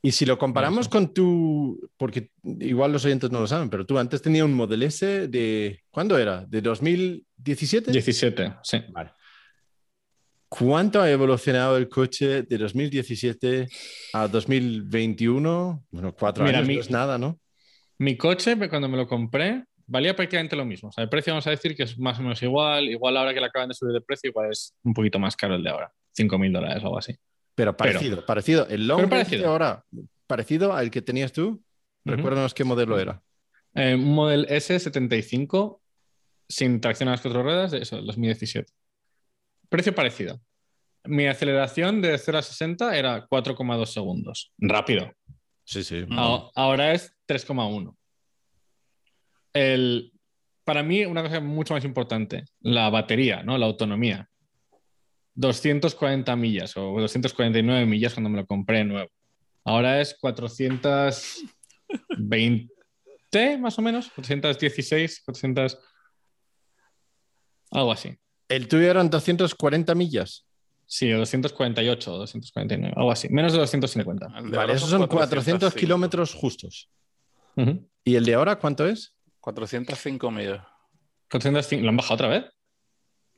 Y 0.02 0.12
si 0.14 0.26
lo 0.26 0.38
comparamos 0.38 0.88
con 0.88 1.14
tu, 1.14 1.90
porque 1.98 2.32
igual 2.44 2.92
los 2.94 3.04
oyentes 3.04 3.32
no 3.32 3.42
lo 3.42 3.48
saben, 3.48 3.70
pero 3.70 3.86
tú 3.86 4.00
antes 4.00 4.22
tenías 4.22 4.46
un 4.46 4.54
Model 4.54 4.84
S 4.84 5.28
de, 5.28 5.82
¿cuándo 5.92 6.18
era? 6.18 6.46
¿De 6.46 6.62
2017? 6.62 7.92
17, 7.92 8.54
sí. 8.64 8.82
Vale. 8.92 9.12
¿Cuánto 10.48 11.02
ha 11.02 11.12
evolucionado 11.12 11.78
el 11.78 11.90
coche 11.90 12.42
de 12.44 12.58
2017 12.58 13.68
a 14.14 14.28
2021? 14.28 15.86
Bueno, 15.92 16.14
cuatro 16.18 16.44
Mira, 16.44 16.58
años 16.60 16.68
mi- 16.68 16.76
no 16.76 16.82
es 16.82 16.90
nada, 16.90 17.18
¿no? 17.18 17.40
Mi 18.00 18.16
coche, 18.18 18.58
cuando 18.70 18.88
me 18.90 18.98
lo 18.98 19.06
compré, 19.08 19.66
valía 19.90 20.16
prácticamente 20.16 20.56
lo 20.56 20.66
mismo. 20.66 20.90
O 20.90 20.92
sea, 20.92 21.04
el 21.04 21.10
precio 21.10 21.34
vamos 21.34 21.48
a 21.48 21.52
decir 21.52 21.76
que 21.76 21.84
es 21.84 21.98
más 22.00 22.18
o 22.20 22.22
menos 22.22 22.42
igual. 22.44 22.86
Igual 22.90 23.18
ahora 23.18 23.34
que 23.34 23.40
le 23.40 23.46
acaban 23.48 23.70
de 23.70 23.76
subir 23.76 23.94
de 23.94 24.02
precio, 24.02 24.30
igual 24.30 24.50
es 24.52 24.76
un 24.84 24.94
poquito 24.94 25.20
más 25.20 25.36
caro 25.36 25.56
el 25.56 25.64
de 25.64 25.70
ahora. 25.70 25.92
5.000 26.18 26.52
dólares 26.54 26.84
o 26.84 26.88
algo 26.88 26.98
así. 26.98 27.16
Pero 27.56 27.76
parecido, 27.76 28.26
parecido. 28.26 28.68
El 28.70 28.88
long 28.88 29.10
parecido. 29.10 29.42
de 29.42 29.48
ahora, 29.48 29.84
parecido 30.28 30.74
al 30.74 30.90
que 30.92 31.02
tenías 31.02 31.32
tú. 31.34 31.48
Ujú. 31.50 31.62
Recuérdanos 32.16 32.54
qué 32.54 32.64
modelo 32.64 32.98
era. 33.00 33.22
Eh, 33.76 33.96
un 33.96 34.14
Model 34.16 34.48
S75 34.48 35.80
sin 36.48 36.82
tracción 36.82 37.10
a 37.10 37.12
las 37.14 37.22
cuatro 37.22 37.44
ruedas, 37.44 37.72
de 37.72 37.80
eso, 37.80 38.02
2017. 38.02 38.72
Precio 39.70 39.94
parecido. 39.94 40.42
Mi 41.06 41.28
aceleración 41.28 42.02
de 42.02 42.18
0 42.18 42.38
a 42.40 42.42
60 42.42 42.98
era 42.98 43.28
4,2 43.28 43.86
segundos. 43.92 44.52
Rápido. 44.58 45.12
Sí, 45.64 45.84
sí. 45.84 46.06
Mm. 46.08 46.18
A- 46.18 46.50
Ahora 46.56 46.94
es 46.94 47.14
3,1. 47.28 47.96
El- 49.54 50.12
Para 50.64 50.84
mí, 50.84 51.04
una 51.06 51.24
cosa 51.24 51.40
mucho 51.40 51.74
más 51.74 51.84
importante, 51.84 52.44
la 52.62 52.92
batería, 52.92 53.42
¿no? 53.42 53.58
La 53.58 53.66
autonomía. 53.66 54.30
240 55.34 56.36
millas 56.36 56.78
o 56.78 57.00
249 57.00 57.88
millas 57.88 58.14
cuando 58.14 58.30
me 58.30 58.38
lo 58.38 58.46
compré 58.46 58.84
nuevo. 58.84 59.10
Ahora 59.66 60.00
es 60.02 60.16
420 60.20 62.68
más 63.60 63.80
o 63.80 63.82
menos, 63.82 64.10
416, 64.12 65.24
400... 65.26 65.80
Algo 67.72 67.92
así. 67.92 68.16
El 68.48 68.68
tuyo 68.68 68.90
eran 68.90 69.10
240 69.10 69.94
millas. 69.96 70.46
Sí, 70.86 71.12
o 71.14 71.20
248 71.20 72.14
o 72.14 72.18
249, 72.18 72.94
algo 72.98 73.12
así. 73.12 73.30
Menos 73.30 73.54
de 73.54 73.60
250. 73.60 74.26
El 74.26 74.34
de 74.34 74.42
Vale, 74.42 74.58
ahora 74.58 74.74
esos 74.74 74.90
son 74.90 75.06
400 75.08 75.74
405. 75.74 75.80
kilómetros 75.80 76.34
justos. 76.34 76.90
Ujú. 77.56 77.88
¿Y 78.04 78.16
el 78.16 78.26
de 78.26 78.34
ahora 78.34 78.58
cuánto 78.58 78.88
es? 78.88 79.14
405 79.42 80.32
millas. 80.32 80.62
405, 81.32 81.84
¿Lo 81.84 81.90
han 81.90 81.98
bajado 81.98 82.16
otra 82.16 82.28
vez? 82.28 82.46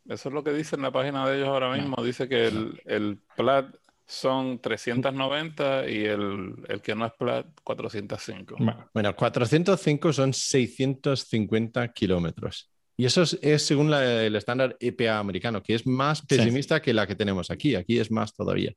Eso 0.10 0.30
es 0.30 0.34
lo 0.36 0.44
que 0.44 0.52
dice 0.54 0.76
en 0.76 0.82
la 0.82 0.92
página 0.92 1.28
de 1.30 1.38
ellos 1.38 1.48
ahora 1.50 1.72
mismo. 1.76 2.04
Dice 2.04 2.28
que 2.28 2.48
el, 2.48 2.82
el 2.86 3.20
plat 3.36 3.68
son 4.08 4.60
390 4.60 5.90
y 5.90 6.06
el, 6.06 6.56
el 6.68 6.82
que 6.82 6.96
no 6.96 7.06
es 7.06 7.14
plat 7.18 7.46
405. 7.64 8.56
Bueno, 8.58 8.90
Bueno, 8.94 9.16
405 9.16 10.12
son 10.14 10.34
650 10.34 11.88
kilómetros. 11.94 12.70
Y 12.98 13.06
eso 13.06 13.22
es, 13.24 13.38
es 13.42 13.66
según 13.66 13.90
la- 13.90 14.24
el 14.24 14.36
estándar 14.36 14.76
EPA 14.80 15.20
americano, 15.20 15.62
que 15.64 15.76
es 15.76 15.86
más 15.88 16.22
pesimista 16.26 16.82
que 16.82 16.94
la 16.94 17.08
que 17.08 17.16
tenemos 17.16 17.50
aquí. 17.52 17.76
Aquí 17.76 18.00
es 18.00 18.12
más 18.12 18.34
todavía. 18.34 18.74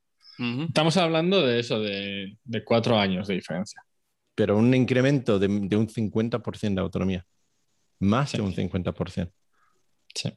Estamos 0.67 0.97
hablando 0.97 1.41
de 1.47 1.61
eso, 1.61 1.79
de, 1.81 2.37
de 2.45 2.65
cuatro 2.65 2.99
años 2.99 3.29
de 3.29 3.35
diferencia. 3.35 3.81
Pero 4.35 4.57
un 4.57 4.75
incremento 4.75 5.39
de, 5.39 5.47
de 5.49 5.77
un 5.77 5.89
50% 5.89 6.75
de 6.75 6.81
autonomía. 6.81 7.27
Más 8.01 8.31
Sí. 8.31 8.37
de 8.39 8.43
un 8.43 8.53
50%. 8.55 9.33
Sí. 10.15 10.33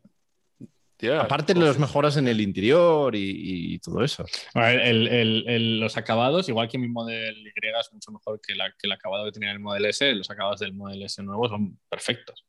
Yeah, 0.99 1.21
Aparte 1.21 1.53
de 1.53 1.59
las 1.59 1.77
mejoras 1.77 2.17
en 2.17 2.27
el 2.27 2.41
interior 2.41 3.15
y, 3.15 3.73
y 3.75 3.79
todo 3.79 4.03
eso. 4.03 4.25
A 4.55 4.61
ver, 4.61 4.79
el- 4.79 5.07
el- 5.07 5.43
el- 5.47 5.79
los 5.79 5.95
acabados, 5.95 6.49
igual 6.49 6.67
que 6.67 6.79
mi 6.79 6.87
Model 6.87 7.35
Y 7.37 7.49
es 7.49 7.93
mucho 7.93 8.11
mejor 8.11 8.41
que, 8.41 8.55
la- 8.55 8.71
que 8.71 8.87
el 8.87 8.91
acabado 8.91 9.25
que 9.25 9.31
tenía 9.31 9.51
el 9.51 9.59
Model 9.59 9.85
S, 9.85 10.11
los 10.15 10.29
acabados 10.31 10.59
del 10.59 10.73
Model 10.73 11.03
S 11.03 11.21
nuevo 11.21 11.47
son 11.49 11.79
perfectos. 11.87 12.45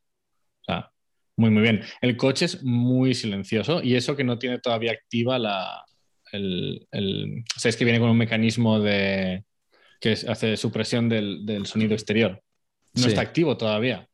O 0.63 0.65
sea, 0.65 0.91
muy, 1.37 1.51
muy 1.51 1.61
bien. 1.63 1.83
El 2.01 2.17
coche 2.17 2.47
es 2.47 2.63
muy 2.65 3.13
silencioso 3.15 3.83
y 3.83 3.97
eso 3.97 4.17
que 4.17 4.25
no 4.25 4.39
tiene 4.39 4.59
todavía 4.61 4.93
activa 4.93 5.39
la. 5.39 5.85
El, 6.33 6.87
el- 6.91 7.45
o 7.55 7.61
sea, 7.61 7.69
es 7.69 7.77
que 7.77 7.85
viene 7.85 8.01
con 8.01 8.09
un 8.11 8.17
mecanismo 8.19 8.81
de 8.81 9.45
que 10.01 10.13
hace 10.13 10.57
supresión 10.57 11.09
del, 11.09 11.45
del 11.45 11.67
sonido 11.67 11.95
exterior. 11.95 12.41
No 12.95 13.03
Sí. 13.03 13.09
está 13.09 13.21
activo 13.21 13.57
todavía. 13.57 14.09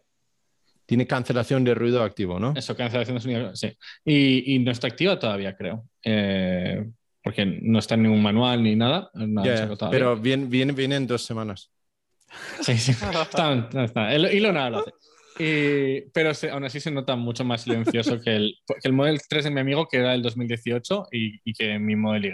Tiene 0.87 1.07
cancelación 1.07 1.65
de 1.65 1.75
ruido 1.75 2.03
activo, 2.03 2.39
¿no? 2.39 2.53
Eso, 2.57 2.77
cancelación 2.77 3.17
de 3.17 3.21
sonido, 3.23 3.57
sí. 3.57 3.73
Y, 4.05 4.55
y 4.55 4.59
no 4.59 4.71
está 4.71 4.87
activa 4.87 5.19
todavía, 5.19 5.57
creo. 5.57 5.85
Eh, 6.03 6.85
porque 7.23 7.47
no 7.47 7.79
está 7.79 7.95
en 7.95 8.03
ningún 8.03 8.23
manual 8.23 8.63
ni 8.63 8.77
nada. 8.77 9.11
pero 9.91 10.17
viene, 10.17 10.45
viene, 10.47 10.73
viene 10.73 10.97
en 10.97 11.07
dos 11.07 11.23
semanas. 11.25 11.71
Sí, 12.61 12.77
sí. 12.77 12.93
Está, 12.93 13.69
está. 13.85 14.13
El, 14.15 14.27
Elon 14.27 14.57
ahora 14.57 14.71
lo 14.71 14.79
hace. 14.81 14.91
Y- 15.39 16.03
pero 16.13 16.35
se- 16.35 16.51
aún 16.51 16.65
así 16.65 16.81
se 16.81 16.91
nota 16.91 17.17
mucho 17.17 17.45
más 17.45 17.63
silencioso 17.63 18.21
que 18.21 18.37
el, 18.37 18.55
que 18.67 18.89
el 18.89 18.93
Model 18.93 19.21
3 19.27 19.45
de 19.45 19.51
mi 19.51 19.61
amigo, 19.61 19.89
que 19.89 19.97
era 19.99 20.15
el 20.15 20.23
2018, 20.23 21.07
y, 21.13 21.41
y 21.45 21.53
que 21.55 21.79
mi 21.79 21.97
Model 21.97 22.27
Y. 22.27 22.33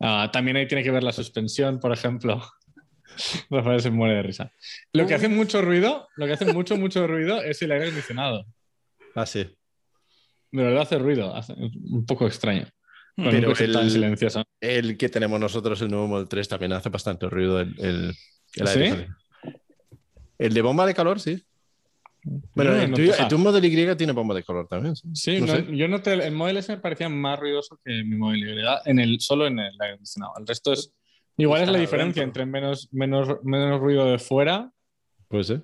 Ah, 0.00 0.30
también 0.32 0.56
ahí 0.56 0.66
tiene 0.68 0.82
que 0.84 0.90
ver 0.90 1.02
la 1.02 1.12
suspensión, 1.12 1.80
por 1.80 1.92
ejemplo. 1.92 2.40
Rafael 3.50 3.80
se 3.80 3.90
muere 3.90 4.14
de 4.16 4.22
risa. 4.22 4.52
Lo 4.92 5.06
que 5.06 5.14
hace 5.14 5.28
mucho 5.28 5.60
ruido, 5.62 6.08
lo 6.16 6.26
que 6.26 6.32
hace 6.34 6.52
mucho, 6.52 6.76
mucho 6.76 7.06
ruido 7.06 7.42
es 7.42 7.60
el 7.62 7.72
aire 7.72 7.86
acondicionado. 7.86 8.46
Ah, 9.14 9.26
sí. 9.26 9.40
De 10.52 10.62
verdad 10.62 10.82
hace 10.82 10.98
ruido, 10.98 11.34
hace- 11.34 11.54
un 11.54 12.06
poco 12.06 12.26
extraño. 12.26 12.66
Con 13.16 13.30
Pero 13.30 13.52
el- 13.58 13.72
tan 13.72 13.90
silencioso. 13.90 14.44
El 14.60 14.96
que 14.96 15.08
tenemos 15.08 15.40
nosotros, 15.40 15.80
el 15.82 15.88
nuevo 15.90 16.06
Model 16.06 16.28
3, 16.28 16.48
también 16.48 16.72
hace 16.72 16.88
bastante 16.88 17.28
ruido. 17.28 17.60
El, 17.60 17.74
el, 17.80 18.14
el 18.54 18.68
¿Sí? 18.68 18.78
aire. 18.78 19.08
El 20.38 20.54
de 20.54 20.62
bomba 20.62 20.86
de 20.86 20.94
calor, 20.94 21.18
sí. 21.18 21.42
Bueno, 22.54 22.72
No, 22.72 22.80
el, 22.82 22.92
tuyo- 22.92 23.28
tu 23.28 23.38
Model 23.38 23.64
Y 23.64 23.96
tiene 23.96 24.12
bomba 24.12 24.34
de 24.34 24.42
calor 24.42 24.66
también. 24.68 24.94
Sí, 24.96 25.40
No 25.40 25.46
no- 25.46 25.72
yo 25.72 25.88
noté 25.88 26.12
el 26.14 26.32
Model 26.32 26.56
S 26.58 26.72
me 26.72 26.78
parecía 26.78 27.08
más 27.08 27.38
ruidoso 27.38 27.78
que 27.84 28.02
mi 28.04 28.16
Y, 28.16 28.82
en 28.86 28.98
el, 28.98 29.20
solo 29.20 29.46
en 29.46 29.58
el 29.58 29.72
aire 29.80 29.94
acondicionado. 29.94 30.32
El 30.38 30.46
resto 30.46 30.72
es. 30.72 30.92
Igual 31.36 31.62
es 31.62 31.68
la 31.68 31.78
diferencia 31.78 32.22
entre 32.22 32.44
menos, 32.46 32.88
menos, 32.92 33.28
menos 33.44 33.80
ruido 33.80 34.06
de 34.10 34.18
fuera, 34.18 34.72
Pues 35.28 35.46
sí. 35.46 35.60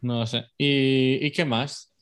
no 0.00 0.26
sé. 0.26 0.46
¿Y, 0.56 1.24
y 1.26 1.30
qué 1.30 1.44
más? 1.44 1.92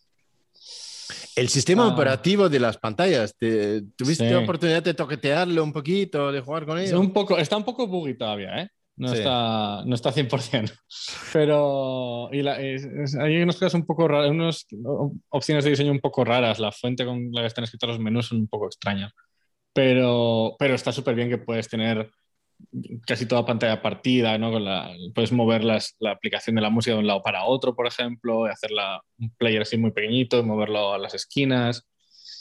El 1.35 1.49
sistema 1.49 1.85
Ah. 1.85 1.89
operativo 1.89 2.49
de 2.49 2.61
las 2.61 2.79
pantallas, 2.79 3.35
¿te- 3.37 3.83
¿tuviste 3.97 4.29
Sí. 4.29 4.35
oportunidad 4.35 4.83
de 4.83 4.95
toquetearlo 4.95 5.65
un 5.65 5.73
poquito, 5.73 6.31
de 6.31 6.41
jugar 6.41 6.65
con 6.67 6.79
Es 6.79 6.91
ello? 6.91 7.01
un 7.01 7.13
poco, 7.13 7.39
está 7.39 7.57
un 7.57 7.65
poco 7.65 7.87
buggy 7.89 8.15
todavía, 8.17 8.63
¿eh? 8.63 8.69
No, 8.97 9.09
Sí. 9.09 9.19
está, 9.19 9.83
no 9.87 9.95
está 9.95 10.13
100%. 10.13 10.73
Pero 11.33 12.29
y 12.33 12.43
la- 12.43 12.61
es- 12.61 12.85
es- 12.85 13.17
hay 13.17 13.37
unas 13.43 13.57
cosas 13.57 13.75
un 13.75 13.87
poco 13.87 14.07
raras, 14.07 14.31
unas 14.31 14.67
opciones 15.31 15.65
de 15.65 15.71
diseño 15.71 15.93
un 15.93 16.01
poco 16.01 16.25
raras. 16.25 16.59
La 16.59 16.73
fuente 16.73 17.05
con 17.05 17.31
la 17.33 17.41
que 17.41 17.47
están 17.47 17.65
escritos 17.65 17.89
los 17.89 17.99
menús 18.01 18.27
son 18.27 18.39
un 18.39 18.49
poco 18.49 18.67
extrañas. 18.67 19.13
Pero, 19.73 20.55
pero 20.59 20.75
está 20.75 20.93
súper 20.93 21.15
bien 21.15 21.29
que 21.31 21.39
puedes 21.39 21.69
tener 21.69 22.11
casi 23.07 23.27
toda 23.27 23.45
pantalla 23.47 23.81
partida, 23.83 24.37
¿no? 24.39 24.53
Con 24.53 24.65
la, 24.65 24.91
puedes 25.15 25.33
mover 25.33 25.65
las- 25.65 25.97
la 25.99 26.13
aplicación 26.13 26.55
de 26.57 26.63
la 26.63 26.71
música 26.71 26.93
de 26.95 27.01
un 27.01 27.07
lado 27.07 27.23
para 27.23 27.45
otro, 27.45 27.75
por 27.75 27.87
ejemplo, 27.87 28.47
y 28.47 28.51
hacerla 28.51 29.01
un 29.19 29.31
player 29.37 29.63
así 29.63 29.77
muy 29.79 29.91
pequeñito, 29.93 30.39
y 30.39 30.43
moverlo 30.43 30.93
a 30.93 30.99
las 30.99 31.15
esquinas. 31.15 31.89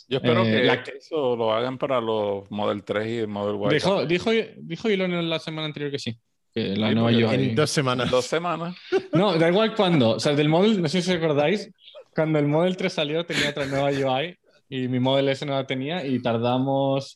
Yo 0.09 0.17
espero 0.17 0.43
Eh, 0.45 0.51
que, 0.51 0.63
la- 0.63 0.83
que 0.83 0.91
eso 0.97 1.35
lo 1.37 1.53
hagan 1.53 1.77
para 1.77 2.01
los 2.01 2.51
Model 2.51 2.83
3 2.83 3.07
y 3.07 3.17
el 3.19 3.27
Model 3.29 3.55
Y. 3.71 3.73
Dijo, 3.75 4.05
dijo, 4.05 4.29
dijo 4.57 4.89
Elon 4.89 5.29
la 5.29 5.39
semana 5.39 5.65
anterior 5.65 5.89
que 5.89 5.99
sí. 5.99 6.19
Que 6.53 6.75
la 6.75 6.89
Sí, 6.89 6.95
nueva 6.95 7.09
UI. 7.11 7.23
En 7.49 7.55
dos 7.55 7.69
semanas. 7.69 8.11
Dos 8.11 8.25
semanas. 8.25 8.75
No, 9.13 9.37
da 9.37 9.49
igual 9.49 9.75
cuándo. 9.75 10.11
O 10.11 10.19
sea, 10.19 10.33
del 10.35 10.49
Model, 10.49 10.81
no 10.81 10.87
sé 10.89 11.01
si 11.01 11.11
os 11.11 11.17
acordáis, 11.17 11.71
cuando 12.13 12.39
el 12.39 12.47
Model 12.47 12.75
3 12.75 12.91
salió 12.91 13.25
tenía 13.25 13.49
otra 13.51 13.65
nueva 13.65 13.89
UI 13.89 14.37
y 14.69 14.87
mi 14.87 14.99
Model 14.99 15.29
S 15.29 15.45
no 15.45 15.53
la 15.53 15.65
tenía 15.65 16.05
y 16.05 16.21
tardamos 16.21 17.13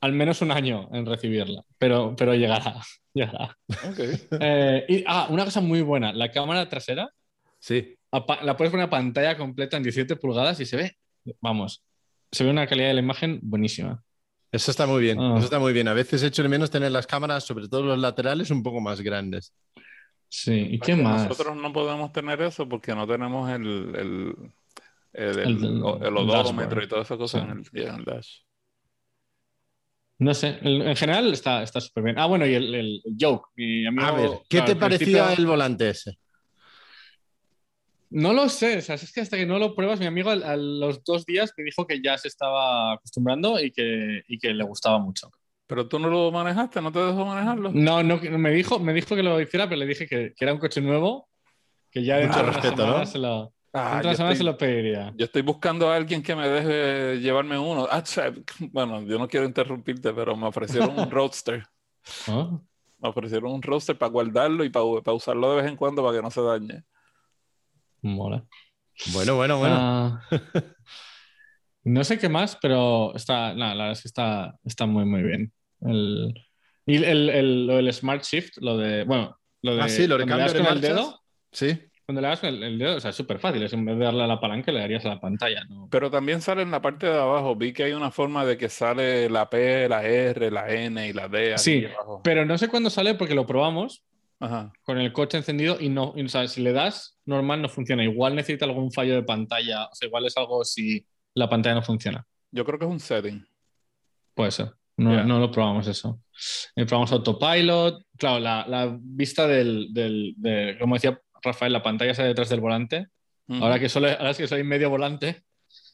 al 0.00 0.12
menos 0.12 0.40
un 0.42 0.50
año 0.50 0.88
en 0.92 1.04
recibirla, 1.06 1.62
pero, 1.78 2.14
pero 2.16 2.34
llegará. 2.34 2.76
llegará. 3.14 3.56
Ok. 3.88 3.98
Eh, 4.40 4.84
y, 4.88 5.04
ah, 5.06 5.26
una 5.30 5.44
cosa 5.44 5.60
muy 5.60 5.82
buena, 5.82 6.12
la 6.12 6.30
cámara 6.30 6.68
trasera 6.68 7.10
Sí. 7.58 7.96
la 8.12 8.56
puedes 8.56 8.70
poner 8.70 8.86
a 8.86 8.90
pantalla 8.90 9.36
completa 9.36 9.76
en 9.76 9.82
17 9.82 10.16
pulgadas 10.16 10.60
y 10.60 10.66
se 10.66 10.76
ve, 10.76 10.96
vamos, 11.40 11.82
se 12.30 12.44
ve 12.44 12.50
una 12.50 12.66
calidad 12.66 12.88
de 12.88 12.94
la 12.94 13.00
imagen 13.00 13.40
buenísima. 13.42 14.02
Eso 14.56 14.70
está 14.70 14.86
muy 14.86 15.00
bien. 15.02 15.18
Ah. 15.20 15.34
Eso 15.36 15.44
está 15.44 15.58
muy 15.58 15.72
bien. 15.72 15.88
A 15.88 15.94
veces 15.94 16.22
echo 16.22 16.42
de 16.42 16.48
menos 16.48 16.70
tener 16.70 16.90
las 16.92 17.06
cámaras, 17.06 17.44
sobre 17.44 17.68
todo 17.68 17.82
los 17.82 17.98
laterales, 17.98 18.50
un 18.50 18.62
poco 18.62 18.80
más 18.80 19.00
grandes. 19.00 19.52
Sí, 20.28 20.66
¿y 20.72 20.78
qué 20.80 20.96
más? 20.96 21.28
Nosotros 21.28 21.56
no 21.56 21.72
podemos 21.72 22.12
tener 22.12 22.40
eso 22.42 22.68
porque 22.68 22.94
no 22.94 23.06
tenemos 23.06 23.48
el, 23.50 23.64
el, 23.94 24.34
el, 25.12 25.28
el, 25.28 25.38
El- 25.38 25.64
el 25.64 26.04
el 26.04 26.16
odómetro 26.16 26.82
y 26.82 26.88
todas 26.88 27.06
esas 27.06 27.18
cosas 27.18 27.42
Sí. 27.42 27.46
en 27.48 27.58
el, 27.58 27.64
yeah, 27.70 27.94
en 27.94 28.00
el 28.00 28.04
dash. 28.04 28.28
No 30.18 30.32
sé, 30.32 30.58
en 30.62 30.96
general 30.96 31.30
está 31.32 31.62
está 31.62 31.78
súper 31.80 32.02
bien. 32.04 32.18
Ah, 32.18 32.24
bueno, 32.26 32.46
y 32.46 32.54
el, 32.54 32.74
el 32.74 33.02
joke. 33.20 33.48
Mi 33.54 33.86
amigo, 33.86 34.06
A 34.06 34.12
ver, 34.12 34.30
¿qué 34.48 34.58
claro, 34.58 34.72
te 34.72 34.76
parecía 34.76 35.32
el 35.34 35.46
volante 35.46 35.90
ese? 35.90 36.18
No 38.10 38.32
lo 38.32 38.48
sé, 38.48 38.78
o 38.78 38.80
sea, 38.80 38.94
es 38.94 39.12
que 39.12 39.20
hasta 39.20 39.36
que 39.36 39.46
no 39.46 39.58
lo 39.58 39.74
pruebas, 39.74 39.98
mi 40.00 40.06
amigo 40.06 40.30
al- 40.30 40.42
a 40.44 40.56
los 40.56 41.02
dos 41.04 41.24
días 41.26 41.52
me 41.56 41.64
dijo 41.64 41.86
que 41.86 42.00
ya 42.02 42.16
se 42.18 42.28
estaba 42.28 42.92
acostumbrando 42.92 43.58
y 43.60 43.70
que, 43.72 44.22
y 44.28 44.38
que 44.38 44.54
le 44.54 44.64
gustaba 44.64 44.98
mucho. 44.98 45.30
Pero 45.66 45.88
tú 45.88 45.98
no 45.98 46.08
lo 46.08 46.30
manejaste, 46.30 46.80
no 46.80 46.92
te 46.92 47.00
dejó 47.00 47.26
manejarlo. 47.26 47.70
No, 47.72 48.02
no, 48.02 48.18
me 48.20 48.50
dijo, 48.52 48.78
me 48.78 48.92
dijo 48.92 49.16
que 49.16 49.22
lo 49.22 49.40
hiciera, 49.40 49.68
pero 49.68 49.80
le 49.80 49.86
dije 49.86 50.06
que, 50.06 50.32
que 50.36 50.44
era 50.44 50.52
un 50.52 50.60
coche 50.60 50.80
nuevo, 50.80 51.28
que 51.90 52.04
ya 52.04 52.18
dentro 52.18 52.42
de 52.42 52.48
una 52.50 52.52
respeto, 52.60 52.76
semana, 52.76 52.98
¿no? 53.00 53.06
se 53.06 53.18
lo, 53.18 53.52
Ah, 53.72 53.90
dentro 54.00 54.08
de 54.10 54.14
estoy, 54.14 54.36
se 54.36 54.44
lo 54.44 54.56
pediría. 54.56 55.12
yo 55.16 55.24
estoy 55.26 55.42
buscando 55.42 55.90
a 55.90 55.96
alguien 55.96 56.22
que 56.22 56.34
me 56.36 56.48
deje 56.48 57.20
llevarme 57.20 57.58
uno. 57.58 57.88
Ah, 57.90 58.02
bueno, 58.72 59.02
yo 59.02 59.18
no 59.18 59.26
quiero 59.28 59.44
interrumpirte, 59.44 60.12
pero 60.14 60.36
me 60.36 60.46
ofrecieron 60.46 60.96
un 60.98 61.10
roadster. 61.10 61.64
¿Oh? 62.28 62.60
Me 62.98 63.08
ofrecieron 63.08 63.50
un 63.52 63.60
roadster 63.62 63.98
para 63.98 64.10
guardarlo 64.10 64.64
y 64.64 64.70
para, 64.70 64.84
para 65.04 65.14
usarlo 65.16 65.50
de 65.50 65.62
vez 65.62 65.70
en 65.70 65.76
cuando 65.76 66.02
para 66.02 66.16
que 66.16 66.22
no 66.22 66.30
se 66.30 66.40
dañe. 66.40 66.84
Mola. 68.06 68.44
Bueno, 69.12 69.36
bueno, 69.36 69.58
bueno. 69.58 69.76
Ah, 69.78 70.20
no 71.84 72.04
sé 72.04 72.18
qué 72.18 72.28
más, 72.28 72.58
pero 72.60 73.14
está, 73.14 73.54
nada, 73.54 73.74
la 73.74 73.84
verdad 73.84 73.92
es 73.92 74.02
que 74.02 74.08
está, 74.08 74.56
está 74.64 74.86
muy, 74.86 75.04
muy 75.04 75.22
bien. 75.22 75.52
El, 75.82 76.34
y 76.86 76.96
el, 76.96 77.28
el- 77.30 77.66
lo 77.66 77.76
del 77.76 77.92
Smart 77.92 78.22
Shift, 78.24 78.58
lo 78.58 78.76
de, 78.76 79.04
bueno, 79.04 79.36
lo 79.62 79.76
de, 79.76 79.82
ah, 79.82 79.88
sí, 79.88 80.06
lo 80.06 80.16
de 80.18 80.24
cuando 80.24 80.36
le 80.36 80.42
das 80.42 80.54
con 80.54 80.66
el 80.66 80.80
dedo, 80.80 81.20
Sí. 81.52 81.78
cuando 82.04 82.20
le 82.22 82.28
das 82.28 82.40
con 82.40 82.48
el, 82.50 82.62
el 82.62 82.78
dedo, 82.78 82.96
o 82.96 83.00
sea, 83.00 83.10
es 83.10 83.16
súper 83.16 83.38
fácil, 83.38 83.62
es 83.62 83.72
en 83.72 83.84
vez 83.84 83.98
de 83.98 84.04
darle 84.04 84.24
a 84.24 84.26
la 84.26 84.40
palanca, 84.40 84.72
le 84.72 84.80
darías 84.80 85.04
a 85.06 85.10
la 85.10 85.20
pantalla, 85.20 85.64
¿no? 85.68 85.88
Pero 85.90 86.10
también 86.10 86.40
sale 86.40 86.62
en 86.62 86.70
la 86.70 86.80
parte 86.82 87.06
de 87.06 87.18
abajo. 87.18 87.54
Vi 87.56 87.72
que 87.72 87.84
hay 87.84 87.92
una 87.92 88.10
forma 88.10 88.44
de 88.44 88.56
que 88.56 88.68
sale 88.68 89.28
la 89.30 89.48
P, 89.48 89.88
la 89.88 90.04
R, 90.04 90.50
la 90.50 90.68
N 90.70 91.06
y 91.08 91.12
la 91.12 91.28
D. 91.28 91.56
Sí, 91.58 91.84
abajo. 91.84 92.20
Pero 92.24 92.44
no 92.44 92.58
sé 92.58 92.68
cuándo 92.68 92.90
sale 92.90 93.14
porque 93.14 93.34
lo 93.34 93.46
probamos 93.46 94.04
Ajá. 94.38 94.72
con 94.82 94.98
el 94.98 95.12
coche 95.12 95.38
encendido 95.38 95.78
y 95.80 95.88
no, 95.88 96.12
y, 96.14 96.22
o 96.24 96.28
sea, 96.28 96.46
si 96.46 96.62
le 96.62 96.72
das 96.72 97.18
normal 97.24 97.62
no 97.62 97.68
funciona. 97.68 98.04
Igual 98.04 98.34
necesita 98.34 98.64
algún 98.66 98.92
fallo 98.92 99.14
de 99.14 99.22
pantalla, 99.22 99.86
o 99.86 99.94
sea, 99.94 100.08
igual 100.08 100.26
es 100.26 100.36
algo 100.36 100.64
si 100.64 101.06
la 101.34 101.48
pantalla 101.48 101.76
no 101.76 101.82
funciona. 101.82 102.24
Yo 102.50 102.64
creo 102.64 102.78
que 102.78 102.84
es 102.84 102.90
un 102.90 103.00
setting. 103.00 103.46
Puede 104.34 104.50
ser. 104.50 104.72
No, 104.98 105.38
lo 105.38 105.50
probamos 105.50 105.86
eso. 105.88 106.20
Eh, 106.74 106.86
probamos 106.86 107.12
autopilot. 107.12 108.02
Claro, 108.16 108.38
la, 108.38 108.66
la 108.66 108.96
vista 109.00 109.46
del, 109.46 109.88
del- 109.92 110.34
de, 110.38 110.76
como 110.80 110.94
decía 110.94 111.20
Rafael, 111.42 111.72
la 111.72 111.82
pantalla 111.82 112.14
sale 112.14 112.28
detrás 112.28 112.48
del 112.48 112.60
volante. 112.60 113.08
Ahora 113.48 113.78
que 113.78 113.88
solo 113.88 114.08
ahora 114.08 114.34
que 114.34 114.46
soy 114.48 114.64
medio 114.64 114.90
volante, 114.90 115.44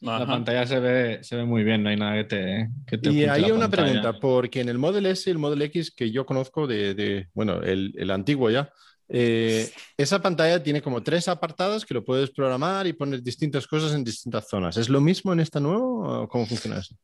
la 0.03 0.25
pantalla 0.25 0.65
se 0.67 0.79
ve, 0.79 1.23
se 1.23 1.35
ve 1.35 1.45
muy 1.45 1.63
bien, 1.63 1.83
no 1.83 1.89
hay 1.89 1.95
nada 1.97 2.15
que 2.15 2.23
te, 2.25 2.69
que 2.85 2.97
te 2.97 3.09
Y 3.09 3.21
la 3.25 3.31
una 3.53 3.69
pantalla. 3.69 3.69
pregunta, 3.71 4.19
porque 4.19 4.61
en 4.61 4.69
el 4.69 4.77
Model 4.77 5.05
S 5.07 5.29
y 5.29 5.31
el 5.31 5.39
Model 5.39 5.61
X 5.63 5.91
que 5.95 6.11
yo 6.11 6.25
conozco 6.25 6.67
de, 6.67 6.93
de- 6.93 7.27
bueno, 7.33 7.61
el, 7.61 7.93
el 7.97 8.11
antiguo 8.11 8.49
ya, 8.49 8.71
eh, 9.09 9.69
esa 9.97 10.21
pantalla 10.21 10.61
tiene 10.63 10.81
como 10.81 11.03
tres 11.03 11.27
apartados 11.27 11.85
que 11.85 11.93
lo 11.93 12.03
puedes 12.03 12.31
programar 12.31 12.87
y 12.87 12.93
poner 12.93 13.21
distintas 13.21 13.67
cosas 13.67 13.93
en 13.93 14.03
distintas 14.03 14.47
zonas. 14.47 14.77
¿Es 14.77 14.89
lo 14.89 15.01
mismo 15.01 15.33
en 15.33 15.39
esta 15.39 15.59
nueva 15.59 16.21
o 16.21 16.27
cómo 16.27 16.45
funciona 16.45 16.79
eso? 16.79 16.95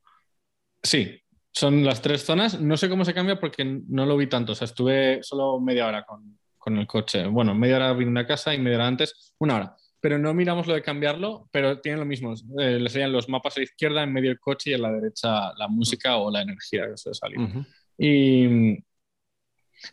Sí, 0.81 1.19
son 1.51 1.83
las 1.83 2.01
tres 2.01 2.23
zonas. 2.23 2.59
No 2.59 2.77
sé 2.77 2.89
cómo 2.89 3.05
se 3.05 3.13
cambia 3.13 3.39
porque 3.39 3.65
no 3.87 4.05
lo 4.05 4.17
vi 4.17 4.27
tanto. 4.27 4.53
O 4.53 4.55
sea, 4.55 4.65
estuve 4.65 5.19
solo 5.23 5.59
media 5.59 5.87
hora 5.87 6.03
con, 6.05 6.39
con 6.57 6.77
el 6.77 6.87
coche. 6.87 7.27
Bueno, 7.27 7.53
media 7.53 7.75
hora 7.77 7.93
vine 7.93 8.19
a 8.21 8.25
casa 8.27 8.53
y 8.53 8.59
media 8.59 8.77
hora 8.77 8.87
antes, 8.87 9.33
una 9.39 9.55
hora. 9.55 9.75
Pero 10.01 10.17
no 10.17 10.33
miramos 10.33 10.65
lo 10.65 10.73
de 10.73 10.81
cambiarlo, 10.81 11.49
pero 11.51 11.79
tienen 11.81 11.99
lo 11.99 12.05
mismo. 12.05 12.33
Eh, 12.59 12.79
le 12.79 12.89
serían 12.89 13.11
los 13.11 13.27
mapas 13.27 13.57
a 13.57 13.59
la 13.59 13.65
izquierda, 13.65 14.03
en 14.03 14.13
medio 14.13 14.31
el 14.31 14.39
coche 14.39 14.71
y 14.71 14.73
a 14.73 14.77
la 14.77 14.91
derecha 14.91 15.53
la 15.57 15.67
música 15.67 16.17
o 16.17 16.31
la 16.31 16.41
energía 16.41 16.89
que 16.89 16.97
suele 16.97 17.15
salir. 17.15 17.39
Ujú. 17.39 17.65
Y, 17.97 18.77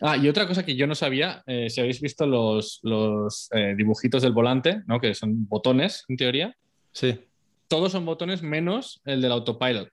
ah, 0.01 0.17
y 0.17 0.29
otra 0.29 0.47
cosa 0.47 0.65
que 0.65 0.77
yo 0.77 0.87
no 0.87 0.95
sabía, 0.95 1.43
eh, 1.47 1.69
si 1.71 1.81
habéis 1.81 2.01
visto 2.01 2.25
los, 2.27 2.79
los 2.85 3.49
eh, 3.53 3.75
dibujitos 3.77 4.23
del 4.23 4.33
volante, 4.33 4.83
¿no? 4.87 5.01
que 5.01 5.13
son 5.15 5.49
botones 5.49 6.05
en 6.09 6.17
teoría, 6.17 6.57
Sí. 6.93 7.19
todos 7.69 7.91
son 7.93 8.07
botones 8.07 8.43
menos 8.43 9.01
el 9.05 9.21
del 9.21 9.33
autopilot. 9.33 9.91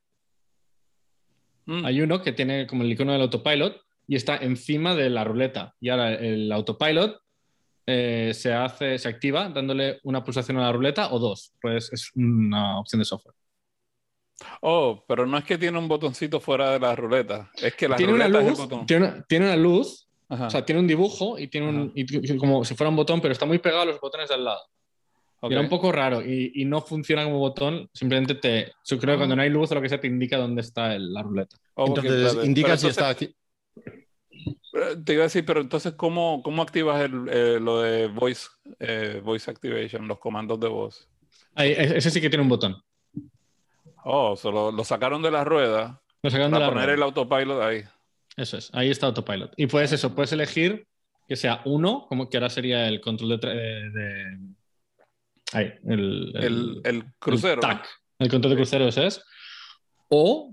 Mm. 1.66 1.86
Hay 1.86 2.02
uno 2.02 2.22
que 2.22 2.34
tiene 2.34 2.68
como 2.68 2.84
el 2.84 2.92
icono 2.92 3.14
del 3.14 3.22
autopilot 3.24 3.82
y 4.08 4.16
está 4.16 4.38
encima 4.38 4.96
de 4.96 5.10
la 5.10 5.24
ruleta. 5.24 5.74
Y 5.80 5.90
ahora 5.90 6.14
el 6.14 6.52
autopilot 6.52 7.20
eh, 7.86 8.32
se 8.34 8.54
hace, 8.54 8.98
se 8.98 9.08
activa 9.10 9.50
dándole 9.50 10.00
una 10.04 10.24
pulsación 10.24 10.58
a 10.58 10.62
la 10.62 10.72
ruleta 10.72 11.12
o 11.14 11.20
dos. 11.20 11.54
Pues 11.62 11.92
es 11.92 12.12
una 12.16 12.80
opción 12.80 13.00
de 13.00 13.06
software. 13.06 13.36
Oh, 14.62 15.04
pero 15.08 15.26
no 15.26 15.38
es 15.38 15.44
que 15.46 15.58
tiene 15.58 15.78
un 15.78 15.88
botoncito 15.88 16.40
fuera 16.40 16.72
de 16.72 16.80
la 16.80 16.96
ruleta. 16.96 17.52
Es 17.56 17.76
que 17.76 17.88
la 17.88 17.96
tiene 17.96 18.14
una 18.14 18.26
ruleta 18.28 18.40
es 18.40 18.46
el 18.46 18.50
luz, 18.52 18.60
botón. 18.70 18.86
tiene 18.86 19.06
una, 19.08 19.24
tiene 19.24 19.46
una 19.46 19.56
luz, 19.56 20.08
Ajá, 20.30 20.48
o 20.48 20.50
sea, 20.50 20.66
tiene 20.66 20.82
un 20.82 20.88
dibujo 20.88 21.38
y 21.38 21.48
tiene 21.48 21.70
un, 21.70 21.92
y- 21.96 22.38
como 22.38 22.66
si 22.66 22.76
fuera 22.76 22.90
un 22.90 22.96
botón, 22.96 23.22
pero 23.22 23.32
está 23.32 23.46
muy 23.46 23.60
pegado 23.60 23.84
a 23.84 23.86
los 23.86 24.00
botones 24.00 24.30
de 24.30 24.36
al 24.36 24.46
lado. 24.46 24.62
Y 25.44 25.52
era 25.52 25.60
un 25.62 25.68
poco 25.70 25.92
raro 25.92 26.22
y, 26.22 26.54
y 26.56 26.64
no 26.64 26.80
funciona 26.82 27.26
como 27.26 27.38
botón, 27.38 27.90
simplemente 27.94 28.36
te. 28.36 28.72
Yo 28.86 28.98
creo 28.98 29.16
que 29.16 29.18
cuando 29.20 29.36
no 29.36 29.42
hay 29.42 29.50
luz 29.50 29.70
o 29.72 29.76
lo 29.76 29.82
que 29.82 29.90
sea, 29.90 30.00
te 30.00 30.08
indica 30.08 30.38
dónde 30.38 30.62
está 30.62 30.96
el- 30.96 31.12
la 31.14 31.22
ruleta. 31.22 31.58
Oh, 31.76 31.88
Entonces, 31.88 32.46
indica 32.46 32.78
si 32.78 32.88
está. 32.88 33.14
Eh, 34.74 34.96
Te 35.04 35.14
iba 35.14 35.24
a 35.24 35.26
decir, 35.26 35.46
pero 35.46 35.62
entonces, 35.62 35.94
¿cómo, 35.94 36.42
cómo 36.44 36.62
activas 36.62 37.02
el, 37.02 37.28
eh, 37.30 37.60
lo 37.60 37.82
de 37.82 38.08
voice, 38.08 38.48
eh, 38.80 39.22
voice 39.24 39.50
activation, 39.50 40.08
los 40.08 40.20
comandos 40.20 40.60
de 40.60 40.68
voz? 40.68 41.08
Ahí, 41.56 41.72
e- 41.72 41.98
ese 41.98 42.10
sí 42.10 42.20
que 42.22 42.30
tiene 42.30 42.44
un 42.44 42.50
botón. 42.50 42.82
Oh, 44.04 44.36
solo 44.36 44.72
lo 44.72 44.84
sacaron 44.84 45.22
de 45.22 45.32
la 45.32 45.44
rueda 45.44 46.02
Lo 46.22 46.30
sacan 46.30 46.48
de 46.52 46.56
para 46.56 46.66
la 46.66 46.72
poner 46.72 46.86
rueda. 46.86 46.96
el 46.98 47.04
autopilot 47.04 47.62
ahí. 47.62 47.84
Eso 48.36 48.58
es, 48.58 48.70
ahí 48.74 48.90
está 48.90 49.06
autopilot. 49.08 49.54
Y 49.58 49.68
puedes 49.68 49.92
eso, 49.92 50.14
puedes 50.16 50.32
elegir 50.34 50.88
que 51.28 51.36
sea 51.36 51.62
uno, 51.66 52.06
como 52.10 52.30
que 52.30 52.38
ahora 52.38 52.50
sería 52.50 52.88
el 52.88 53.00
control 53.00 53.30
de. 53.30 53.40
tra- 53.40 53.54
de- 53.56 53.90
de- 53.92 54.38
ahí, 55.54 55.74
el, 55.88 56.34
El, 56.36 56.82
el 56.84 57.06
crucero. 57.20 57.56
El, 57.56 57.60
TAC, 57.62 57.88
el 58.20 58.30
control 58.30 58.52
de 58.52 58.56
cruceros 58.58 58.98
es. 58.98 59.24
O, 60.10 60.53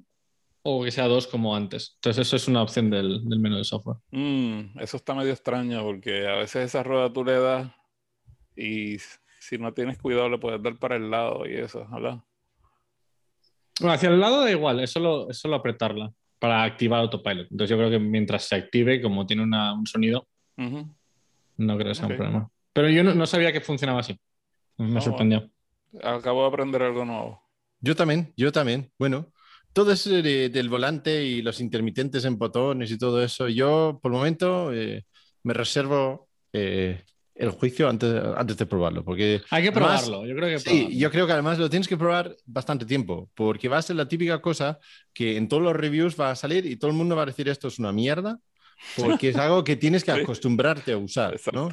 o 0.62 0.84
que 0.84 0.90
sea 0.90 1.06
dos 1.08 1.26
como 1.26 1.54
antes. 1.56 1.92
Entonces, 1.96 2.26
eso 2.26 2.36
es 2.36 2.48
una 2.48 2.62
opción 2.62 2.90
del, 2.90 3.26
del 3.28 3.38
menú 3.38 3.56
de 3.56 3.64
software. 3.64 3.98
Mm, 4.11 4.78
eso 4.80 4.96
está 4.96 5.14
medio 5.14 5.32
extraño 5.32 5.82
porque 5.82 6.26
a 6.28 6.36
veces 6.36 6.66
esa 6.66 6.82
rueda 6.82 7.12
tú 7.12 7.24
le 7.24 7.38
das 7.38 7.70
y 8.56 8.98
si 9.38 9.56
no 9.58 9.72
tienes 9.72 9.98
cuidado 9.98 10.28
le 10.28 10.38
puedes 10.38 10.62
dar 10.62 10.78
para 10.78 10.96
el 10.96 11.11
lado 11.11 11.46
y 11.46 11.54
eso, 11.54 11.86
¿verdad? 11.90 12.22
Bueno, 13.80 13.94
hacia 13.94 14.11
el 14.11 14.20
lado 14.20 14.42
da 14.42 14.50
igual, 14.50 14.80
es 14.80 14.90
solo, 14.90 15.30
es 15.30 15.38
solo 15.38 15.56
apretarla 15.56 16.12
para 16.38 16.62
activar 16.64 17.00
autopilot. 17.00 17.48
Entonces, 17.50 17.70
yo 17.70 17.76
creo 17.78 17.90
que 17.90 17.98
mientras 17.98 18.44
se 18.44 18.54
active, 18.56 19.00
como 19.00 19.26
tiene 19.26 19.42
una- 19.42 19.72
un 19.74 19.86
sonido, 19.86 20.26
Ujú. 20.58 20.86
no 21.56 21.76
creo 21.76 21.88
que 21.88 21.94
sea 21.94 22.06
Ok. 22.06 22.11
un 22.12 22.16
problema. 22.16 22.50
Pero 22.72 22.88
yo 22.90 23.02
no, 23.04 23.14
no 23.14 23.26
sabía 23.26 23.52
que 23.52 23.61
funcionaba 23.61 24.00
así. 24.00 24.18
Me 24.76 24.98
Ah, 24.98 25.00
sorprendió. 25.00 25.50
Acabo 26.02 26.42
de 26.42 26.48
aprender 26.48 26.82
algo 26.82 27.04
nuevo. 27.04 27.42
Yo 27.80 27.96
también, 27.96 28.32
yo 28.36 28.52
también. 28.52 28.90
Bueno, 28.98 29.26
todo 29.73 29.93
eso 29.93 30.11
de- 30.11 30.49
del 30.49 30.68
volante 30.68 31.25
y 31.25 31.43
los 31.43 31.61
intermitentes 31.61 32.25
en 32.25 32.39
botones 32.39 32.91
y 32.91 32.99
todo 32.99 33.23
eso, 33.23 33.49
yo 33.49 33.99
por 34.03 34.11
el 34.12 34.18
momento 34.18 34.73
eh, 34.73 35.05
me 35.45 35.55
reservo 35.55 36.29
eh, 36.53 37.03
el 37.37 37.51
juicio 37.51 37.89
antes, 37.89 38.12
antes 38.37 38.57
de 38.59 38.66
probarlo, 38.66 39.03
porque 39.05 39.41
Hay 39.51 39.62
que 39.62 39.68
además- 39.68 40.03
probarlo, 40.05 40.27
yo 40.29 40.35
creo 40.37 40.49
que 40.49 40.59
Sí, 40.59 40.64
probarlo. 40.68 40.91
yo 40.99 41.11
creo 41.11 41.27
que 41.27 41.33
además 41.33 41.59
lo 41.59 41.71
tienes 41.71 41.89
que 41.89 41.97
probar 41.97 42.37
bastante 42.45 42.85
tiempo, 42.85 43.31
porque 43.35 43.68
va 43.68 43.79
a 43.79 43.83
ser 43.83 43.97
la 43.97 44.07
típica 44.09 44.43
cosa 44.43 44.79
que 45.14 45.37
en 45.37 45.49
todos 45.49 45.62
los 45.62 45.75
reviews 45.75 46.21
va 46.21 46.31
a 46.33 46.37
salir 46.37 46.66
y 46.66 46.77
todo 46.77 46.91
el 46.91 46.97
mundo 46.97 47.16
va 47.16 47.23
a 47.23 47.27
decir 47.27 47.49
esto 47.49 47.68
es 47.68 47.79
una 47.79 47.93
mierda, 47.93 48.39
porque 48.97 49.29
es 49.31 49.37
algo 49.37 49.62
que 49.64 49.77
tienes 49.77 50.05
que 50.05 50.11
acostumbrarte 50.35 50.93
a 50.93 50.99
usar, 50.99 51.37
¿no? 51.53 51.68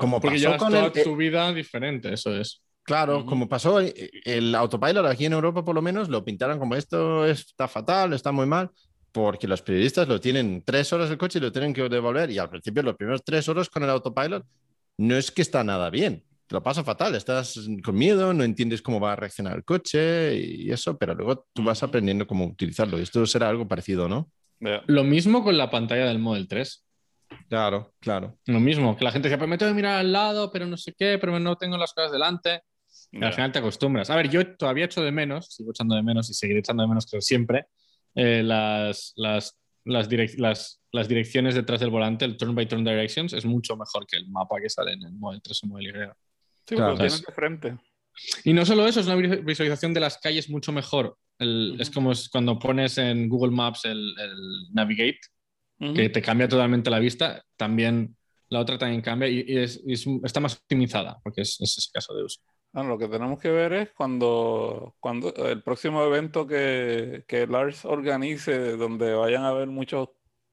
Como 0.00 0.20
Porque 0.20 0.36
pasó 0.36 0.40
llevas 0.42 0.58
con 0.58 0.70
toda 0.72 0.86
el, 0.86 0.92
eh, 0.98 1.04
tu 1.04 1.14
vida 1.16 1.52
diferente, 1.52 2.12
eso 2.12 2.34
es. 2.36 2.62
Claro, 2.86 3.26
como 3.26 3.48
pasó 3.48 3.80
el, 3.80 3.92
el 4.24 4.54
autopilot 4.54 5.06
aquí 5.06 5.26
en 5.26 5.32
Europa, 5.32 5.64
por 5.64 5.74
lo 5.74 5.82
menos, 5.82 6.08
lo 6.08 6.24
pintaron 6.24 6.58
como 6.58 6.76
esto 6.76 7.26
está 7.26 7.66
fatal, 7.66 8.12
está 8.12 8.30
muy 8.30 8.46
mal, 8.46 8.70
porque 9.10 9.48
los 9.48 9.60
periodistas 9.60 10.06
lo 10.06 10.20
tienen 10.20 10.62
tres 10.64 10.92
horas 10.92 11.10
el 11.10 11.18
coche 11.18 11.38
y 11.38 11.42
lo 11.42 11.50
tienen 11.50 11.74
que 11.74 11.88
devolver. 11.88 12.30
Y 12.30 12.38
al 12.38 12.48
principio, 12.48 12.84
los 12.84 12.94
primeros 12.94 13.24
tres 13.24 13.48
horas 13.48 13.68
con 13.68 13.82
el 13.82 13.90
autopilot, 13.90 14.46
no 14.98 15.16
es 15.16 15.30
que 15.30 15.42
está 15.42 15.64
nada 15.64 15.90
bien. 15.90 16.22
Te 16.46 16.54
lo 16.54 16.62
pasa 16.62 16.84
fatal, 16.84 17.16
estás 17.16 17.58
con 17.82 17.96
miedo, 17.96 18.32
no 18.32 18.44
entiendes 18.44 18.82
cómo 18.82 19.00
va 19.00 19.14
a 19.14 19.16
reaccionar 19.16 19.56
el 19.56 19.64
coche 19.64 20.36
y 20.38 20.70
eso, 20.70 20.96
pero 20.96 21.14
luego 21.14 21.44
tú 21.52 21.64
vas 21.64 21.82
aprendiendo 21.82 22.24
cómo 22.26 22.46
utilizarlo. 22.46 22.98
Y 22.98 23.02
esto 23.02 23.26
será 23.26 23.48
algo 23.48 23.66
parecido, 23.66 24.08
¿no? 24.08 24.30
Lo 24.60 25.02
mismo 25.02 25.42
con 25.42 25.58
la 25.58 25.70
pantalla 25.70 26.06
del 26.06 26.20
Model 26.20 26.46
3. 26.46 26.86
Claro, 27.48 27.94
claro. 27.98 28.38
Lo 28.46 28.60
mismo, 28.60 28.96
que 28.96 29.04
la 29.04 29.10
gente 29.10 29.28
dice, 29.28 29.38
pero 29.38 29.48
me 29.48 29.58
tengo 29.58 29.72
que 29.72 29.76
mirar 29.76 29.98
al 29.98 30.12
lado, 30.12 30.52
pero 30.52 30.66
no 30.66 30.76
sé 30.76 30.94
qué, 30.96 31.18
pero 31.18 31.38
no 31.40 31.56
tengo 31.56 31.76
las 31.76 31.92
cosas 31.92 32.12
delante. 32.12 32.62
Al 33.22 33.32
final 33.32 33.52
te 33.52 33.58
acostumbras. 33.58 34.10
A 34.10 34.16
ver, 34.16 34.28
yo 34.30 34.56
todavía 34.56 34.84
echo 34.86 35.02
de 35.02 35.12
menos, 35.12 35.46
sigo 35.46 35.70
echando 35.70 35.94
de 35.94 36.02
menos 36.02 36.28
y 36.30 36.34
seguiré 36.34 36.60
echando 36.60 36.82
de 36.82 36.88
menos 36.88 37.06
que 37.06 37.20
siempre, 37.20 37.66
eh, 38.14 38.42
las, 38.42 39.12
las, 39.16 39.58
las, 39.84 40.08
direc- 40.10 40.36
las, 40.38 40.80
las 40.92 41.08
direcciones 41.08 41.54
detrás 41.54 41.80
del 41.80 41.90
volante, 41.90 42.24
el 42.24 42.36
turn 42.36 42.54
by 42.54 42.66
turn 42.66 42.84
directions, 42.84 43.32
es 43.32 43.44
mucho 43.44 43.76
mejor 43.76 44.06
que 44.06 44.16
el 44.16 44.28
mapa 44.28 44.56
que 44.60 44.68
sale 44.70 44.92
en 44.92 45.02
el 45.04 45.12
Model 45.12 45.40
3 45.42 45.64
o 45.64 45.66
Model 45.68 45.86
Y. 45.86 45.92
Sí, 46.66 46.74
Claro. 46.74 46.92
lo 46.92 46.96
tienes 46.96 47.22
de 47.22 47.32
frente. 47.32 47.76
Y 48.44 48.52
no 48.52 48.64
solo 48.64 48.86
eso, 48.88 49.00
es 49.00 49.06
una 49.06 49.14
vi- 49.16 49.42
visualización 49.42 49.92
de 49.94 50.00
las 50.00 50.18
calles 50.18 50.48
mucho 50.50 50.72
mejor. 50.72 51.16
El- 51.38 51.72
Ujú. 51.74 51.82
Es 51.82 51.90
como 51.90 52.12
es 52.12 52.28
cuando 52.28 52.58
pones 52.58 52.96
en 52.98 53.28
Google 53.28 53.52
Maps 53.54 53.84
el, 53.84 54.14
el 54.18 54.72
Navigate, 54.72 55.20
Ujú. 55.80 55.92
que 55.94 56.08
te 56.08 56.22
cambia 56.22 56.48
totalmente 56.48 56.88
la 56.90 56.98
vista. 56.98 57.44
También 57.56 58.16
la 58.48 58.60
otra 58.60 58.78
también 58.78 59.02
cambia 59.02 59.28
y, 59.28 59.44
y 59.46 59.58
es- 59.58 59.80
y 59.86 59.92
es- 59.92 60.06
está 60.24 60.40
más 60.40 60.54
optimizada, 60.56 61.18
porque 61.22 61.42
es, 61.42 61.60
es 61.60 61.76
ese 61.78 61.90
caso 61.92 62.14
de 62.14 62.24
uso. 62.24 62.40
Ah, 62.76 62.82
lo 62.82 62.98
que 62.98 63.08
tenemos 63.08 63.40
que 63.40 63.48
ver 63.48 63.72
es 63.72 63.90
cuando, 63.92 64.96
cuando 65.00 65.34
el 65.34 65.62
próximo 65.62 66.04
evento 66.04 66.46
que, 66.46 67.24
que 67.26 67.46
Lars 67.46 67.86
organice, 67.86 68.76
donde 68.76 69.14
vayan 69.14 69.44
a 69.44 69.52
ver 69.54 69.66
muchos 69.68 70.10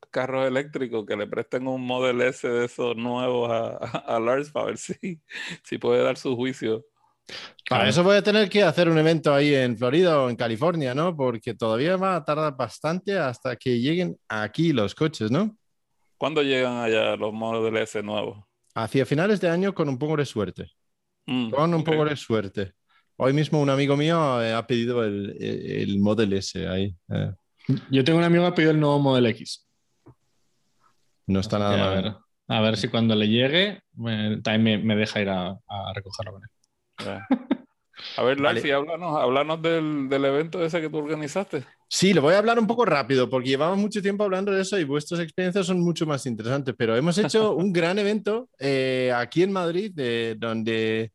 carros 0.09 0.47
eléctricos, 0.47 1.05
que 1.05 1.17
le 1.17 1.27
presten 1.27 1.67
un 1.67 1.85
Model 1.85 2.21
S 2.21 2.47
de 2.47 2.63
esos 2.63 2.95
nuevos 2.95 3.51
a, 3.51 3.75
a 3.75 4.21
Lars 4.21 4.51
para 4.51 4.67
ver 4.67 4.77
si, 4.77 5.21
si 5.65 5.77
puede 5.77 6.01
dar 6.01 6.15
su 6.15 6.33
juicio. 6.37 6.85
Para 7.69 7.89
eso 7.89 8.05
voy 8.05 8.15
a 8.15 8.23
tener 8.23 8.47
que 8.47 8.63
hacer 8.63 8.87
un 8.87 8.97
evento 8.97 9.33
ahí 9.33 9.53
en 9.53 9.77
Florida 9.77 10.21
o 10.21 10.29
en 10.29 10.37
California, 10.37 10.95
¿no? 10.95 11.13
Porque 11.17 11.53
todavía 11.53 11.97
va 11.97 12.15
a 12.15 12.23
tardar 12.23 12.55
bastante 12.55 13.19
hasta 13.19 13.57
que 13.57 13.81
lleguen 13.81 14.17
aquí 14.29 14.71
los 14.71 14.95
coches, 14.95 15.29
¿no? 15.29 15.57
¿Cuándo 16.17 16.41
llegan 16.41 16.77
allá 16.77 17.17
los 17.17 17.33
Model 17.33 17.75
S 17.75 18.01
nuevos? 18.01 18.45
Hacia 18.75 19.05
finales 19.05 19.41
de 19.41 19.49
año 19.49 19.75
con 19.75 19.89
un 19.89 19.99
poco 19.99 20.15
de 20.15 20.25
suerte. 20.25 20.71
Mm, 21.25 21.51
Con 21.51 21.73
un 21.73 21.83
poco 21.83 22.05
de 22.05 22.15
suerte. 22.15 22.73
Hoy 23.17 23.33
mismo 23.33 23.61
un 23.61 23.69
amigo 23.69 23.95
mío 23.95 24.41
eh, 24.41 24.53
ha 24.53 24.65
pedido 24.65 25.03
el, 25.03 25.35
el 25.41 25.99
Model 25.99 26.33
S 26.33 26.67
ahí. 26.67 26.95
eh. 27.09 27.31
Yo 27.89 28.03
tengo 28.03 28.19
un 28.19 28.25
amigo 28.25 28.43
que 28.43 28.47
ha 28.49 28.55
pedido 28.55 28.71
el 28.71 28.79
nuevo 28.79 28.99
Model 28.99 29.25
X. 29.27 29.65
No 31.27 31.39
está 31.39 31.59
nada 31.59 31.75
que 31.75 31.81
a 31.81 31.85
mal. 31.85 32.03
ver, 32.03 32.13
a 32.49 32.61
ver 32.61 32.77
si 32.77 32.89
cuando 32.89 33.15
le 33.15 33.29
llegue 33.29 33.81
me- 33.93 34.41
también 34.41 34.81
me, 34.85 34.95
me 34.95 34.99
deja 34.99 35.21
ir 35.21 35.29
a, 35.29 35.51
a 35.51 35.93
recogerlo 35.95 36.33
con 36.33 36.41
él. 36.43 36.49
A 38.15 38.23
ver, 38.23 38.39
Lars, 38.39 38.61
Vale. 38.61 38.73
háblanos, 38.73 39.17
háblanos 39.19 39.61
del, 39.61 40.09
del 40.09 40.25
evento 40.25 40.63
ese 40.63 40.81
que 40.81 40.89
tú 40.89 40.97
organizaste. 40.97 41.63
Sí, 41.89 42.11
lo 42.13 42.21
voy 42.23 42.33
a 42.33 42.39
hablar 42.39 42.57
un 42.57 42.65
poco 42.65 42.85
rápido 42.85 43.29
porque 43.29 43.49
llevamos 43.49 43.77
mucho 43.77 44.01
tiempo 44.01 44.23
hablando 44.23 44.51
de 44.51 44.61
eso 44.61 44.79
y 44.79 44.83
vuestras 44.83 45.19
experiencias 45.21 45.67
son 45.67 45.79
mucho 45.81 46.07
más 46.07 46.25
interesantes. 46.25 46.73
Pero 46.77 46.95
hemos 46.95 47.17
hecho 47.19 47.53
un 47.55 47.71
gran 47.71 47.99
evento 47.99 48.49
eh, 48.59 49.11
aquí 49.15 49.43
en 49.43 49.51
Madrid 49.51 49.91
de- 49.93 50.35
donde, 50.39 51.11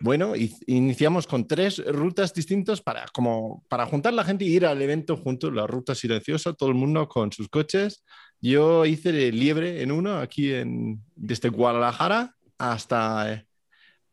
bueno, 0.00 0.34
iniciamos 0.66 1.26
con 1.26 1.46
tres 1.48 1.84
rutas 1.86 2.34
distintas 2.34 2.80
para, 2.82 3.06
como, 3.12 3.64
para 3.68 3.86
juntar 3.86 4.14
la 4.14 4.24
gente 4.24 4.44
y 4.44 4.54
ir 4.56 4.66
al 4.66 4.82
evento 4.82 5.16
juntos, 5.16 5.52
la 5.54 5.66
ruta 5.66 5.94
silenciosa, 5.94 6.54
todo 6.54 6.70
el 6.70 6.74
mundo 6.76 7.08
con 7.08 7.32
sus 7.32 7.48
coches. 7.48 8.04
Yo 8.40 8.86
hice 8.86 9.12
de 9.12 9.32
liebre 9.32 9.82
en 9.82 9.92
uno 9.92 10.18
aquí 10.18 10.52
en, 10.54 11.02
desde 11.16 11.48
Guadalajara 11.50 12.34
hasta 12.58 13.32
eh, 13.34 13.46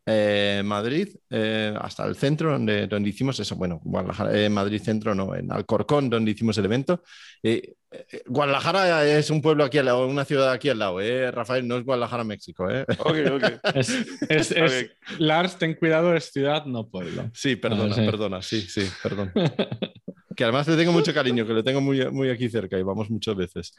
eh, 0.10 0.62
Madrid, 0.64 1.10
eh, 1.30 1.76
hasta 1.82 2.05
el 2.05 2.16
centro 2.16 2.51
donde, 2.53 2.88
donde 2.88 3.10
hicimos 3.10 3.38
eso. 3.41 3.55
Bueno, 3.58 3.82
Guadalajara, 3.84 4.39
eh, 4.39 4.49
Madrid 4.49 4.82
centro, 4.82 5.14
no, 5.14 5.36
en 5.36 5.51
Alcorcón, 5.51 6.10
donde 6.10 6.32
hicimos 6.32 6.58
el 6.58 6.64
evento. 6.66 7.03
Eh, 7.43 7.74
eh, 7.91 8.24
Guadalajara 8.26 9.05
es 9.05 9.30
un 9.30 9.41
pueblo 9.41 9.66
aquí 9.66 9.78
al 9.80 9.86
lado, 9.86 10.08
una 10.08 10.24
ciudad 10.24 10.51
aquí 10.51 10.70
al 10.70 10.80
lado, 10.80 11.01
¿eh? 11.01 11.30
Rafael, 11.32 11.68
no 11.68 11.78
es 11.78 11.84
Guadalajara, 11.84 12.24
México, 12.24 12.70
¿eh? 12.72 12.86
Ok, 12.99 13.18
ok. 13.34 13.43
Es, 13.76 13.89
es- 13.89 14.51
Está 14.51 14.66
es- 14.66 14.72
bien. 14.72 14.91
Lars, 15.20 15.58
ten 15.58 15.74
cuidado, 15.74 16.16
es 16.16 16.32
ciudad, 16.32 16.66
no 16.66 16.88
pueblo. 16.88 17.30
Sí, 17.34 17.58
perdona, 17.58 17.93
Ah, 17.93 17.95
sí. 17.99 18.05
perdona, 18.05 18.41
sí, 18.41 18.62
sí, 18.62 18.88
perdón. 19.03 19.32
que 20.38 20.43
además 20.43 20.67
le 20.67 20.77
tengo 20.77 20.91
mucho 20.91 21.15
cariño, 21.15 21.47
que 21.47 21.53
lo 21.53 21.63
tengo 21.63 21.81
muy, 21.81 22.11
muy 22.11 22.29
aquí 22.29 22.47
cerca 22.47 22.77
y 22.77 22.83
vamos 22.83 23.09
muchas 23.09 23.35
veces. 23.35 23.73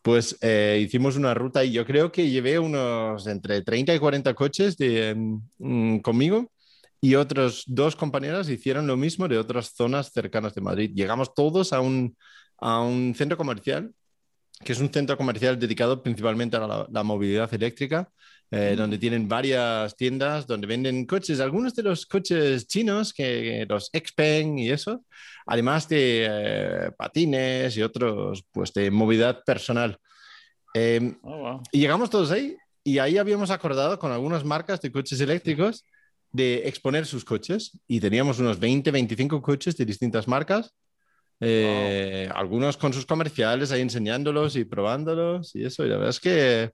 Pues 0.00 0.38
eh, 0.42 0.80
hicimos 0.80 1.16
una 1.16 1.34
ruta 1.34 1.64
y 1.64 1.72
yo 1.72 1.84
creo 1.84 2.12
que 2.12 2.30
llevé 2.30 2.56
unos 2.56 3.26
entre 3.26 3.62
30 3.62 3.92
y 3.96 3.98
40 3.98 4.32
coches 4.34 4.76
de, 4.76 5.16
mm, 5.58 5.98
conmigo 5.98 6.52
y 7.00 7.16
otros 7.16 7.64
dos 7.66 7.96
compañeras 7.96 8.48
hicieron 8.48 8.86
lo 8.86 8.96
mismo 8.96 9.26
de 9.26 9.38
otras 9.38 9.74
zonas 9.74 10.12
cercanas 10.12 10.54
de 10.54 10.60
Madrid. 10.60 10.92
Llegamos 10.94 11.34
todos 11.34 11.72
a 11.72 11.80
un, 11.80 12.16
a 12.58 12.80
un 12.80 13.14
centro 13.16 13.36
comercial 13.36 13.92
que 14.64 14.72
es 14.72 14.80
un 14.80 14.92
centro 14.92 15.16
comercial 15.16 15.58
dedicado 15.58 16.00
principalmente 16.00 16.56
a 16.56 16.60
la, 16.60 16.86
la 16.90 17.02
movilidad 17.02 17.52
eléctrica, 17.52 18.08
eh, 18.50 18.74
donde 18.76 18.98
tienen 18.98 19.28
varias 19.28 19.96
tiendas 19.96 20.46
donde 20.46 20.66
venden 20.66 21.06
coches, 21.06 21.40
algunos 21.40 21.74
de 21.74 21.82
los 21.82 22.06
coches 22.06 22.66
chinos, 22.66 23.12
que 23.12 23.66
los 23.68 23.90
Xpeng 23.92 24.58
y 24.58 24.70
eso, 24.70 25.04
además 25.46 25.88
de 25.88 26.26
eh, 26.30 26.90
patines 26.96 27.76
y 27.76 27.82
otros, 27.82 28.44
pues 28.52 28.72
de 28.72 28.90
movilidad 28.90 29.42
personal. 29.44 29.96
Em, 30.74 31.16
Oh, 31.22 31.36
wow. 31.38 31.62
y 31.72 31.80
llegamos 31.80 32.10
todos 32.10 32.30
ahí 32.30 32.56
y 32.82 32.98
ahí 32.98 33.16
habíamos 33.18 33.50
acordado 33.50 33.98
con 33.98 34.12
algunas 34.12 34.44
marcas 34.44 34.80
de 34.80 34.90
coches 34.92 35.20
eléctricos 35.20 35.84
de 36.32 36.66
exponer 36.68 37.06
sus 37.06 37.24
coches 37.24 37.78
y 37.86 38.00
teníamos 38.00 38.40
unos 38.40 38.58
20, 38.58 38.90
25 38.90 39.40
coches 39.40 39.76
de 39.76 39.84
distintas 39.84 40.26
marcas, 40.26 40.74
eh, 41.40 42.28
algunos 42.34 42.76
con 42.76 42.92
sus 42.92 43.06
comerciales 43.06 43.70
ahí 43.70 43.80
enseñándolos 43.80 44.56
y 44.56 44.64
probándolos 44.64 45.54
y 45.54 45.64
eso. 45.64 45.84
Y 45.84 45.88
la 45.88 45.96
verdad 45.96 46.10
es 46.10 46.20
que 46.20 46.72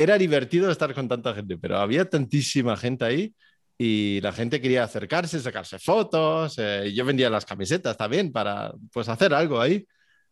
era 0.00 0.16
divertido 0.16 0.70
estar 0.70 0.94
con 0.94 1.08
tanta 1.08 1.34
gente, 1.34 1.58
pero 1.58 1.76
había 1.76 2.08
tantísima 2.08 2.74
gente 2.76 3.04
ahí 3.04 3.34
y 3.76 4.18
la 4.22 4.32
gente 4.32 4.58
quería 4.60 4.82
acercarse, 4.84 5.38
sacarse 5.40 5.78
fotos. 5.78 6.54
eh, 6.58 6.90
yo 6.94 7.04
vendía 7.04 7.28
las 7.28 7.44
camisetas 7.44 7.98
también 7.98 8.32
para 8.32 8.72
pues 8.92 9.08
hacer 9.10 9.34
algo 9.34 9.60
ahí. 9.60 9.86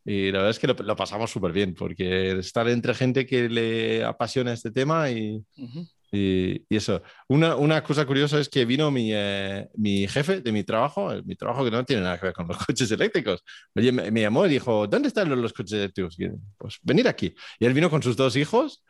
Y 0.07 0.33
la 0.33 0.39
verdad 0.39 0.51
es 0.53 0.59
que 0.59 0.69
lo, 0.69 0.75
lo 0.75 0.97
pasamos 0.97 1.31
súper 1.31 1.53
bien, 1.53 1.75
porque 1.75 2.39
estar 2.39 2.67
entre 2.69 2.95
gente 2.95 3.27
que 3.27 3.49
le 3.51 4.05
apasiona 4.05 4.55
este 4.55 4.71
tema 4.71 5.11
y, 5.11 5.37
Ujú. 5.59 5.87
y, 6.13 6.63
y 6.67 6.77
eso. 6.77 7.03
Una, 7.29 7.57
una 7.57 7.83
cosa 7.83 8.07
curiosa 8.07 8.39
es 8.41 8.49
que 8.49 8.65
vino 8.65 8.91
mi, 8.91 9.11
eh, 9.13 9.69
mi 9.75 10.09
jefe 10.09 10.41
de 10.41 10.51
mi 10.53 10.65
trabajo, 10.65 11.13
eh, 11.13 11.23
mi 11.27 11.37
trabajo 11.37 11.63
que 11.63 11.71
no 11.71 11.85
tiene 11.85 12.03
nada 12.03 12.19
que 12.19 12.25
ver 12.27 12.35
con 12.35 12.49
los 12.49 12.57
coches 12.67 12.91
eléctricos. 12.91 13.43
Oye, 13.75 13.93
me, 13.93 14.11
me 14.11 14.23
llamó 14.23 14.47
y 14.47 14.49
dijo, 14.51 14.87
¿dónde 14.87 15.09
están 15.09 15.29
los, 15.29 15.39
los 15.39 15.53
coches 15.53 15.75
eléctricos? 15.75 16.19
Y, 16.19 16.29
pues 16.57 16.79
venir 16.83 17.07
aquí. 17.07 17.35
Y 17.59 17.67
él 17.67 17.75
vino 17.75 17.91
con 17.91 18.03
sus 18.03 18.17
dos 18.17 18.35
hijos 18.37 18.83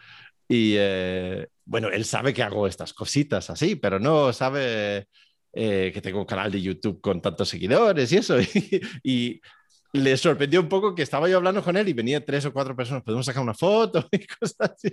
y 0.48 0.74
eh, 0.78 1.46
bueno, 1.64 1.88
él 1.88 2.04
sabe 2.04 2.32
que 2.32 2.42
hago 2.42 2.66
estas 2.66 2.94
cositas 2.94 3.50
así, 3.50 3.76
pero 3.76 4.00
no 4.00 4.32
sabe 4.32 5.06
eh, 5.52 5.90
que 5.92 6.00
tengo 6.00 6.20
un 6.20 6.24
canal 6.24 6.50
de 6.50 6.62
YouTube 6.62 7.00
con 7.00 7.20
tantos 7.20 7.50
seguidores 7.50 8.10
y 8.12 8.16
eso. 8.16 8.36
Y, 9.02 9.40
y 9.92 10.00
le 10.00 10.16
sorprendió 10.16 10.60
un 10.60 10.68
poco 10.68 10.94
que 10.94 11.02
estaba 11.02 11.28
yo 11.28 11.38
hablando 11.38 11.62
con 11.62 11.76
él 11.76 11.88
y 11.88 11.92
venía 11.94 12.24
tres 12.24 12.44
o 12.44 12.52
cuatro 12.52 12.76
personas, 12.76 13.02
podemos 13.02 13.24
sacar 13.24 13.42
una 13.42 13.54
foto 13.54 14.06
y 14.12 14.26
cosas 14.26 14.72
así. 14.74 14.90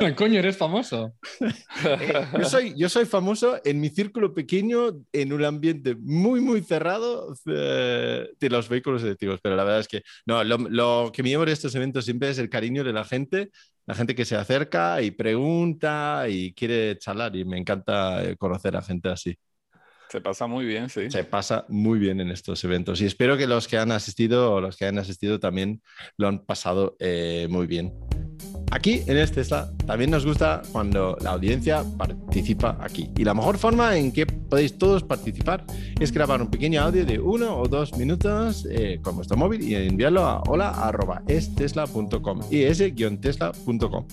Coño, 0.16 0.38
eres 0.38 0.56
famoso. 0.56 1.14
Eh, 1.82 2.26
yo, 2.38 2.44
soy, 2.44 2.74
yo 2.76 2.88
soy 2.90 3.06
famoso 3.06 3.58
en 3.64 3.80
mi 3.80 3.88
círculo 3.88 4.34
pequeño, 4.34 5.02
en 5.12 5.32
un 5.32 5.44
ambiente 5.44 5.96
muy, 5.98 6.40
muy 6.40 6.60
cerrado 6.62 7.34
eh, 7.46 8.28
de 8.38 8.50
los 8.50 8.68
vehículos 8.68 9.02
eléctricos, 9.02 9.40
pero 9.42 9.56
la 9.56 9.64
verdad 9.64 9.80
es 9.80 9.88
que 9.88 10.02
no, 10.26 10.44
lo, 10.44 10.58
lo 10.58 11.10
que 11.12 11.22
me 11.22 11.30
llevo 11.30 11.46
de 11.46 11.52
estos 11.52 11.74
eventos 11.74 12.04
siempre 12.04 12.28
es 12.28 12.38
el 12.38 12.50
cariño 12.50 12.84
de 12.84 12.92
la 12.92 13.04
gente, 13.04 13.50
la 13.86 13.94
gente 13.94 14.14
que 14.14 14.26
se 14.26 14.36
acerca 14.36 15.00
y 15.00 15.10
pregunta 15.10 16.26
y 16.28 16.52
quiere 16.52 16.98
charlar 16.98 17.34
y 17.34 17.44
me 17.44 17.56
encanta 17.56 18.22
eh, 18.22 18.36
conocer 18.36 18.76
a 18.76 18.82
gente 18.82 19.08
así. 19.08 19.36
Se 20.10 20.20
pasa 20.20 20.46
muy 20.46 20.66
bien, 20.66 20.90
sí. 20.90 21.10
Se 21.10 21.24
pasa 21.24 21.64
muy 21.68 21.98
bien 21.98 22.20
en 22.20 22.30
estos 22.30 22.62
eventos 22.64 23.00
y 23.00 23.06
espero 23.06 23.38
que 23.38 23.46
los 23.46 23.68
que 23.68 23.78
han 23.78 23.92
asistido 23.92 24.52
o 24.52 24.60
los 24.60 24.76
que 24.76 24.86
han 24.86 24.98
asistido 24.98 25.40
también 25.40 25.80
lo 26.18 26.28
han 26.28 26.44
pasado 26.44 26.96
eh, 26.98 27.46
muy 27.48 27.66
bien. 27.66 27.94
Aquí 28.72 29.02
en 29.06 29.16
este 29.16 29.40
está, 29.40 29.72
también 29.84 30.12
nos 30.12 30.24
gusta 30.24 30.62
cuando 30.70 31.16
la 31.20 31.30
audiencia 31.30 31.82
participa 31.98 32.78
aquí. 32.80 33.10
Y 33.18 33.24
la 33.24 33.34
mejor 33.34 33.58
forma 33.58 33.96
en 33.96 34.12
que 34.12 34.26
podéis 34.26 34.78
todos 34.78 35.02
participar 35.02 35.64
es 35.98 36.12
grabar 36.12 36.40
un 36.40 36.48
pequeño 36.48 36.80
audio 36.80 37.04
de 37.04 37.18
uno 37.18 37.56
o 37.56 37.66
dos 37.66 37.96
minutos 37.98 38.68
eh, 38.70 39.00
con 39.02 39.16
vuestro 39.16 39.36
móvil 39.36 39.62
y 39.62 39.74
enviarlo 39.74 40.24
a 40.24 40.40
hola.estesla.com 40.42 42.40
y 42.48 42.62
ese-tesla.com. 42.62 44.06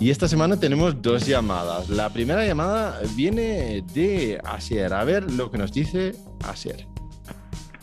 Y 0.00 0.10
esta 0.10 0.28
semana 0.28 0.58
tenemos 0.58 1.02
dos 1.02 1.26
llamadas. 1.26 1.90
La 1.90 2.08
primera 2.08 2.46
llamada 2.46 3.00
viene 3.16 3.84
de 3.92 4.40
Asier. 4.44 4.94
A 4.94 5.04
ver 5.04 5.30
lo 5.30 5.50
que 5.50 5.58
nos 5.58 5.72
dice 5.72 6.12
Asier. 6.48 6.86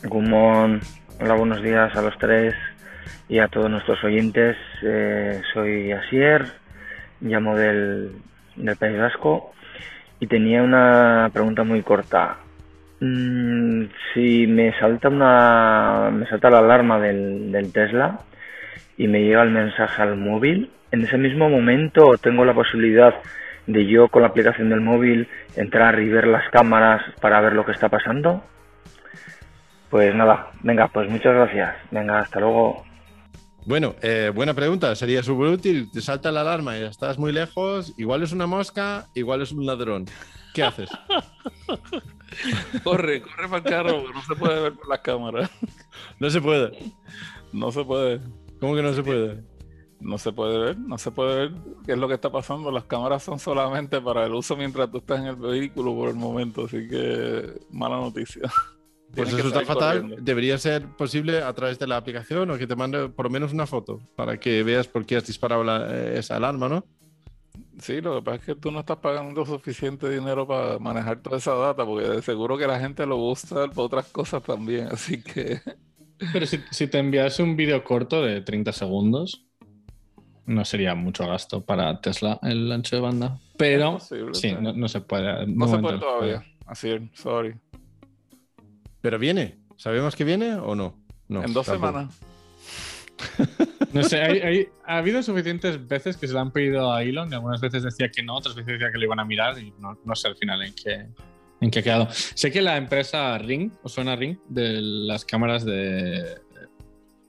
Gumón, 0.03 0.81
hola, 1.21 1.35
buenos 1.35 1.61
días 1.61 1.95
a 1.95 2.01
los 2.01 2.17
tres 2.17 2.55
y 3.29 3.39
a 3.39 3.47
todos 3.47 3.69
nuestros 3.69 4.03
oyentes. 4.03 4.57
Eh, 4.83 5.41
soy 5.53 5.91
Asier, 5.91 6.45
llamo 7.21 7.55
del, 7.55 8.11
del 8.55 8.75
País 8.77 8.97
Vasco 8.97 9.53
y 10.19 10.27
tenía 10.27 10.63
una 10.63 11.29
pregunta 11.33 11.63
muy 11.63 11.81
corta. 11.81 12.37
Mm, 12.99 13.85
si 14.13 14.47
me 14.47 14.73
salta 14.79 15.09
una 15.09 16.09
me 16.11 16.25
salta 16.27 16.49
la 16.49 16.59
alarma 16.59 16.99
del, 16.99 17.51
del 17.51 17.71
Tesla 17.71 18.21
y 18.97 19.07
me 19.07 19.21
llega 19.21 19.43
el 19.43 19.51
mensaje 19.51 20.01
al 20.01 20.17
móvil, 20.17 20.71
en 20.91 21.03
ese 21.03 21.17
mismo 21.17 21.49
momento 21.49 22.17
tengo 22.17 22.43
la 22.45 22.53
posibilidad 22.53 23.13
de 23.67 23.85
yo 23.85 24.07
con 24.07 24.21
la 24.21 24.29
aplicación 24.29 24.69
del 24.69 24.81
móvil 24.81 25.27
entrar 25.55 25.99
y 25.99 26.09
ver 26.09 26.25
las 26.25 26.49
cámaras 26.49 27.03
para 27.21 27.41
ver 27.41 27.53
lo 27.53 27.65
que 27.65 27.73
está 27.73 27.89
pasando. 27.89 28.43
Pues 29.89 30.15
nada, 30.15 30.47
venga, 30.63 30.87
pues 30.87 31.09
muchas 31.09 31.33
gracias. 31.33 31.75
Venga, 31.91 32.19
hasta 32.19 32.39
luego. 32.39 32.86
Bueno, 33.67 33.95
eh, 34.01 34.31
buena 34.33 34.53
pregunta. 34.53 34.95
Sería 34.95 35.21
súper 35.21 35.49
útil. 35.49 35.91
Te 35.91 35.99
salta 35.99 36.31
la 36.31 36.39
alarma 36.39 36.77
y 36.77 36.83
estás 36.83 37.19
muy 37.19 37.33
lejos. 37.33 37.93
Igual 37.97 38.23
es 38.23 38.31
una 38.31 38.47
mosca, 38.47 39.09
igual 39.13 39.41
es 39.41 39.51
un 39.51 39.65
ladrón. 39.65 40.05
¿Qué 40.53 40.63
haces? 40.63 40.89
Corre, 42.83 43.21
corre 43.21 43.47
para 43.49 43.57
el 43.57 43.63
carro, 43.63 44.03
no 44.13 44.21
se 44.21 44.35
puede 44.35 44.61
ver 44.61 44.73
por 44.73 44.87
las 44.87 44.99
cámaras. 44.99 45.49
No 46.19 46.29
se 46.29 46.39
puede. 46.39 46.77
No 47.51 47.71
se 47.71 47.83
puede. 47.83 48.21
¿Cómo 48.59 48.75
que 48.75 48.83
no 48.83 48.93
se 48.93 49.03
puede? 49.03 49.43
No 49.99 50.17
se 50.17 50.31
puede 50.31 50.59
ver, 50.59 50.77
no 50.77 50.97
se 50.97 51.11
puede 51.11 51.35
ver 51.35 51.51
qué 51.85 51.93
es 51.93 51.97
lo 51.97 52.07
que 52.07 52.13
está 52.13 52.31
pasando. 52.31 52.71
Las 52.71 52.85
cámaras 52.85 53.23
son 53.23 53.39
solamente 53.39 53.99
para 53.99 54.25
el 54.25 54.33
uso 54.33 54.55
mientras 54.55 54.91
tú 54.91 54.99
estás 54.99 55.19
en 55.19 55.27
el 55.27 55.35
vehículo 55.35 55.95
por 55.95 56.09
el 56.09 56.15
momento, 56.15 56.65
así 56.65 56.87
que 56.87 57.53
mala 57.71 57.97
noticia. 57.97 58.43
Pues 59.15 59.33
eso 59.33 59.47
está 59.47 59.61
fatal. 59.65 60.01
corriendo. 60.01 60.23
Debería 60.23 60.57
ser 60.57 60.85
posible 60.95 61.41
a 61.41 61.51
través 61.53 61.79
de 61.79 61.87
la 61.87 61.97
aplicación 61.97 62.51
o 62.51 62.57
que 62.57 62.67
te 62.67 62.75
mande 62.75 63.09
por 63.09 63.25
lo 63.25 63.29
menos 63.31 63.51
una 63.53 63.65
foto 63.65 63.99
para 64.15 64.39
que 64.39 64.61
veas 64.63 64.87
por 64.87 65.05
qué 65.05 65.15
has 65.17 65.25
disparado 65.25 65.63
la- 65.63 65.87
eh, 65.89 66.19
esa 66.19 66.35
alarma, 66.35 66.69
¿no? 66.69 66.85
Sí, 67.79 68.01
lo 68.01 68.15
que 68.15 68.21
pasa 68.23 68.35
es 68.37 68.43
que 68.43 68.55
tú 68.55 68.71
no 68.71 68.79
estás 68.81 68.97
pagando 68.97 69.45
suficiente 69.45 70.09
dinero 70.09 70.47
para 70.47 70.77
manejar 70.79 71.19
toda 71.21 71.37
esa 71.37 71.53
data, 71.55 71.85
porque 71.85 72.07
de 72.07 72.21
seguro 72.21 72.57
que 72.57 72.67
la 72.67 72.79
gente 72.79 73.05
lo 73.05 73.17
usa 73.17 73.67
para 73.67 73.81
otras 73.83 74.07
cosas 74.07 74.43
también, 74.43 74.87
así 74.91 75.21
que 75.21 75.61
Pero 76.33 76.45
si, 76.45 76.59
si 76.71 76.87
te 76.87 76.97
enviase 76.99 77.43
un 77.43 77.55
vídeo 77.55 77.83
corto 77.83 78.21
de 78.23 78.41
30 78.41 78.71
segundos, 78.71 79.45
no 80.45 80.65
sería 80.65 80.95
mucho 80.95 81.27
gasto 81.27 81.61
para 81.65 81.99
Tesla 82.01 82.39
el 82.43 82.71
ancho 82.71 82.95
de 82.95 83.01
banda. 83.01 83.39
Pero 83.57 83.93
posible, 83.93 84.33
sí, 84.33 84.49
sí. 84.49 84.55
no, 84.59 84.73
no 84.73 84.87
se 84.87 85.01
puede. 85.01 85.23
de 85.45 85.47
no 85.47 85.67
se 85.67 85.77
momento 85.77 85.81
puede 85.81 85.99
todavía. 85.99 86.43
Así 86.65 86.89
es, 86.89 87.01
sorry. 87.13 87.55
Pero 89.07 89.19
viene. 89.19 89.55
¿Sabemos 89.77 90.17
que 90.17 90.25
viene 90.25 90.55
o 90.55 90.75
no? 90.75 91.01
no 91.29 91.41
en 91.41 91.53
dos 91.53 91.65
tampoco. 91.65 91.87
semanas. 91.93 92.19
No 93.93 94.03
sé, 94.03 94.21
hay- 94.21 94.39
hay- 94.41 94.67
ha 94.85 94.97
habido 94.97 95.23
suficientes 95.23 95.87
veces 95.87 96.17
que 96.17 96.27
se 96.27 96.33
lo 96.33 96.41
han 96.41 96.51
pedido 96.51 96.91
a 96.91 97.03
Elon 97.03 97.31
y 97.31 97.35
algunas 97.35 97.61
veces 97.61 97.83
decía 97.83 98.09
que 98.09 98.21
no, 98.21 98.35
otras 98.35 98.53
veces 98.53 98.73
decía 98.73 98.91
que 98.91 98.97
lo 98.97 99.05
iban 99.05 99.21
a 99.21 99.23
mirar 99.23 99.57
y 99.59 99.71
no, 99.79 99.97
no 100.03 100.13
sé 100.13 100.27
al 100.27 100.35
final 100.35 100.61
en 100.61 100.73
qué, 100.73 101.05
en 101.61 101.71
qué 101.71 101.79
ha 101.79 101.83
quedado. 101.83 102.09
Sé 102.11 102.51
que 102.51 102.61
la 102.61 102.75
empresa 102.75 103.37
Ring, 103.37 103.71
¿os 103.81 103.93
suena 103.93 104.17
Ring? 104.17 104.37
De 104.49 104.81
las 104.81 105.23
cámaras 105.23 105.63
de, 105.63 106.35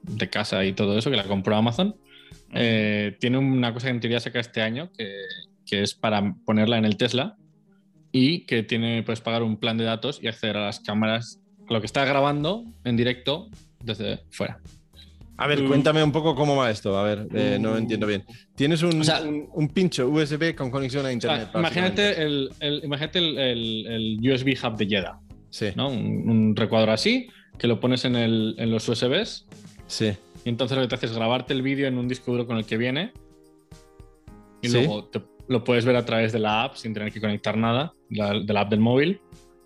de 0.03 0.29
casa 0.31 0.64
y 0.64 0.72
todo 0.72 0.99
eso, 0.99 1.12
que 1.12 1.16
la 1.16 1.22
compró 1.29 1.55
Amazon, 1.55 1.95
eh, 2.55 3.16
tiene 3.20 3.39
una 3.39 3.72
cosa 3.72 3.87
que 3.87 3.93
en 3.93 4.01
teoría 4.01 4.18
saca 4.18 4.41
este 4.41 4.62
año, 4.62 4.91
que, 4.99 5.12
que 5.64 5.83
es 5.83 5.95
para 5.95 6.35
ponerla 6.45 6.76
en 6.76 6.87
el 6.87 6.97
Tesla 6.97 7.37
y 8.11 8.47
que 8.47 8.64
tiene, 8.64 9.05
puedes 9.05 9.20
pagar 9.20 9.45
un 9.45 9.59
plan 9.59 9.79
de 9.79 9.85
datos 9.85 10.18
y 10.20 10.26
acceder 10.26 10.57
a 10.57 10.66
las 10.66 10.81
cámaras, 10.81 11.41
lo 11.69 11.81
que 11.81 11.87
está 11.87 12.05
grabando 12.05 12.64
en 12.85 12.97
directo 12.97 13.49
desde 13.83 14.21
fuera. 14.31 14.59
A 15.41 15.47
ver, 15.47 15.62
Mm. 15.62 15.69
cuéntame 15.69 16.03
un 16.03 16.11
poco 16.11 16.35
cómo 16.35 16.57
va 16.57 16.69
esto. 16.71 16.99
A 16.99 17.05
ver, 17.05 17.29
eh, 17.33 17.59
no 17.61 17.75
Mm. 17.75 17.79
entiendo 17.79 18.07
bien. 18.09 18.25
Tienes 18.57 18.83
un, 18.83 19.01
O 19.01 19.05
sea- 19.05 19.23
un- 19.23 19.49
un 19.53 19.69
pincho 19.69 20.09
USB 20.09 20.55
con 20.55 20.71
conexión 20.71 21.03
a 21.03 21.05
O 21.05 21.07
sea, 21.09 21.12
internet. 21.12 21.49
imagínate 21.55 22.03
básicamente. 22.09 22.23
el, 22.23 22.51
el- 22.61 22.85
imagínate 22.85 23.19
el, 23.21 23.39
el- 23.39 23.87
el 23.87 24.33
USB 24.33 24.57
hub 24.64 24.77
de 24.77 24.87
Yeda, 24.87 25.21
Sí, 25.51 25.66
¿no? 25.77 25.89
Un, 25.91 26.29
un 26.29 26.57
recuadro 26.57 26.93
así, 26.93 27.29
que 27.57 27.66
lo 27.69 27.79
pones 27.81 28.05
en, 28.05 28.16
el- 28.16 28.55
en 28.59 28.71
los 28.71 28.89
USBs 28.89 29.47
sí. 29.87 30.12
y 30.45 30.49
entonces 30.49 30.77
lo 30.77 30.83
que 30.83 30.89
te 30.89 30.95
hace 30.97 31.07
es 31.07 31.12
grabarte 31.14 31.53
el 31.55 31.62
vídeo 31.62 31.87
en 31.87 31.99
un 31.99 32.09
disco 32.09 32.33
duro 32.33 32.47
con 32.47 32.57
el 32.59 32.64
que 32.66 32.77
viene 32.77 33.12
y 34.61 34.69
Sí. 34.69 34.75
luego 34.75 35.05
te- 35.05 35.23
lo 35.49 35.64
puedes 35.64 35.85
ver 35.85 35.97
a 35.97 36.05
través 36.05 36.33
de 36.33 36.41
la 36.41 36.64
app 36.64 36.75
sin 36.77 36.93
tener 36.93 37.12
que 37.12 37.21
conectar 37.21 37.57
nada, 37.57 37.93
la- 38.11 38.39
de 38.39 38.53
la 38.53 38.62
app 38.62 38.71
del 38.71 38.81
móvil 38.81 39.21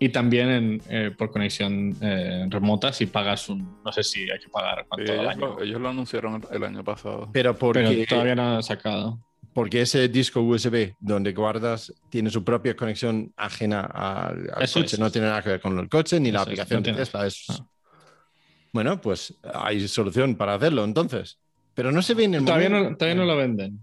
y 0.05 0.09
también 0.09 0.49
en, 0.49 0.81
eh, 0.89 1.11
por 1.17 1.31
conexión 1.31 1.95
eh, 2.01 2.45
remota 2.49 2.91
si 2.91 3.05
pagas 3.05 3.47
un, 3.49 3.81
no 3.85 3.91
sé 3.91 4.03
si 4.03 4.29
hay 4.29 4.39
que 4.39 4.49
pagar 4.49 4.79
Sí, 4.81 4.85
cuánto 4.89 5.11
al 5.13 5.19
ellos, 5.19 5.31
año, 5.31 5.47
lo, 5.47 5.61
ellos 5.63 5.81
lo 5.81 5.89
anunciaron 5.89 6.35
el, 6.51 6.55
el 6.57 6.63
año 6.63 6.83
pasado. 6.83 7.29
Pero 7.31 7.55
porque, 7.57 7.83
pero 7.83 8.05
todavía 8.07 8.35
no 8.35 8.55
han 8.57 8.63
sacado. 8.63 9.19
porque 9.53 9.81
ese 9.81 10.07
disco 10.09 10.41
USB 10.41 10.93
donde 10.99 11.31
guardas 11.33 11.93
tiene 12.09 12.29
su 12.29 12.43
propia 12.43 12.75
conexión 12.75 13.31
ajena 13.37 13.81
al, 13.81 14.49
al 14.53 14.63
Eso 14.63 14.79
coche. 14.81 14.95
es. 14.95 14.99
No 14.99 15.11
tiene 15.11 15.27
nada 15.27 15.41
que 15.41 15.49
ver 15.49 15.61
con 15.61 15.77
el 15.79 15.87
coche 15.89 16.19
ni 16.19 16.31
la 16.31 16.39
es, 16.39 16.43
aplicación 16.43 16.77
no 16.77 16.81
de 16.81 16.83
tiene- 16.83 16.97
Tesla. 16.99 17.27
Es... 17.27 17.45
Ah. 17.49 17.65
Bueno, 18.71 18.99
pues 18.99 19.35
hay 19.53 19.87
solución 19.87 20.35
para 20.35 20.55
hacerlo 20.55 20.83
entonces. 20.83 21.37
Pero 21.75 21.91
no 21.91 22.01
se 22.01 22.13
viene. 22.13 22.41
Todavía 22.41 22.69
no, 22.69 22.95
todavía 22.97 23.15
no 23.15 23.25
lo 23.25 23.37
venden. 23.37 23.79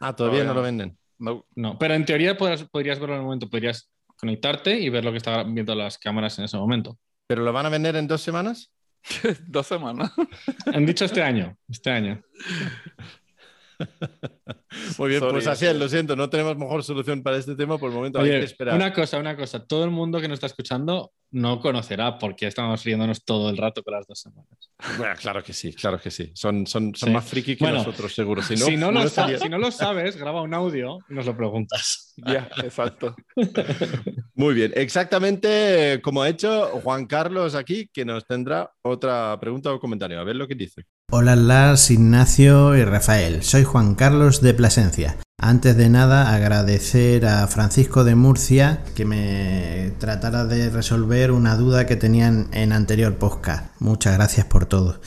Ah, 0.00 0.14
todavía, 0.14 0.44
no 0.44 0.54
lo 0.54 0.62
venden. 0.62 0.96
No. 1.18 1.46
no, 1.54 1.78
pero 1.78 1.94
en 1.94 2.04
teoría 2.04 2.36
podrías, 2.36 2.64
podrías 2.64 2.98
verlo 2.98 3.14
en 3.14 3.20
el 3.20 3.24
momento, 3.24 3.48
podrías 3.48 3.88
conectarte 4.22 4.78
y 4.78 4.88
ver 4.88 5.04
lo 5.04 5.10
que 5.10 5.16
están 5.18 5.52
viendo 5.52 5.74
las 5.74 5.98
cámaras 5.98 6.38
en 6.38 6.44
ese 6.44 6.56
momento. 6.56 6.96
¿Pero 7.26 7.42
lo 7.42 7.52
van 7.52 7.66
a 7.66 7.70
vender 7.70 7.96
en 7.96 8.06
dos 8.06 8.20
semanas? 8.22 8.72
dos 9.48 9.66
semanas. 9.66 10.12
Han 10.72 10.86
dicho 10.86 11.04
este 11.04 11.20
año, 11.22 11.56
este 11.68 11.90
año. 11.90 12.22
Muy 14.98 15.08
bien, 15.10 15.20
pues 15.20 15.46
así 15.46 15.66
es, 15.66 15.76
lo 15.76 15.88
siento, 15.88 16.16
no 16.16 16.30
tenemos 16.30 16.56
mejor 16.56 16.82
solución 16.84 17.22
para 17.22 17.36
este 17.36 17.54
tema, 17.54 17.78
por 17.78 17.90
el 17.90 17.96
momento 17.96 18.20
hay 18.20 18.30
que 18.30 18.44
esperar. 18.44 18.74
Una 18.74 18.92
cosa, 18.92 19.18
una 19.18 19.36
cosa, 19.36 19.64
todo 19.64 19.84
el 19.84 19.90
mundo 19.90 20.20
que 20.20 20.28
nos 20.28 20.36
está 20.36 20.46
escuchando 20.46 21.12
no 21.32 21.60
conocerá 21.60 22.18
por 22.18 22.36
qué 22.36 22.46
estamos 22.46 22.84
riéndonos 22.84 23.24
todo 23.24 23.48
el 23.50 23.56
rato 23.56 23.82
con 23.82 23.94
las 23.94 24.06
dos 24.06 24.20
semanas. 24.20 24.46
Bueno, 24.98 25.14
claro 25.18 25.42
que 25.42 25.52
sí, 25.52 25.72
claro 25.72 25.98
que 25.98 26.10
sí. 26.10 26.30
Son, 26.34 26.66
son, 26.66 26.94
son 26.94 27.12
más 27.12 27.24
friki 27.24 27.56
que 27.56 27.70
nosotros, 27.70 28.14
seguro. 28.14 28.42
Si 28.42 28.54
no, 28.54 28.66
si, 28.66 28.76
no 28.76 28.92
lo 28.92 29.08
si 29.08 29.48
no, 29.48 29.58
lo 29.58 29.70
sabes, 29.70 30.16
graba 30.16 30.42
un 30.42 30.52
audio 30.52 30.98
y 31.08 31.14
nos 31.14 31.26
lo 31.26 31.36
preguntas. 31.36 32.08
Ya, 32.26 32.46
exacto. 32.62 33.16
Muy 34.34 34.52
bien, 34.52 34.70
exactamente 34.76 35.98
como 36.02 36.20
ha 36.20 36.28
hecho 36.28 36.66
Juan 36.82 37.06
Carlos 37.06 37.54
aquí, 37.54 37.88
que 37.90 38.04
nos 38.04 38.26
tendrá 38.26 38.70
otra 38.82 39.40
pregunta 39.40 39.72
o 39.72 39.80
comentario. 39.80 40.20
A 40.20 40.24
ver 40.24 40.36
lo 40.36 40.46
que 40.46 40.54
dice. 40.54 40.84
Hola 41.10 41.36
Lars, 41.36 41.90
Ignacio 41.90 42.76
y 42.76 42.84
Rafael. 42.84 43.42
Soy 43.42 43.64
Juan 43.64 43.94
Carlos 43.94 44.40
de 44.40 44.54
Plasencia. 44.62 45.16
Antes 45.40 45.76
de 45.76 45.88
nada, 45.88 46.32
agradecer 46.32 47.26
a 47.26 47.44
Francisco 47.48 48.04
de 48.04 48.14
Murcia 48.14 48.84
que 48.94 49.04
me 49.04 49.90
tratara 49.98 50.44
de 50.44 50.70
resolver 50.70 51.32
una 51.32 51.56
duda 51.56 51.84
que 51.84 51.96
tenían 51.96 52.46
en 52.52 52.70
anterior 52.70 53.16
podcast. 53.16 53.72
Muchas 53.80 54.14
gracias 54.14 54.46
por 54.46 54.66
todo. 54.66 55.00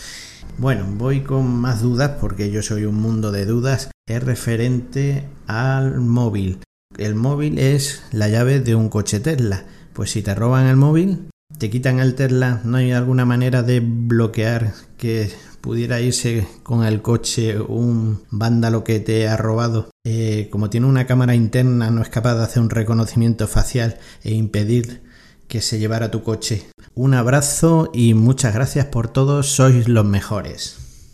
Bueno, 0.58 0.86
voy 0.97 1.22
con 1.22 1.47
más 1.56 1.82
dudas 1.82 2.18
porque 2.20 2.51
yo 2.51 2.62
soy 2.64 2.84
un 2.84 2.95
mundo 2.95 3.32
de 3.32 3.45
dudas. 3.45 3.91
Es 4.06 4.22
referente 4.22 5.24
al 5.47 6.01
móvil. 6.01 6.60
El 6.97 7.16
móvil 7.16 7.58
es 7.58 8.03
la 8.12 8.28
llave 8.28 8.60
de 8.60 8.76
un 8.76 8.89
coche 8.89 9.22
Tesla. 9.22 9.64
Pues 9.93 10.12
si 10.12 10.22
te 10.22 10.36
roban 10.36 10.66
el 10.66 10.76
móvil, 10.76 11.30
te 11.58 11.70
quitan 11.70 11.99
el 11.99 12.16
Tesla, 12.16 12.62
¿no 12.64 12.78
hay 12.78 12.91
alguna 12.91 13.26
manera 13.26 13.64
de 13.64 13.80
bloquear 13.80 14.74
que 14.97 15.32
pudiera 15.62 15.99
irse 15.99 16.47
con 16.64 16.86
el 16.86 17.01
coche 17.01 17.60
un 17.60 18.24
vándalo 18.30 18.84
que 18.84 18.99
te 18.99 19.28
ha 19.28 19.38
robado, 19.38 19.89
eh, 20.03 20.47
como 20.51 20.70
tiene 20.70 20.88
una 20.88 21.08
cámara 21.08 21.34
interna 21.34 21.89
no 21.89 22.01
es 22.01 22.10
capaz 22.10 22.36
de 22.36 22.43
hacer 22.43 22.62
un 22.62 22.70
reconocimiento 22.70 23.47
facial 23.47 23.97
e 24.24 24.34
impedir 24.34 25.01
que 25.47 25.62
se 25.62 25.80
llevara 25.80 26.12
tu 26.12 26.24
coche. 26.24 26.68
Un 26.93 27.14
abrazo 27.14 27.89
y 27.93 28.14
muchas 28.14 28.53
gracias 28.53 28.86
por 28.88 29.08
todo, 29.08 29.43
sois 29.43 29.88
los 29.88 30.06
mejores. 30.06 31.08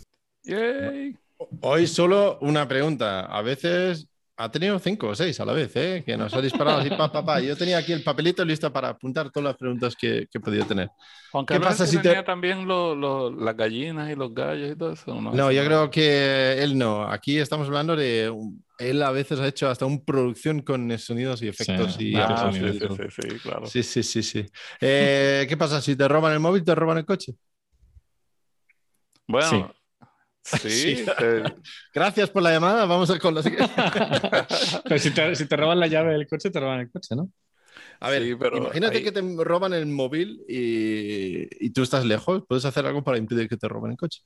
Hoy 1.60 1.86
solo 1.86 2.38
una 2.40 2.68
pregunta. 2.68 3.20
A 3.20 3.42
veces 3.42 4.06
ha 4.42 4.50
tenido 4.50 4.78
cinco 4.78 5.08
o 5.08 5.14
seis 5.14 5.38
a 5.38 5.44
la 5.44 5.52
vez, 5.52 5.70
¿eh? 5.76 6.02
que 6.04 6.16
nos 6.16 6.34
ha 6.34 6.40
disparado 6.40 6.78
así, 6.78 6.90
pa, 6.90 7.12
pa, 7.12 7.24
pa. 7.24 7.40
Yo 7.40 7.56
tenía 7.56 7.78
aquí 7.78 7.92
el 7.92 8.02
papelito 8.02 8.44
listo 8.44 8.72
para 8.72 8.88
apuntar 8.88 9.30
todas 9.30 9.44
las 9.44 9.56
preguntas 9.56 9.94
que, 9.94 10.26
que 10.30 10.38
he 10.38 10.40
podido 10.40 10.66
tener. 10.66 10.90
¿Qué 11.46 11.60
pasa 11.60 11.86
si 11.86 11.98
tenía 11.98 12.24
también 12.24 12.66
las 12.66 13.56
gallinas 13.56 14.10
y 14.10 14.16
los 14.16 14.34
gallos 14.34 14.72
y 14.72 14.76
todo 14.76 14.92
eso? 14.92 15.14
No, 15.20 15.52
yo 15.52 15.64
creo 15.64 15.90
que 15.90 16.60
él 16.60 16.76
no. 16.76 17.04
Aquí 17.04 17.38
estamos 17.38 17.68
hablando 17.68 17.94
de... 17.94 18.34
Él 18.78 19.00
a 19.02 19.12
veces 19.12 19.38
ha 19.38 19.46
hecho 19.46 19.70
hasta 19.70 19.86
una 19.86 20.00
producción 20.04 20.60
con 20.62 20.98
sonidos 20.98 21.40
y 21.42 21.48
efectos. 21.48 21.94
Sí, 21.94 22.10
y 22.10 22.16
ah, 22.16 22.50
sí, 22.52 22.58
sí, 22.58 22.88
sí, 23.10 23.38
claro. 23.38 23.66
Sí, 23.66 23.82
sí, 23.84 24.02
sí, 24.02 24.22
sí. 24.24 24.46
Eh, 24.80 25.46
¿Qué 25.48 25.56
pasa? 25.56 25.80
Si 25.80 25.94
te 25.94 26.08
roban 26.08 26.32
el 26.32 26.40
móvil, 26.40 26.64
te 26.64 26.74
roban 26.74 26.98
el 26.98 27.04
coche. 27.04 27.32
Bueno, 29.28 29.72
Sí, 30.42 31.04
gracias 31.94 32.30
por 32.30 32.42
la 32.42 32.52
llamada. 32.52 32.84
Vamos 32.84 33.10
a 33.10 33.18
con 33.18 33.34
la 33.34 33.42
Pero 34.84 34.98
si 34.98 35.10
te, 35.12 35.34
si 35.36 35.46
te, 35.46 35.56
roban 35.56 35.78
la 35.78 35.86
llave 35.86 36.12
del 36.12 36.26
coche, 36.26 36.50
te 36.50 36.60
roban 36.60 36.80
el 36.80 36.90
coche, 36.90 37.14
¿no? 37.14 37.30
A 38.00 38.10
ver, 38.10 38.22
imagínate 38.26 39.02
que 39.02 39.12
te 39.12 39.22
roban 39.38 39.72
el 39.72 39.86
móvil 39.86 40.44
y, 40.48 41.46
y, 41.64 41.70
tú 41.70 41.82
estás 41.82 42.04
lejos. 42.04 42.42
¿Puedes 42.48 42.64
hacer 42.64 42.84
algo 42.84 43.04
para 43.04 43.18
impedir 43.18 43.48
que 43.48 43.56
te 43.56 43.68
roben 43.68 43.92
el 43.92 43.96
coche? 43.96 44.22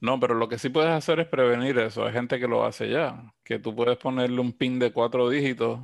No, 0.00 0.18
pero 0.20 0.34
lo 0.34 0.48
que 0.48 0.58
sí 0.58 0.68
puedes 0.68 0.90
hacer 0.90 1.20
es 1.20 1.28
prevenir 1.28 1.78
eso. 1.78 2.04
Hay 2.04 2.12
gente 2.12 2.40
que 2.40 2.48
lo 2.48 2.64
hace 2.64 2.88
ya. 2.90 3.32
Que 3.44 3.58
tú 3.58 3.74
puedes 3.74 3.96
ponerle 3.98 4.40
un 4.40 4.52
pin 4.52 4.78
de 4.78 4.92
cuatro 4.92 5.28
dígitos 5.28 5.80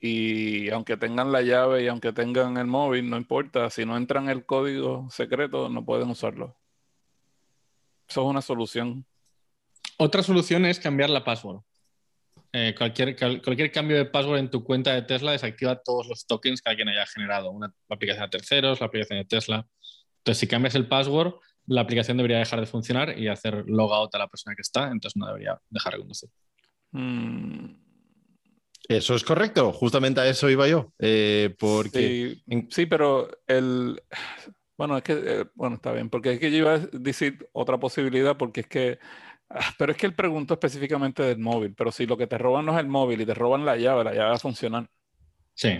y 0.00 0.70
aunque 0.70 0.96
tengan 0.96 1.32
la 1.32 1.42
llave 1.42 1.84
y 1.84 1.88
aunque 1.88 2.12
tengan 2.12 2.56
el 2.56 2.66
móvil, 2.66 3.10
no 3.10 3.16
importa. 3.16 3.70
Si 3.70 3.84
no 3.84 3.96
entran 3.96 4.28
el 4.28 4.44
código 4.44 5.08
secreto, 5.10 5.68
no 5.68 5.84
pueden 5.84 6.10
usarlo. 6.10 6.56
Eso 8.08 8.22
es 8.22 8.26
una 8.26 8.42
solución. 8.42 9.04
Otra 9.98 10.22
solución 10.22 10.64
es 10.64 10.80
cambiar 10.80 11.10
la 11.10 11.24
password. 11.24 11.62
Eh, 12.52 12.74
cualquier, 12.76 13.14
cualquier 13.16 13.70
cambio 13.70 13.96
de 13.96 14.06
password 14.06 14.38
en 14.38 14.50
tu 14.50 14.64
cuenta 14.64 14.94
de 14.94 15.02
Tesla 15.02 15.32
desactiva 15.32 15.82
todos 15.82 16.06
los 16.06 16.26
tokens 16.26 16.62
que 16.62 16.70
alguien 16.70 16.88
haya 16.88 17.04
generado. 17.06 17.50
Una 17.50 17.72
aplicación 17.88 18.24
de 18.24 18.38
terceros, 18.38 18.80
la 18.80 18.86
aplicación 18.86 19.18
de 19.18 19.26
Tesla. 19.26 19.66
Entonces, 20.18 20.38
si 20.38 20.46
cambias 20.46 20.74
el 20.74 20.88
password, 20.88 21.34
la 21.66 21.82
aplicación 21.82 22.16
debería 22.16 22.38
dejar 22.38 22.60
de 22.60 22.66
funcionar 22.66 23.18
y 23.18 23.28
hacer 23.28 23.64
logout 23.66 24.14
a 24.14 24.18
la 24.18 24.28
persona 24.28 24.56
que 24.56 24.62
está, 24.62 24.84
entonces 24.84 25.16
no 25.16 25.26
debería 25.26 25.60
dejar 25.68 25.92
de 25.94 25.98
conducir. 25.98 26.30
Mm. 26.92 27.88
Eso 28.88 29.14
es 29.14 29.22
correcto, 29.22 29.70
justamente 29.72 30.20
a 30.20 30.26
eso 30.26 30.48
iba 30.48 30.66
yo. 30.66 30.94
Eh, 30.98 31.54
porque... 31.58 32.38
sí, 32.70 32.86
pero 32.86 33.28
el, 33.46 34.00
bueno, 34.78 34.96
es 34.96 35.02
que, 35.02 35.12
eh, 35.12 35.44
bueno, 35.54 35.76
está 35.76 35.92
bien, 35.92 36.08
porque 36.08 36.34
es 36.34 36.40
que 36.40 36.52
yo 36.52 36.58
iba 36.58 36.74
a 36.74 36.78
decir 36.78 37.48
otra 37.52 37.78
posibilidad, 37.78 38.36
porque 38.36 38.60
es 38.60 38.68
que, 38.68 38.98
ah, 39.50 39.74
pero 39.76 39.90
es 39.92 39.98
que 39.98 40.06
él 40.06 40.14
preguntó 40.14 40.54
específicamente 40.54 41.22
del 41.24 41.38
móvil, 41.38 41.74
pero 41.74 41.90
si 41.90 42.06
lo 42.06 42.16
que 42.16 42.28
te 42.28 42.38
roban 42.38 42.64
no 42.64 42.72
es 42.72 42.78
el 42.78 42.86
móvil 42.86 43.20
y 43.20 43.26
te 43.26 43.34
roban 43.34 43.64
la 43.64 43.76
llave, 43.76 44.04
la 44.04 44.14
llave 44.14 44.30
va 44.30 44.36
a 44.36 44.38
funcionar. 44.38 44.88
Sí. 45.52 45.70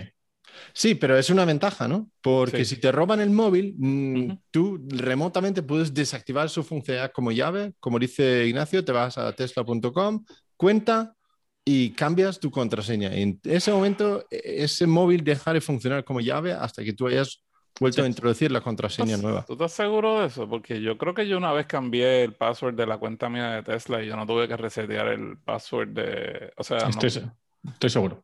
Sí, 0.73 0.95
pero 0.95 1.17
es 1.17 1.29
una 1.29 1.45
ventaja, 1.45 1.87
¿no? 1.87 2.09
Porque 2.21 2.65
si 2.65 2.77
te 2.77 2.91
roban 2.91 3.21
el 3.21 3.29
móvil, 3.29 3.75
mm, 3.77 4.31
tú 4.51 4.85
remotamente 4.89 5.63
puedes 5.63 5.93
desactivar 5.93 6.49
su 6.49 6.63
funcionalidad 6.63 7.13
como 7.13 7.31
llave. 7.31 7.73
Como 7.79 7.99
dice 7.99 8.45
Ignacio, 8.47 8.83
te 8.83 8.91
vas 8.91 9.17
a 9.17 9.31
tesla.com, 9.31 10.25
cuenta 10.57 11.15
y 11.63 11.91
cambias 11.91 12.39
tu 12.39 12.51
contraseña. 12.51 13.13
En 13.15 13.39
ese 13.43 13.71
momento, 13.71 14.25
e-, 14.29 14.63
ese 14.63 14.87
móvil 14.87 15.23
deja 15.23 15.53
de 15.53 15.61
funcionar 15.61 16.03
como 16.03 16.19
llave 16.19 16.51
hasta 16.51 16.83
que 16.83 16.93
tú 16.93 17.07
hayas 17.07 17.43
vuelto 17.79 18.03
a 18.03 18.07
introducir 18.07 18.51
la 18.51 18.61
contraseña 18.61 19.17
nueva. 19.17 19.45
¿Tú 19.45 19.53
estás 19.53 19.71
seguro 19.71 20.19
de 20.19 20.27
eso? 20.27 20.47
Porque 20.47 20.81
yo 20.81 20.97
creo 20.97 21.13
que 21.13 21.27
yo 21.27 21.37
una 21.37 21.51
vez 21.51 21.65
cambié 21.65 22.23
el 22.23 22.33
password 22.33 22.75
de 22.75 22.85
la 22.85 22.97
cuenta 22.97 23.29
mía 23.29 23.51
de 23.51 23.63
Tesla 23.63 24.03
y 24.03 24.07
yo 24.07 24.15
no 24.15 24.25
tuve 24.25 24.47
que 24.47 24.57
resetear 24.57 25.07
el 25.07 25.37
password 25.37 25.89
de... 25.89 26.53
O 26.57 26.63
sea, 26.63 26.89
estoy, 26.89 27.89
seguro. 27.89 28.23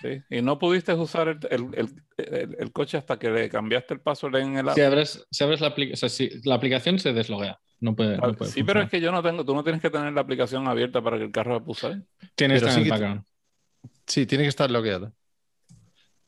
Sí. 0.00 0.22
Y 0.30 0.42
no 0.42 0.58
pudiste 0.58 0.92
usar 0.94 1.28
el, 1.28 2.72
coche 2.72 2.98
hasta 2.98 3.18
que 3.18 3.30
le 3.30 3.48
cambiaste 3.48 3.94
el 3.94 4.00
password 4.00 4.36
en 4.36 4.58
el 4.58 4.68
app. 4.68 4.74
Si 4.74 4.80
abres, 4.80 5.26
si 5.30 5.44
abres 5.44 5.60
la, 5.60 5.68
aplicación, 5.68 5.94
o 5.94 5.96
sea, 5.96 6.08
si 6.08 6.30
la 6.44 6.54
aplicación 6.54 6.98
se 6.98 7.12
desloguea. 7.12 7.58
No 7.80 7.96
puede, 7.96 8.16
sí, 8.44 8.62
pero 8.62 8.80
es 8.80 8.88
que 8.88 9.00
yo 9.00 9.10
no 9.10 9.24
tengo, 9.24 9.44
tú 9.44 9.56
no 9.56 9.64
tienes 9.64 9.82
que 9.82 9.90
tener 9.90 10.12
la 10.12 10.20
aplicación 10.20 10.68
abierta 10.68 11.02
para 11.02 11.18
que 11.18 11.24
el 11.24 11.32
carro 11.32 11.58
se 11.58 11.64
puse. 11.64 12.02
Tiene 12.36 12.54
que 12.54 12.58
estar 12.58 12.78
en 12.78 12.84
el 12.84 12.90
background. 12.90 13.24
Sí, 14.06 14.24
tiene 14.24 14.44
que 14.44 14.48
estar 14.48 14.70
logueado. 14.70 15.12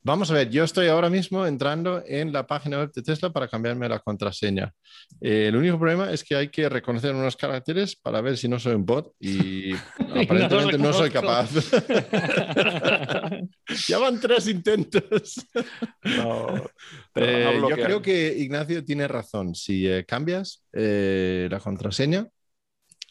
Vamos 0.06 0.30
a 0.30 0.34
ver, 0.34 0.50
yo 0.50 0.64
estoy 0.64 0.88
ahora 0.88 1.08
mismo 1.08 1.46
entrando 1.46 2.04
en 2.06 2.30
la 2.30 2.46
página 2.46 2.76
web 2.76 2.92
de 2.92 3.02
Tesla 3.02 3.32
para 3.32 3.48
cambiarme 3.48 3.88
la 3.88 4.00
contraseña. 4.00 4.70
Eh, 5.18 5.46
el 5.48 5.56
único 5.56 5.78
problema 5.78 6.12
es 6.12 6.22
que 6.22 6.36
hay 6.36 6.50
que 6.50 6.68
reconocer 6.68 7.14
unos 7.14 7.36
caracteres 7.36 7.96
para 7.96 8.20
ver 8.20 8.36
si 8.36 8.46
no 8.46 8.58
soy 8.58 8.74
un 8.74 8.84
bot 8.84 9.14
y 9.18 9.72
aparentemente 9.98 10.76
no, 10.76 10.92
soy 10.92 11.08
capaz. 11.08 11.48
ya 13.88 13.98
van 13.98 14.20
tres 14.20 14.46
intentos. 14.48 15.46
Eh, 17.14 17.62
yo 17.66 17.74
creo 17.74 18.02
que 18.02 18.36
Ignacio 18.36 18.84
tiene 18.84 19.08
razón. 19.08 19.54
Si 19.54 19.88
eh, 19.88 20.04
cambias 20.04 20.66
la 20.70 21.60
contraseña, 21.60 22.28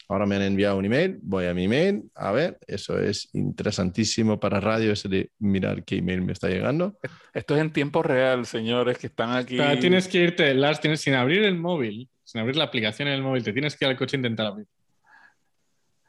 Ahora 0.08 0.26
me 0.26 0.36
han 0.36 0.42
enviado 0.42 0.76
un 0.76 0.84
email, 0.84 1.18
voy 1.22 1.46
a 1.46 1.54
mi 1.54 1.64
email, 1.64 2.10
a 2.14 2.30
ver, 2.30 2.58
eso 2.66 2.98
es 2.98 3.30
interesantísimo 3.32 4.38
para 4.38 4.60
radio, 4.60 4.92
ese 4.92 5.08
de 5.08 5.30
mirar 5.38 5.82
qué 5.84 5.96
email 5.96 6.20
me 6.20 6.32
está 6.32 6.48
llegando. 6.48 6.98
Esto 7.32 7.54
es 7.54 7.62
en 7.62 7.72
tiempo 7.72 8.02
real, 8.02 8.44
señores 8.44 8.98
que 8.98 9.06
están 9.06 9.32
aquí. 9.32 9.58
tienes 9.80 10.08
que 10.08 10.18
irte, 10.18 10.52
Lars, 10.54 10.80
tienes, 10.80 11.00
sin 11.00 11.14
abrir 11.14 11.42
el 11.44 11.56
móvil, 11.56 12.10
sin 12.22 12.42
abrir 12.42 12.56
la 12.56 12.64
aplicación 12.64 13.08
en 13.08 13.14
el 13.14 13.22
móvil, 13.22 13.42
te 13.42 13.52
tienes 13.52 13.76
que 13.76 13.86
ir 13.86 13.90
al 13.90 13.96
coche 13.96 14.16
e 14.16 14.18
intentar 14.18 14.46
abrir. 14.46 14.66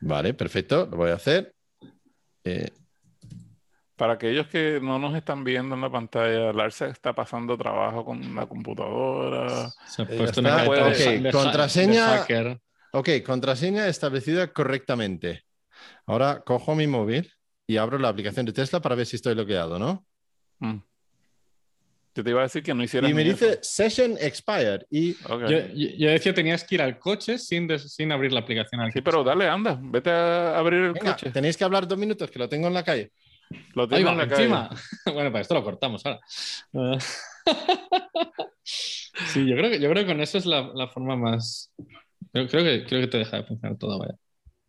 Vale, 0.02 0.34
perfecto, 0.34 0.88
lo 0.92 0.98
voy 0.98 1.12
a 1.12 1.16
hacer. 1.16 1.54
Eh, 2.44 2.70
para 3.96 4.14
aquellos 4.14 4.48
que 4.48 4.80
no 4.82 5.00
nos 5.00 5.16
están 5.16 5.46
viendo 5.46 5.74
en 5.74 5.82
la 5.82 5.90
pantalla, 5.90 6.52
Lars 6.52 6.82
está 6.82 7.14
pasando 7.14 7.58
trabajo 7.58 8.04
con 8.04 8.36
la 8.36 8.46
computadora. 8.46 9.70
Se 9.88 10.02
ha 10.02 10.06
puesto 10.06 10.42
una 10.42 10.66
contraseña. 11.32 12.26
Ok, 12.96 13.10
contraseña 13.26 13.88
establecida 13.88 14.54
correctamente. 14.54 15.44
Ahora 16.06 16.42
cojo 16.46 16.76
mi 16.76 16.88
móvil 16.88 17.30
y 17.68 17.78
abro 17.78 17.98
la 18.00 18.08
aplicación 18.10 18.46
de 18.46 18.54
Tesla 18.54 18.80
para 18.82 18.96
ver 18.96 19.06
si 19.06 19.18
estoy 19.18 19.34
bloqueado, 19.34 19.78
¿no? 19.78 20.06
Mm. 20.60 20.78
Yo 22.16 22.24
te 22.24 22.30
iba 22.30 22.40
a 22.40 22.44
decir 22.44 22.64
que 22.64 22.74
no 22.74 22.82
hicieras 22.84 23.12
Y 23.12 23.14
me 23.14 23.26
dice 23.26 23.50
eso. 23.50 23.60
Session 23.62 24.16
Expired. 24.18 24.84
Y. 24.90 25.16
Yo, 25.16 25.50
yo- 25.50 25.68
yo 25.74 26.10
decía 26.10 26.34
tenías 26.34 26.64
que 26.64 26.76
ir 26.76 26.82
al 26.82 26.98
coche 26.98 27.38
sin, 27.38 27.68
des- 27.68 27.94
sin 27.94 28.14
abrir 28.14 28.32
la 28.32 28.40
aplicación 28.40 28.80
al 28.80 28.88
Sí, 28.88 29.00
coche. 29.00 29.04
pero 29.04 29.24
dale, 29.26 29.50
anda, 29.50 29.78
vete 29.82 30.10
a 30.12 30.58
abrir 30.58 30.80
el 30.82 30.94
venga, 30.94 31.12
coche. 31.12 31.32
tenéis 31.32 31.58
que 31.58 31.66
hablar 31.66 31.86
dos 31.86 31.98
minutos, 31.98 32.32
que 32.32 32.40
lo 32.40 32.48
tengo 32.48 32.68
en 32.68 32.74
la 32.74 32.84
calle. 32.84 33.12
Lo 33.74 33.88
va, 33.90 33.98
en 33.98 34.06
la 34.18 34.28
calle. 34.30 34.44
encima. 34.44 34.70
bueno, 35.14 35.30
pues 35.32 35.42
esto 35.42 35.54
lo 35.56 35.64
cortamos 35.64 36.02
ahora. 36.06 36.22
Sí, 38.64 39.46
yo 39.48 39.56
creo, 39.56 39.70
que, 39.70 39.80
yo 39.80 39.90
creo 39.90 40.04
que 40.04 40.12
con 40.12 40.20
eso 40.22 40.38
es 40.38 40.46
la, 40.46 40.72
la 40.74 40.88
forma 40.88 41.16
más. 41.16 41.72
Creo, 42.36 42.48
creo 42.50 42.64
que, 42.66 42.86
creo 42.86 43.02
que 43.02 43.08
te 43.08 43.18
deja 43.20 43.38
de 43.38 43.44
funcionar 43.44 43.78
todo, 43.78 43.98
vaya. 44.00 44.16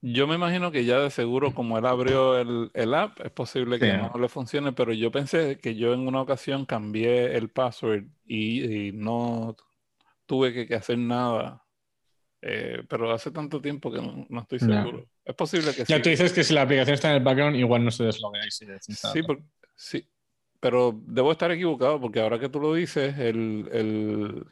Yo 0.00 0.28
me 0.28 0.36
imagino 0.36 0.70
que 0.70 0.84
ya 0.84 1.00
de 1.00 1.10
seguro, 1.10 1.52
como 1.52 1.78
él 1.78 1.86
abrió 1.86 2.38
el, 2.38 2.70
el 2.74 2.94
app, 2.94 3.18
es 3.24 3.32
posible 3.32 3.80
que 3.80 3.86
Sí. 3.86 3.92
no 3.92 4.12
le 4.20 4.28
funcione, 4.28 4.72
pero 4.72 4.92
yo 4.92 5.10
pensé 5.10 5.58
que 5.58 5.74
yo 5.74 5.92
en 5.94 6.06
una 6.06 6.20
ocasión 6.20 6.64
cambié 6.64 7.36
el 7.36 7.48
password 7.48 8.04
y, 8.24 8.88
y 8.88 8.92
no 8.92 9.56
tuve 10.26 10.52
que, 10.52 10.66
que 10.68 10.76
hacer 10.76 10.98
nada. 10.98 11.64
Eh, 12.40 12.84
pero 12.88 13.10
hace 13.10 13.32
tanto 13.32 13.60
tiempo 13.60 13.90
que 13.90 14.00
no, 14.00 14.26
no 14.28 14.40
estoy 14.42 14.60
seguro. 14.60 15.08
Es 15.24 15.34
posible 15.34 15.74
que 15.74 15.84
Ya 15.86 15.96
sí. 15.96 16.02
tú 16.02 16.08
dices 16.10 16.32
que 16.32 16.44
si 16.44 16.54
la 16.54 16.62
aplicación 16.62 16.94
está 16.94 17.10
en 17.10 17.16
el 17.16 17.24
background, 17.24 17.56
igual 17.56 17.84
no 17.84 17.90
se 17.90 18.04
desloguea 18.04 18.44
y 18.46 18.50
Sí, 18.52 19.22
por- 19.22 19.42
sí, 19.74 20.08
pero 20.60 21.00
debo 21.04 21.32
estar 21.32 21.50
equivocado 21.50 22.00
porque 22.00 22.20
ahora 22.20 22.38
que 22.38 22.48
tú 22.48 22.60
lo 22.60 22.74
dices, 22.74 23.18
el, 23.18 23.68
el, 23.72 24.44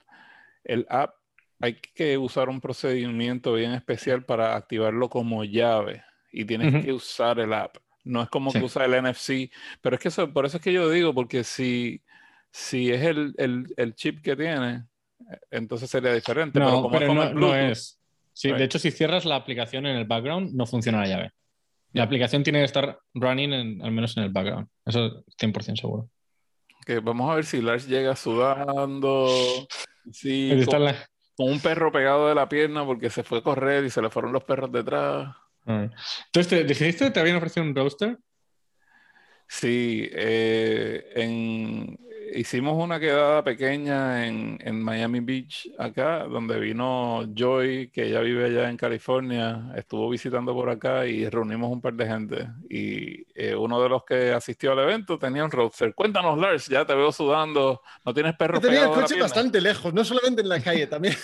el 0.65 0.87
app 0.89 1.15
hay 1.61 1.75
que 1.95 2.19
usar 2.19 2.49
un 2.49 2.61
procedimiento 2.61 3.53
bien 3.55 3.73
especial 3.73 4.25
para 4.25 4.57
activarlo 4.57 5.09
como 5.09 5.45
llave 5.45 6.03
y 6.33 6.45
tienes 6.45 6.75
Ujú. 6.75 6.85
que 6.85 6.93
usar 6.93 7.39
el 7.41 7.53
app. 7.53 7.77
No 8.05 8.23
es 8.23 8.29
como 8.29 8.51
Sí. 8.51 8.59
que 8.59 8.65
usa 8.65 8.85
el 8.85 8.95
NFC, 8.95 9.51
pero 9.81 9.97
es 9.97 10.03
que 10.03 10.09
eso, 10.09 10.33
por 10.33 10.45
eso 10.47 10.59
es 10.59 10.63
que 10.63 10.73
yo 10.73 10.91
digo, 10.91 11.15
porque 11.15 11.43
si, 11.45 12.03
si 12.51 12.91
es 12.91 13.03
el, 13.03 13.35
el- 13.39 13.67
el 13.77 13.95
chip 13.95 14.21
que 14.23 14.37
tiene, 14.37 14.85
eh, 15.31 15.39
entonces 15.53 15.89
sería 15.89 16.13
diferente. 16.13 16.53
pero 16.59 16.67
No, 16.71 16.83
como 16.83 16.91
pero 16.91 17.05
es 17.05 17.09
con 17.09 17.17
no, 17.17 17.23
el 17.23 17.35
no 17.35 17.41
Bluetooth, 17.49 17.71
es. 17.71 18.01
Sí, 18.33 18.49
Right. 18.49 18.59
de 18.59 18.65
hecho, 18.65 18.79
si 18.79 18.91
cierras 18.91 19.25
la 19.25 19.37
aplicación 19.37 19.87
en 19.87 19.97
el 19.97 20.05
background, 20.07 20.53
no 20.55 20.67
funciona 20.67 21.01
la 21.01 21.07
llave. 21.07 21.31
La 21.93 22.03
aplicación 22.03 22.43
tiene 22.43 22.59
que 22.59 22.65
estar 22.65 22.99
running 23.15 23.53
en- 23.53 23.83
al 23.83 23.93
menos 23.93 24.17
en 24.17 24.25
el 24.25 24.31
background. 24.31 24.67
Eso 24.85 25.25
100% 25.39 25.81
seguro. 25.81 26.11
que 26.85 26.99
vamos 26.99 27.31
a 27.31 27.37
ver 27.37 27.45
si 27.47 27.63
Lars 27.63 27.89
llega 27.89 28.15
sudando, 28.15 29.27
sí, 30.13 30.51
Está 30.53 30.79
la- 30.79 31.09
con 31.37 31.51
un 31.51 31.61
perro 31.61 31.91
pegado 31.91 32.29
de 32.29 32.35
la 32.35 32.49
pierna 32.49 32.85
porque 32.85 33.11
se 33.11 33.23
fue 33.23 33.39
a 33.39 33.43
correr 33.43 33.85
y 33.85 33.91
se 33.91 34.01
le 34.03 34.11
fueron 34.11 34.33
los 34.33 34.45
perros 34.45 34.71
detrás. 34.71 35.35
Ah. 35.67 35.89
Entonces, 36.27 36.49
¿te 36.49 36.65
que 37.07 37.11
te 37.11 37.21
habían 37.21 37.37
ofrecido 37.37 37.65
un 37.67 37.75
roaster? 37.75 38.19
Sí, 39.49 40.09
eh, 40.13 41.13
en- 41.15 41.99
hicimos 42.35 42.75
una 42.83 42.99
quedada 42.99 43.43
pequeña 43.45 44.27
en, 44.27 44.59
en 44.61 44.83
Miami 44.83 45.21
Beach, 45.21 45.71
acá, 45.79 46.25
donde 46.25 46.59
vino 46.59 47.25
Joy, 47.35 47.91
que 47.91 48.07
ella 48.07 48.21
vive 48.21 48.47
allá 48.47 48.69
en 48.69 48.77
California, 48.77 49.73
estuvo 49.77 50.09
visitando 50.11 50.53
por 50.53 50.69
acá 50.69 51.07
y 51.07 51.29
reunimos 51.29 51.71
un 51.71 51.81
par 51.81 51.95
de 51.95 52.07
gente. 52.07 52.49
Y 52.69 53.27
eh, 53.35 53.55
uno 53.55 53.83
de 53.83 53.89
los 53.89 54.05
que 54.05 54.33
asistió 54.33 54.73
al 54.73 54.81
evento 54.81 55.19
tenía 55.19 55.45
un 55.45 55.51
roadster. 55.51 55.95
Cuéntanos, 55.95 56.39
Lars, 56.39 56.67
ya 56.67 56.85
te 56.85 56.95
veo 56.95 57.13
sudando, 57.13 57.81
no 58.05 58.13
tienes 58.15 58.37
perro 58.37 58.61
Tenía 58.61 58.85
el 58.85 58.91
coche 58.91 59.21
bastante 59.21 59.61
lejos, 59.61 59.95
no 59.95 60.05
solamente 60.05 60.43
en 60.43 60.49
la 60.49 60.61
calle, 60.61 60.87
también. 60.87 61.15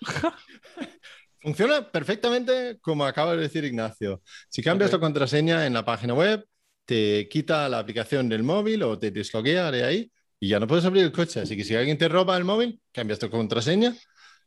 Funciona 1.40 1.90
perfectamente 1.90 2.78
como 2.80 3.04
acaba 3.04 3.36
de 3.36 3.42
decir 3.42 3.64
Ignacio. 3.64 4.22
Si 4.48 4.62
cambias 4.62 4.88
Ok. 4.88 4.94
la 4.94 5.00
contraseña 5.00 5.66
en 5.66 5.74
la 5.74 5.84
página 5.84 6.14
web, 6.14 6.46
te 6.86 7.28
quita 7.28 7.68
la 7.68 7.78
aplicación 7.78 8.28
del 8.28 8.42
móvil 8.42 8.82
o 8.82 8.98
te 8.98 9.10
desloguea 9.10 9.70
de 9.70 9.84
ahí 9.84 10.10
y 10.44 10.48
ya 10.48 10.60
no 10.60 10.66
puedes 10.66 10.84
abrir 10.84 11.04
el 11.04 11.12
coche. 11.12 11.40
Así 11.40 11.56
que 11.56 11.64
si 11.64 11.74
alguien 11.74 11.96
te 11.96 12.06
roba 12.06 12.36
el 12.36 12.44
móvil, 12.44 12.78
cambias 12.92 13.18
tu 13.18 13.30
contraseña 13.30 13.94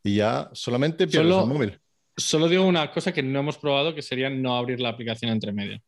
y 0.04 0.16
ya 0.18 0.50
solamente 0.54 1.08
pierdes 1.08 1.34
Solo- 1.34 1.42
el 1.44 1.50
móvil. 1.58 1.80
Solo 2.16 2.48
digo 2.48 2.66
una 2.66 2.92
cosa 2.92 3.12
que 3.12 3.24
no 3.24 3.40
hemos 3.40 3.58
probado, 3.58 3.96
que 3.96 4.02
sería 4.04 4.30
no 4.30 4.56
abrir 4.58 4.80
la 4.80 4.90
aplicación 4.90 5.32
entre 5.32 5.52
medio. 5.54 5.80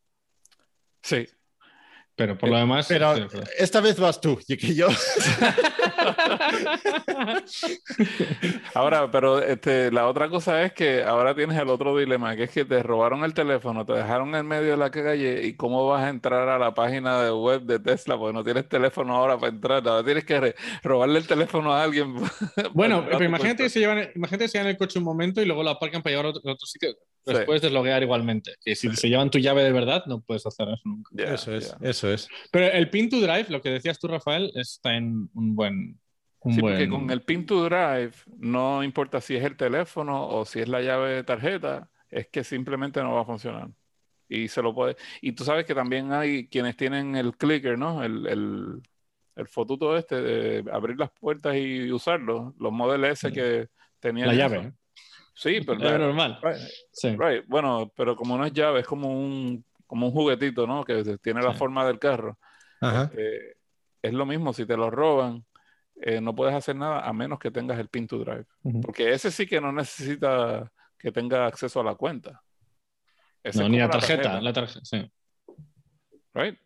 Sí, 1.01 1.27
Pero 2.19 2.37
por 2.37 2.49
lo 2.49 2.57
demás... 2.57 2.85
Pero 2.89 3.13
estoy 3.13 3.21
de 3.21 3.25
acuerdo. 3.27 3.51
esta 3.57 3.79
vez 3.79 3.97
vas 3.97 4.19
tú, 4.19 4.37
y 4.45 4.57
que 4.57 4.75
yo. 4.75 4.89
Ahora, 8.73 9.09
pero 9.09 9.41
este, 9.41 9.89
la 9.89 10.05
otra 10.05 10.27
cosa 10.27 10.61
es 10.63 10.73
que 10.73 11.01
ahora 11.03 11.33
tienes 11.33 11.57
el 11.57 11.69
otro 11.69 11.95
dilema, 11.97 12.35
que 12.35 12.43
es 12.43 12.51
que 12.51 12.65
te 12.65 12.83
robaron 12.83 13.23
el 13.23 13.33
teléfono, 13.33 13.85
te 13.85 13.93
dejaron 13.93 14.35
en 14.35 14.45
medio 14.45 14.71
de 14.71 14.77
la 14.77 14.91
calle 14.91 15.45
y 15.45 15.55
cómo 15.55 15.87
vas 15.87 16.03
a 16.03 16.09
entrar 16.09 16.49
a 16.49 16.59
la 16.59 16.73
página 16.73 17.21
de 17.21 17.31
web 17.31 17.61
de 17.61 17.79
Tesla, 17.79 18.17
porque 18.17 18.33
no 18.33 18.43
tienes 18.43 18.67
teléfono 18.67 19.15
ahora 19.15 19.37
para 19.37 19.53
entrar, 19.53 19.87
ahora 19.87 20.03
tienes 20.03 20.25
que 20.25 20.55
robarle 20.83 21.19
el 21.19 21.27
teléfono 21.27 21.73
a 21.73 21.83
alguien. 21.83 22.15
Bueno, 22.73 23.05
pero 23.09 23.23
imagínate 23.23 23.63
que 23.63 23.69
se 23.69 23.79
llevan, 23.79 24.09
imagínate 24.13 24.43
que 24.43 24.49
se 24.49 24.57
llevan 24.57 24.71
el 24.71 24.77
coche 24.77 24.99
un 24.99 25.05
momento 25.05 25.41
y 25.41 25.45
luego 25.45 25.63
lo 25.63 25.69
aparcan 25.69 26.01
para 26.01 26.11
llevar 26.11 26.25
a 26.25 26.29
otro, 26.29 26.41
a 26.49 26.53
otro 26.53 26.67
sitio. 26.67 26.89
Los 27.25 27.37
Sí. 27.39 27.43
puedes 27.45 27.61
desloguear 27.61 28.01
igualmente. 28.01 28.53
Que 28.63 28.75
si 28.75 28.89
Sí. 28.89 28.95
se 28.95 29.09
llevan 29.09 29.29
tu 29.29 29.37
llave 29.39 29.63
de 29.63 29.71
verdad, 29.71 30.03
no 30.07 30.21
puedes 30.21 30.45
hacer 30.45 30.67
eso 30.69 30.81
nunca. 30.85 31.11
Ya, 31.13 31.33
eso 31.33 31.53
es, 31.55 31.75
ya. 31.79 31.89
eso 31.89 32.11
es. 32.11 32.27
Pero 32.51 32.65
el 32.67 32.89
pin 32.89 33.09
to 33.09 33.19
drive, 33.19 33.45
lo 33.49 33.61
que 33.61 33.69
decías 33.69 33.99
tú, 33.99 34.07
Rafael, 34.07 34.51
está 34.55 34.95
en 34.95 35.29
un 35.33 35.55
buen. 35.55 35.99
Un 36.41 36.53
Sí, 36.53 36.61
buen... 36.61 36.73
porque 36.75 36.89
con 36.89 37.09
el 37.11 37.21
Pin 37.21 37.45
to 37.45 37.65
Drive 37.65 38.13
no 38.37 38.81
importa 38.81 39.19
si 39.19 39.35
es 39.35 39.43
el 39.43 39.57
teléfono 39.57 40.25
o 40.25 40.45
si 40.45 40.61
es 40.61 40.69
la 40.69 40.79
llave 40.81 41.09
de 41.15 41.23
tarjeta, 41.25 41.89
es 42.09 42.27
que 42.29 42.45
simplemente 42.45 43.01
no 43.03 43.13
va 43.13 43.21
a 43.23 43.25
funcionar. 43.25 43.67
Y 44.29 44.47
se 44.47 44.61
lo 44.61 44.73
puede. 44.73 44.95
Y 45.21 45.33
tú 45.33 45.43
sabes 45.43 45.65
que 45.65 45.75
también 45.75 46.13
hay 46.13 46.47
quienes 46.47 46.77
tienen 46.77 47.17
el 47.17 47.35
clicker, 47.35 47.77
¿no? 47.77 48.01
El, 48.05 48.25
el, 48.27 48.81
el 49.35 49.47
fotuto 49.49 49.97
este 49.97 50.21
de 50.21 50.71
abrir 50.71 50.97
las 50.97 51.11
puertas 51.11 51.57
y 51.57 51.91
usarlo. 51.91 52.55
Los 52.57 52.71
Model 52.71 53.03
S 53.03 53.29
que 53.33 53.67
tenían 53.99 54.27
La 54.37 54.45
eso. 54.45 54.71
Sí, 55.39 55.61
pero 55.65 55.81
Es 55.89 55.99
normal. 55.99 56.37
right, 56.43 56.57
Sí. 56.91 57.15
right. 57.17 57.45
Bueno, 57.47 57.91
pero 57.95 58.13
como 58.15 58.37
no 58.37 58.45
es 58.45 58.51
llave, 58.51 58.81
es 58.81 58.85
como 58.85 59.07
un, 59.09 59.63
como 59.87 60.07
un 60.07 60.11
juguetito, 60.11 60.67
¿no? 60.67 60.83
Que 60.83 61.17
tiene 61.19 61.41
la 61.41 61.53
Sí. 61.53 61.57
forma 61.59 61.85
del 61.85 61.97
carro. 61.97 62.37
Ajá. 62.81 63.09
Eh, 63.17 63.55
es 64.01 64.13
lo 64.13 64.25
mismo, 64.25 64.51
si 64.51 64.65
te 64.65 64.75
lo 64.75 64.89
roban, 64.91 65.45
eh, 66.01 66.19
no 66.19 66.35
puedes 66.35 66.53
hacer 66.53 66.75
nada 66.75 67.07
a 67.07 67.13
menos 67.13 67.39
que 67.39 67.51
tengas 67.51 67.79
el 67.79 67.87
Pin 67.87 68.05
to 68.05 68.17
Drive. 68.19 68.45
Porque 68.81 69.13
ese 69.13 69.31
sí 69.31 69.47
que 69.47 69.61
no 69.61 69.71
necesita 69.71 70.69
que 70.97 71.11
tenga 71.13 71.45
acceso 71.45 71.79
a 71.79 71.83
la 71.85 71.95
cuenta. 71.95 72.41
Ese 73.41 73.61
No, 73.61 73.69
ni 73.69 73.79
la 73.79 73.89
tarjeta. 73.89 74.41
La 74.41 74.51
tarjeta, 74.51 74.81
sí. 74.83 75.09
right? 76.33 76.57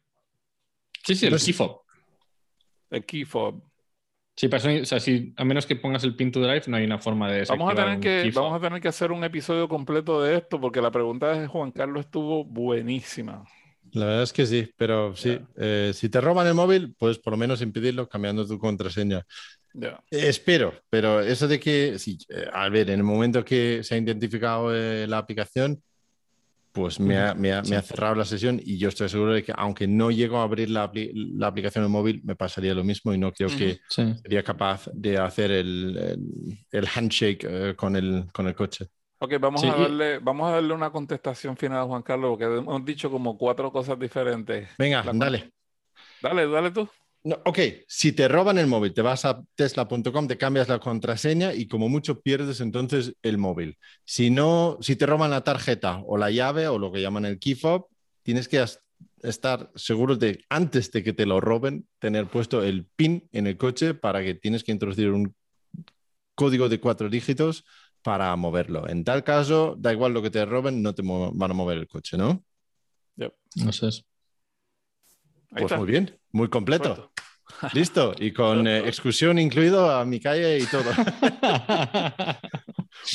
Sí, 1.06 1.14
sí, 1.16 1.26
el 1.28 1.34
Entonces- 1.34 1.46
key 1.46 1.54
fob. 1.54 1.82
El 2.90 3.06
key 3.06 3.24
fob. 3.26 3.62
Sí, 4.36 4.48
pero 4.48 4.58
eso- 4.58 4.82
o 4.82 4.86
sea, 4.86 5.00
si, 5.00 5.34
a 5.38 5.46
menos 5.46 5.66
que 5.66 5.76
pongas 5.76 6.04
el 6.04 6.16
pin 6.16 6.32
to 6.32 6.40
drive, 6.42 6.64
no 6.68 6.78
hay 6.78 6.86
una 6.86 6.98
forma 7.00 7.32
de 7.32 7.44
Vamos 7.48 7.72
a 7.72 7.76
tener 7.76 8.00
que, 8.00 8.32
vamos 8.34 8.58
a 8.58 8.60
tener 8.62 8.82
que 8.82 8.88
hacer 8.88 9.12
un 9.12 9.24
episodio 9.24 9.68
completo 9.68 10.22
de 10.22 10.38
esto 10.38 10.60
porque 10.60 10.82
la 10.82 10.92
pregunta 10.92 11.38
de 11.40 11.48
Juan 11.48 11.72
Carlos 11.72 12.06
estuvo 12.06 12.44
buenísima. 12.44 13.44
La 13.92 14.06
verdad 14.06 14.24
es 14.24 14.34
que 14.34 14.46
sí, 14.48 14.68
pero 14.76 15.16
sí. 15.16 15.38
eh, 15.58 15.92
si 15.94 16.10
te 16.10 16.20
roban 16.20 16.48
el 16.48 16.56
móvil, 16.56 16.96
puedes 16.98 17.20
por 17.20 17.34
lo 17.34 17.38
menos 17.38 17.62
impedirlo 17.62 18.10
cambiando 18.10 18.46
tu 18.48 18.58
contraseña. 18.58 19.24
Ya. 19.74 20.04
Eh, 20.10 20.28
Espero, 20.30 20.74
pero 20.90 21.20
eso 21.20 21.48
de 21.48 21.60
que, 21.60 22.00
sí, 22.00 22.18
eh, 22.30 22.48
a 22.52 22.70
ver, 22.70 22.90
en 22.90 23.00
el 23.00 23.04
momento 23.04 23.46
que 23.46 23.84
se 23.84 23.94
ha 23.94 23.98
identificado 24.00 24.74
eh, 24.76 25.06
la 25.08 25.20
aplicación, 25.20 25.82
pues 26.74 27.00
me 27.00 27.18
ha, 27.18 27.34
me 27.36 27.54
ha- 27.54 27.62
me 27.64 27.76
ha 27.78 27.82
cerrado 27.82 28.16
la 28.16 28.26
sesión 28.26 28.60
y 28.64 28.78
yo 28.80 28.90
estoy 28.90 29.08
seguro 29.10 29.34
de 29.34 29.44
que 29.44 29.54
aunque 29.56 29.88
no 29.88 30.12
llego 30.12 30.40
a 30.40 30.44
abrir 30.44 30.70
la, 30.72 30.92
apli- 30.92 31.12
la 31.38 31.48
aplicación 31.48 31.84
en 31.84 31.88
el 31.88 31.92
móvil, 31.92 32.22
me 32.26 32.36
pasaría 32.36 32.74
lo 32.74 32.84
mismo 32.84 33.14
y 33.14 33.18
no 33.20 33.32
creo 33.32 33.50
que 33.50 33.80
Sí. 33.90 34.14
sería 34.22 34.44
capaz 34.44 34.90
de 34.94 35.18
hacer 35.18 35.52
el, 35.52 35.98
el- 35.98 36.58
el 36.72 36.88
handshake 36.94 37.46
eh, 37.50 37.76
con, 37.78 37.96
el, 37.96 38.26
con 38.34 38.48
el 38.48 38.56
coche. 38.56 38.88
Ok, 39.20 39.34
vamos 39.40 39.62
Sí, 39.62 39.68
a 39.70 39.76
darle, 39.78 40.20
vamos 40.20 40.50
a 40.50 40.56
darle 40.56 40.74
una 40.74 40.92
contestación 40.92 41.56
final 41.56 41.80
a 41.80 41.86
Juan 41.86 42.02
Carlos 42.04 42.32
porque 42.32 42.46
hemos 42.46 42.84
dicho 42.84 43.10
como 43.10 43.38
cuatro 43.38 43.72
cosas 43.72 43.98
diferentes. 43.98 44.70
Venga, 44.78 45.04
La- 45.04 45.14
dale. 45.14 45.54
Dale, 46.22 46.48
dale 46.48 46.72
tú. 46.72 46.90
No, 47.26 47.40
ok, 47.46 47.60
si 47.88 48.12
te 48.12 48.28
roban 48.28 48.58
el 48.58 48.68
móvil, 48.68 48.94
te 48.94 49.02
vas 49.02 49.24
a 49.24 49.42
tesla.com, 49.56 50.28
te 50.28 50.38
cambias 50.38 50.68
la 50.68 50.80
contraseña 50.80 51.54
y 51.54 51.68
como 51.68 51.88
mucho 51.88 52.20
pierdes 52.20 52.60
entonces 52.60 53.16
el 53.22 53.38
móvil. 53.38 53.78
Si 54.04 54.30
no, 54.30 54.78
si 54.82 54.98
te 54.98 55.06
roban 55.06 55.32
la 55.32 55.44
tarjeta 55.44 56.02
o 56.06 56.18
la 56.18 56.32
llave 56.32 56.68
o 56.68 56.78
lo 56.78 56.92
que 56.92 57.02
llaman 57.02 57.26
el 57.26 57.40
key 57.40 57.56
fob, 57.56 57.88
tienes 58.24 58.50
que 58.50 58.66
estar 59.22 59.72
seguro 59.76 60.18
de, 60.18 60.44
antes 60.50 60.92
de 60.92 61.02
que 61.02 61.14
te 61.14 61.26
lo 61.26 61.40
roben, 61.40 61.88
tener 62.00 62.28
puesto 62.28 62.62
el 62.62 62.86
PIN 62.86 63.30
en 63.32 63.48
el 63.48 63.58
coche 63.58 63.94
para 63.94 64.22
que 64.22 64.34
tienes 64.34 64.66
que 64.66 64.74
introducir 64.74 65.10
un 65.12 65.34
código 66.36 66.68
de 66.68 66.82
cuatro 66.82 67.10
dígitos 67.10 67.64
para 68.02 68.36
moverlo. 68.36 68.88
En 68.90 69.06
tal 69.06 69.24
caso, 69.24 69.76
da 69.78 69.94
igual 69.94 70.14
lo 70.14 70.22
que 70.22 70.30
te 70.30 70.46
roben, 70.46 70.82
no 70.82 70.94
te 70.94 71.04
van 71.06 71.52
a 71.52 71.54
mover 71.54 71.78
el 71.78 71.88
coche, 71.88 72.18
¿no? 72.18 72.44
Eso 73.56 73.88
es. 73.88 74.06
Ahí 75.56 75.62
Pues 75.62 75.66
está. 75.66 75.78
muy 75.78 75.88
bien, 75.88 76.20
muy 76.32 76.50
completo. 76.50 77.12
Listo, 77.74 78.14
y 78.20 78.32
con 78.32 78.68
eh, 78.68 78.80
excursión 78.80 79.38
incluido 79.40 79.90
a 79.92 80.04
mi 80.06 80.20
calle 80.20 80.60
y 80.60 80.66
todo. 80.66 80.84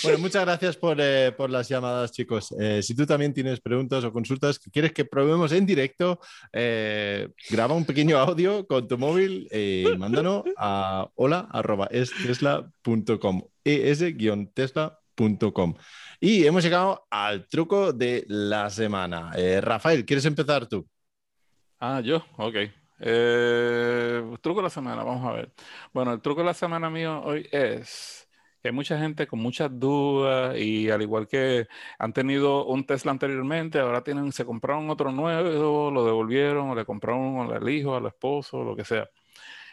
Bueno, 0.03 0.19
muchas 0.19 0.45
gracias 0.45 0.77
por, 0.77 0.99
eh, 1.01 1.33
por 1.33 1.49
las 1.49 1.67
llamadas, 1.69 2.13
chicos. 2.13 2.55
Eh, 2.61 2.83
si 2.83 2.95
tú 2.95 3.07
también 3.07 3.33
tienes 3.33 3.59
preguntas 3.61 4.05
o 4.05 4.13
consultas 4.13 4.59
que 4.59 4.71
quieres 4.71 4.93
que 4.93 5.07
probemos 5.07 5.51
en 5.53 5.65
directo, 5.65 6.21
graba 6.53 7.73
un 7.75 7.87
pequeño 7.87 8.19
audio 8.19 8.67
con 8.67 8.87
tu 8.87 8.99
móvil 8.99 9.49
y 9.51 9.87
mándanos 9.97 10.43
a 10.59 11.09
hola.estesla.com 11.15 13.43
es-tesla.com. 13.65 15.75
Y 16.21 16.45
hemos 16.45 16.63
llegado 16.65 17.07
al 17.09 17.47
truco 17.47 17.93
de 17.93 18.25
la 18.29 18.69
semana. 18.69 19.33
Rafael, 19.63 20.05
¿quieres 20.05 20.27
empezar 20.27 20.67
tú? 20.67 20.87
Ah, 21.81 22.01
yo, 22.01 22.25
ok. 22.37 22.57
Eh, 23.01 24.23
truco 24.41 24.61
de 24.61 24.65
la 24.65 24.71
semana, 24.71 25.05
vamos 25.05 25.25
a 25.27 25.33
ver. 25.33 25.53
Bueno, 25.93 26.13
el 26.13 26.21
truco 26.21 26.41
de 26.41 26.47
la 26.47 26.55
semana 26.55 26.91
mío 26.91 27.23
hoy 27.23 27.49
es 27.53 28.29
que 28.61 28.69
hay 28.69 28.75
mucha 28.75 28.99
gente 28.99 29.29
con 29.29 29.39
muchas 29.39 29.71
dudas 29.79 30.57
y 30.59 30.91
al 30.91 31.03
igual 31.03 31.29
que 31.29 31.69
han 31.99 32.13
tenido 32.13 32.67
un 32.67 32.85
Tesla 32.85 33.13
anteriormente, 33.13 33.79
ahora 33.79 34.03
tienen, 34.03 34.33
se 34.33 34.45
compraron 34.45 34.91
otro 34.91 35.13
nuevo, 35.13 35.91
lo 35.93 36.05
devolvieron 36.05 36.71
o 36.71 36.75
le 36.75 36.85
compraron 36.85 37.53
al 37.53 37.69
hijo, 37.69 37.95
al 37.95 38.07
esposo, 38.07 38.65
lo 38.65 38.75
que 38.75 38.85
sea. 38.85 39.09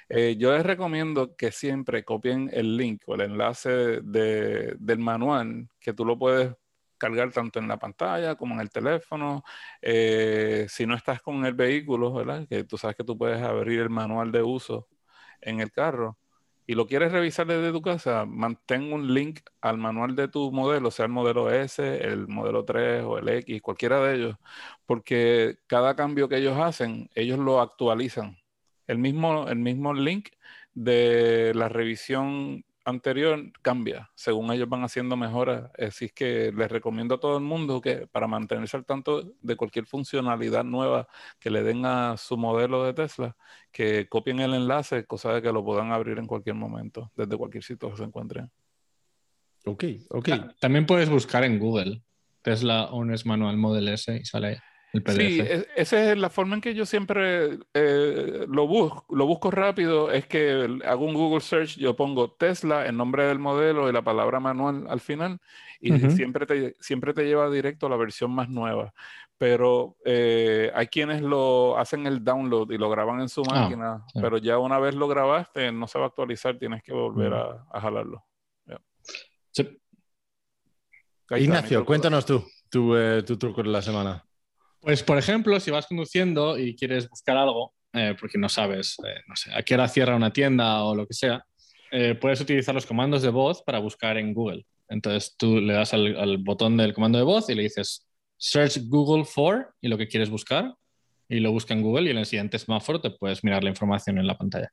Eh, 0.09 0.35
yo 0.37 0.53
les 0.53 0.63
recomiendo 0.65 1.35
que 1.35 1.51
siempre 1.51 2.03
copien 2.05 2.49
el 2.53 2.77
link 2.77 3.03
o 3.07 3.15
el 3.15 3.21
enlace 3.21 4.01
de, 4.03 4.75
del 4.79 4.99
manual 4.99 5.69
que 5.79 5.93
tú 5.93 6.05
lo 6.05 6.17
puedes 6.19 6.55
cargar 6.97 7.31
tanto 7.31 7.59
en 7.59 7.67
la 7.67 7.77
pantalla 7.77 8.35
como 8.35 8.55
en 8.55 8.61
el 8.61 8.69
teléfono. 8.69 9.43
Eh, 9.81 10.65
si 10.69 10.85
no 10.85 10.95
estás 10.95 11.21
con 11.21 11.45
el 11.45 11.53
vehículo, 11.53 12.13
¿verdad? 12.13 12.47
Que 12.47 12.63
tú 12.63 12.77
sabes 12.77 12.95
que 12.97 13.03
tú 13.03 13.17
puedes 13.17 13.41
abrir 13.41 13.81
el 13.81 13.89
manual 13.89 14.31
de 14.31 14.43
uso 14.43 14.87
en 15.41 15.61
el 15.61 15.71
carro 15.71 16.17
y 16.67 16.73
lo 16.75 16.87
quieres 16.87 17.11
revisar 17.11 17.45
desde 17.47 17.71
tu 17.71 17.81
casa, 17.81 18.25
mantén 18.25 18.91
un 18.91 19.13
link 19.13 19.41
al 19.61 19.77
manual 19.77 20.15
de 20.15 20.27
tu 20.27 20.51
modelo, 20.51 20.89
sea 20.91 21.05
el 21.05 21.11
modelo 21.11 21.51
S, 21.51 21.81
el 22.03 22.27
modelo 22.27 22.65
3 22.65 23.03
o 23.03 23.19
el 23.19 23.29
X, 23.29 23.61
cualquiera 23.61 23.99
de 24.01 24.15
ellos, 24.15 24.35
porque 24.85 25.59
cada 25.67 25.95
cambio 25.95 26.27
que 26.27 26.37
ellos 26.37 26.57
hacen, 26.59 27.09
ellos 27.15 27.39
lo 27.39 27.61
actualizan. 27.61 28.37
El 28.87 28.97
mismo, 28.99 29.47
el 29.47 29.57
mismo 29.59 29.93
link 29.93 30.29
de 30.73 31.53
la 31.55 31.69
revisión 31.69 32.65
anterior 32.85 33.51
cambia 33.61 34.09
según 34.15 34.51
ellos 34.51 34.69
van 34.69 34.83
haciendo 34.83 35.17
mejoras. 35.17 35.71
Así 35.77 36.05
es 36.05 36.13
que 36.13 36.51
les 36.55 36.71
recomiendo 36.71 37.15
a 37.15 37.19
todo 37.19 37.37
el 37.37 37.43
mundo 37.43 37.81
que 37.81 38.07
para 38.07 38.27
mantenerse 38.27 38.77
al 38.77 38.85
tanto 38.85 39.33
de 39.41 39.55
cualquier 39.55 39.85
funcionalidad 39.85 40.63
nueva 40.63 41.07
que 41.39 41.49
le 41.49 41.63
den 41.63 41.85
a 41.85 42.15
su 42.17 42.37
modelo 42.37 42.83
de 42.83 42.93
Tesla, 42.93 43.35
que 43.71 44.07
copien 44.07 44.39
el 44.39 44.53
enlace, 44.53 45.05
cosa 45.05 45.33
de 45.33 45.41
que 45.41 45.51
lo 45.51 45.65
puedan 45.65 45.91
abrir 45.91 46.19
en 46.19 46.27
cualquier 46.27 46.55
momento, 46.55 47.11
desde 47.15 47.35
cualquier 47.35 47.63
sitio 47.63 47.89
que 47.91 47.97
se 47.97 48.03
encuentren. 48.03 48.51
Ok, 49.65 49.83
ok. 50.09 50.29
También 50.59 50.85
puedes 50.85 51.09
buscar 51.09 51.43
en 51.43 51.59
Google 51.59 52.03
Tesla 52.41 52.85
Owner's 52.91 53.25
Manual 53.25 53.57
Model 53.57 53.87
S 53.87 54.15
y 54.15 54.23
sale 54.23 54.61
Sí, 55.07 55.39
e, 55.41 55.67
esa 55.75 56.11
es 56.11 56.17
la 56.17 56.29
forma 56.29 56.55
en 56.55 56.61
que 56.61 56.73
yo 56.73 56.85
siempre 56.85 57.59
eh, 57.73 58.45
lo, 58.47 58.67
busco, 58.67 59.05
lo 59.13 59.25
busco 59.25 59.51
rápido, 59.51 60.11
es 60.11 60.27
que 60.27 60.79
hago 60.85 61.05
un 61.05 61.13
Google 61.13 61.41
Search, 61.41 61.77
yo 61.77 61.95
pongo 61.95 62.31
Tesla, 62.31 62.85
el 62.85 62.95
nombre 62.95 63.25
del 63.25 63.39
modelo 63.39 63.89
y 63.89 63.93
la 63.93 64.03
palabra 64.03 64.39
manual 64.39 64.85
al 64.89 64.99
final, 64.99 65.39
y 65.79 65.99
siempre, 66.11 66.45
te, 66.45 66.75
siempre 66.79 67.13
te 67.13 67.25
lleva 67.25 67.49
directo 67.49 67.87
a 67.87 67.89
la 67.89 67.97
versión 67.97 68.31
más 68.31 68.49
nueva. 68.49 68.93
Pero 69.37 69.97
eh, 70.05 70.71
hay 70.73 70.87
quienes 70.87 71.21
lo 71.21 71.77
hacen 71.77 72.07
el 72.07 72.23
download 72.23 72.71
y 72.71 72.77
lo 72.77 72.89
graban 72.89 73.19
en 73.19 73.27
su 73.27 73.43
ah, 73.49 73.53
máquina, 73.53 74.05
pero 74.13 74.37
ya 74.37 74.57
una 74.57 74.79
vez 74.79 74.95
lo 74.95 75.09
grabaste, 75.09 75.71
no 75.73 75.87
se 75.87 75.99
va 75.99 76.05
a 76.05 76.07
actualizar, 76.07 76.57
tienes 76.57 76.81
que 76.83 76.93
volver 76.93 77.33
a, 77.33 77.81
jalarlo. 77.81 78.23
Ignacio, 81.31 81.83
cuéntanos 81.85 82.25
tú, 82.25 82.45
tu, 82.69 82.95
eh, 82.95 83.23
tu 83.23 83.37
truco 83.37 83.61
de 83.61 83.69
la 83.69 83.81
semana. 83.81 84.25
Pues, 84.85 85.01
por 85.01 85.17
ejemplo, 85.17 85.59
si 85.59 85.71
vas 85.71 85.87
conduciendo 85.87 86.59
y 86.59 86.75
quieres 86.75 87.09
buscar 87.09 87.35
algo, 87.37 87.73
eh, 87.91 88.15
porque 88.19 88.37
no 88.37 88.47
sabes, 88.47 88.95
eh, 88.99 89.19
no 89.27 89.35
sé, 89.35 89.51
a 89.51 89.63
qué 89.63 89.73
hora 89.73 89.87
cierra 89.87 90.15
una 90.15 90.31
tienda 90.31 90.83
o 90.83 90.93
lo 90.93 91.07
que 91.07 91.15
sea, 91.15 91.43
eh, 91.91 92.13
puedes 92.13 92.39
utilizar 92.39 92.75
los 92.75 92.85
comandos 92.85 93.23
de 93.23 93.29
voz 93.29 93.63
para 93.63 93.79
buscar 93.79 94.15
en 94.19 94.31
Google. 94.31 94.63
Entonces 94.87 95.35
tú 95.37 95.59
le 95.59 95.73
das 95.73 95.95
al, 95.95 96.37
botón 96.37 96.77
del 96.77 96.93
comando 96.93 97.17
de 97.17 97.23
voz 97.23 97.49
y 97.49 97.55
le 97.55 97.63
dices 97.63 98.05
Search 98.37 98.77
Google 98.87 99.25
for 99.25 99.73
y 99.81 99.87
lo 99.87 99.97
que 99.97 100.07
quieres 100.07 100.29
buscar 100.29 100.75
y 101.27 101.39
lo 101.39 101.51
busca 101.51 101.73
en 101.73 101.81
Google 101.81 102.07
y 102.07 102.11
en 102.11 102.19
el 102.19 102.27
siguiente 102.27 102.59
semáforo 102.59 103.01
te 103.01 103.09
puedes 103.09 103.43
mirar 103.43 103.63
la 103.63 103.71
información 103.71 104.19
en 104.19 104.27
la 104.27 104.37
pantalla. 104.37 104.71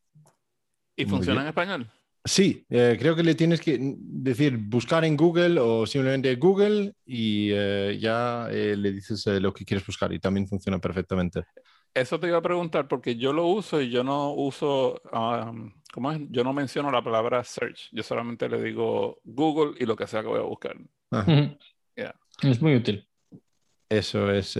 ¿Y 0.94 1.06
funciona 1.06 1.40
en 1.40 1.48
español? 1.48 1.90
Sí, 2.24 2.64
eh, 2.70 2.96
creo 3.00 3.16
que 3.16 3.24
le 3.24 3.34
tienes 3.34 3.60
que 3.60 3.78
decir 3.80 4.56
buscar 4.56 5.04
en 5.04 5.16
Google 5.16 5.58
o 5.58 5.86
simplemente 5.86 6.36
Google 6.36 6.94
y 7.04 7.50
eh, 7.52 7.98
ya 8.00 8.46
eh, 8.48 8.76
le 8.76 8.92
dices 8.92 9.26
lo 9.26 9.52
que 9.52 9.64
quieres 9.64 9.84
buscar 9.84 10.12
y 10.12 10.20
también 10.20 10.46
funciona 10.46 10.78
perfectamente. 10.78 11.42
Eso 11.92 12.20
te 12.20 12.28
iba 12.28 12.38
a 12.38 12.42
preguntar 12.42 12.86
porque 12.86 13.16
yo 13.16 13.32
lo 13.32 13.48
uso 13.48 13.80
y 13.80 13.90
yo 13.90 14.04
no 14.04 14.32
uso, 14.34 15.02
¿cómo 15.92 16.12
es? 16.12 16.20
Yo 16.30 16.44
no 16.44 16.52
menciono 16.52 16.92
la 16.92 17.02
palabra 17.02 17.42
search, 17.42 17.88
yo 17.90 18.02
solamente 18.04 18.48
le 18.48 18.62
digo 18.62 19.18
Google 19.24 19.74
y 19.78 19.84
lo 19.84 19.96
que 19.96 20.06
sea 20.06 20.22
que 20.22 20.28
voy 20.28 20.38
a 20.38 20.42
buscar. 20.42 20.76
Es 22.40 22.62
muy 22.62 22.76
útil. 22.76 23.06
Eso 23.88 24.30
es. 24.30 24.56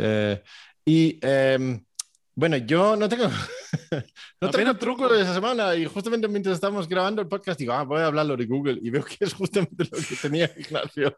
y 0.84 1.18
em, 1.22 1.82
bueno, 2.35 2.57
yo 2.57 2.97
no 2.97 3.09
tengo, 3.09 3.28
no 4.41 4.51
tengo 4.51 4.76
truco 4.76 5.09
de 5.09 5.22
esa 5.22 5.35
semana 5.35 5.74
y 5.76 5.85
justamente 5.85 6.28
mientras 6.28 6.55
estamos 6.55 6.89
grabando 6.89 7.20
el 7.20 7.28
podcast 7.28 7.59
digo, 7.59 7.72
ah, 7.72 7.85
voy 7.85 8.01
a 8.01 8.07
hablarlo 8.07 8.37
de 8.37 8.47
Google 8.47 8.78
y 8.83 8.91
veo 8.91 9.05
que 9.05 9.18
es 9.20 9.35
justamente 9.35 9.85
lo 9.85 9.99
que 9.99 10.16
tenía 10.20 10.51
Ignacio. 10.57 11.16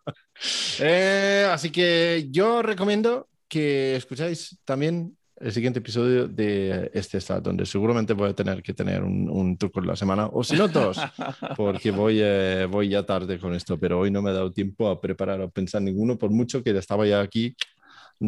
Eh, 0.81 1.49
así 1.51 1.71
que 1.71 2.27
yo 2.31 2.63
recomiendo 2.63 3.29
que 3.49 3.97
escucháis 3.97 4.59
también 4.65 5.17
el 5.37 5.53
siguiente 5.53 5.81
episodio 5.81 6.27
de 6.27 6.91
este 6.95 7.19
estado, 7.19 7.41
donde 7.43 7.67
seguramente 7.67 8.13
voy 8.13 8.31
a 8.31 8.35
tener 8.35 8.63
que 8.63 8.73
tener 8.73 9.03
un, 9.03 9.57
truco 9.59 9.81
de 9.81 9.89
la 9.89 9.97
semana, 9.97 10.29
o 10.33 10.43
si 10.43 10.57
no 10.57 10.69
dos, 10.69 10.99
porque 11.57 11.91
voy, 11.91 12.19
eh, 12.21 12.67
voy 12.71 12.89
ya 12.89 13.05
tarde 13.05 13.39
con 13.39 13.55
esto, 13.55 13.79
pero 13.79 14.01
hoy 14.01 14.11
no 14.11 14.23
me 14.23 14.31
he 14.31 14.35
dado 14.35 14.53
tiempo 14.53 14.89
a 14.89 15.01
preparar 15.01 15.41
o 15.41 15.51
pensar 15.51 15.83
ninguno, 15.83 16.17
por 16.17 16.31
mucho 16.31 16.63
que 16.63 16.71
estaba 16.77 17.07
ya 17.07 17.21
aquí 17.21 17.55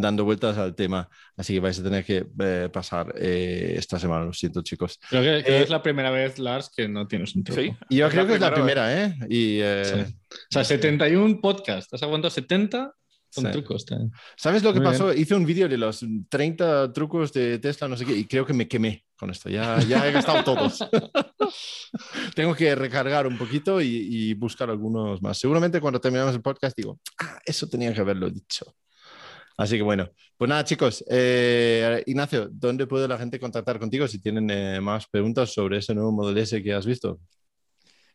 dando 0.00 0.24
vueltas 0.24 0.56
al 0.58 0.74
tema. 0.74 1.08
Así 1.36 1.54
que 1.54 1.60
vais 1.60 1.78
a 1.78 1.82
tener 1.82 2.04
que 2.04 2.26
eh, 2.40 2.68
pasar 2.72 3.14
eh, 3.16 3.74
esta 3.76 3.98
semana, 3.98 4.24
lo 4.24 4.32
siento, 4.32 4.62
chicos. 4.62 4.98
Creo 5.08 5.22
que, 5.22 5.50
eh, 5.50 5.62
es 5.62 5.70
la 5.70 5.82
primera 5.82 6.10
vez, 6.10 6.38
Lars, 6.38 6.70
que 6.74 6.88
no 6.88 7.06
tienes 7.06 7.34
un 7.34 7.44
truco. 7.44 7.60
Sí, 7.60 7.74
yo 7.90 8.08
creo 8.08 8.26
que 8.26 8.34
es 8.34 8.40
la 8.40 8.54
primera, 8.54 9.02
¿eh? 9.02 9.14
Y, 9.28 9.60
O 9.60 10.06
sea, 10.50 10.64
71 10.64 11.40
podcasts. 11.40 11.92
¿Has 11.92 12.02
aguantado 12.02 12.30
70? 12.30 12.92
Con 13.34 13.50
trucos. 13.50 13.84
¿Sabes 14.36 14.62
lo 14.62 14.72
que 14.72 14.80
pasó? 14.80 15.12
Hice 15.12 15.34
un 15.34 15.44
vídeo 15.44 15.68
de 15.68 15.76
los 15.76 16.04
30 16.28 16.92
trucos 16.92 17.32
de 17.32 17.58
Tesla, 17.58 17.86
no 17.86 17.96
sé 17.96 18.06
qué, 18.06 18.16
y 18.16 18.24
creo 18.24 18.46
que 18.46 18.54
me 18.54 18.66
quemé 18.66 19.04
con 19.16 19.30
esto. 19.30 19.50
Ya, 19.50 19.78
ya 19.80 20.08
he 20.08 20.12
gastado 20.12 20.42
todos. 20.42 20.78
Tengo 22.34 22.54
que 22.54 22.74
recargar 22.74 23.26
un 23.26 23.36
poquito 23.36 23.80
y, 23.80 23.86
y, 23.88 24.34
buscar 24.34 24.70
algunos 24.70 25.20
más. 25.20 25.38
Seguramente 25.38 25.80
cuando 25.80 26.00
terminamos 26.00 26.34
el 26.34 26.42
podcast 26.42 26.76
digo, 26.76 26.98
ah, 27.20 27.38
eso 27.44 27.68
tenía 27.68 27.92
que 27.92 28.00
haberlo 28.00 28.30
dicho. 28.30 28.74
Así 29.56 29.76
que 29.76 29.82
bueno, 29.82 30.10
pues 30.36 30.48
nada 30.48 30.64
chicos, 30.64 31.04
eh, 31.08 32.02
Ignacio, 32.06 32.48
¿dónde 32.50 32.86
puede 32.86 33.08
la 33.08 33.18
gente 33.18 33.40
contactar 33.40 33.78
contigo 33.78 34.06
si 34.06 34.20
tienen 34.20 34.50
eh, 34.50 34.80
más 34.80 35.06
preguntas 35.06 35.52
sobre 35.52 35.78
ese 35.78 35.94
nuevo 35.94 36.12
modelo 36.12 36.38
S 36.38 36.62
que 36.62 36.74
has 36.74 36.84
visto? 36.84 37.18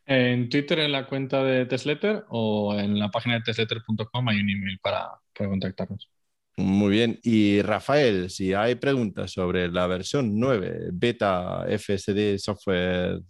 En 0.05 0.49
Twitter, 0.49 0.79
en 0.79 0.91
la 0.91 1.07
cuenta 1.07 1.43
de 1.43 1.65
Tesletter 1.65 2.25
o 2.29 2.77
en 2.77 2.99
la 2.99 3.09
página 3.09 3.35
de 3.35 3.41
tesletter.com 3.41 4.29
hay 4.29 4.39
un 4.39 4.49
email 4.49 4.79
para, 4.81 5.09
para 5.35 5.49
contactarnos. 5.49 6.09
Muy 6.57 6.91
bien. 6.91 7.19
Y 7.23 7.61
Rafael, 7.61 8.29
si 8.29 8.53
hay 8.53 8.75
preguntas 8.75 9.31
sobre 9.31 9.69
la 9.69 9.87
versión 9.87 10.39
9 10.39 10.89
beta 10.91 11.65
FSD 11.67 12.37
software 12.37 13.21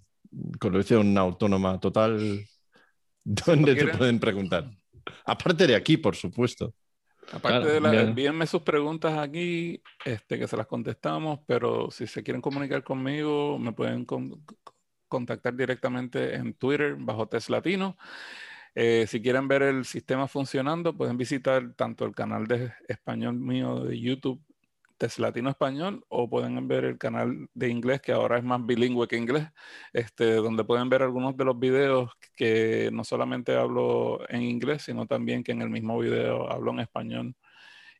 conducción 0.60 1.18
autónoma 1.18 1.80
total, 1.80 2.46
¿dónde 3.24 3.76
te 3.76 3.88
pueden 3.88 4.20
preguntar? 4.20 4.70
Aparte 5.26 5.68
de 5.68 5.76
aquí, 5.76 5.98
por 5.98 6.16
supuesto. 6.16 6.74
Aparte 7.32 7.68
de 7.70 7.80
la, 7.80 8.02
envíenme 8.02 8.46
sus 8.48 8.62
preguntas 8.62 9.18
aquí, 9.18 9.82
este, 10.04 10.38
que 10.38 10.48
se 10.48 10.58
las 10.58 10.68
contestamos, 10.68 11.40
pero 11.46 11.90
si 11.92 12.08
se 12.08 12.24
quieren 12.24 12.42
comunicar 12.42 12.84
conmigo, 12.84 13.58
me 13.58 13.74
pueden 13.74 14.06
contactar 15.08 15.56
directamente 15.56 16.36
en 16.36 16.54
Twitter 16.54 16.96
bajo 16.98 17.28
Teslatino. 17.28 17.98
Eh, 18.74 19.06
si 19.08 19.22
quieren 19.22 19.48
ver 19.48 19.64
el 19.64 19.86
sistema 19.86 20.28
funcionando, 20.28 20.96
pueden 20.96 21.18
visitar 21.18 21.74
tanto 21.74 22.06
el 22.06 22.16
canal 22.16 22.48
de 22.48 22.74
español 22.88 23.36
mío 23.36 23.84
de 23.84 24.00
YouTube 24.00 24.42
latino 25.20 25.50
español 25.50 26.06
o 26.10 26.30
pueden 26.30 26.68
ver 26.68 26.86
el 26.86 26.98
canal 26.98 27.48
de 27.54 27.70
inglés 27.70 28.02
que 28.02 28.12
ahora 28.12 28.38
es 28.38 28.44
más 28.44 28.66
bilingüe 28.66 29.08
que 29.08 29.18
inglés, 29.18 29.48
este, 29.94 30.36
donde 30.36 30.64
pueden 30.64 30.90
ver 30.90 31.04
algunos 31.04 31.36
de 31.38 31.46
los 31.46 31.60
videos 31.60 32.12
que 32.36 32.90
no 32.94 33.04
solamente 33.04 33.56
hablo 33.56 34.20
en 34.30 34.42
inglés, 34.44 34.84
sino 34.84 35.08
también 35.08 35.44
que 35.44 35.52
en 35.54 35.62
el 35.62 35.70
mismo 35.70 35.98
video 36.00 36.50
hablo 36.52 36.72
en 36.72 36.80
español. 36.82 37.36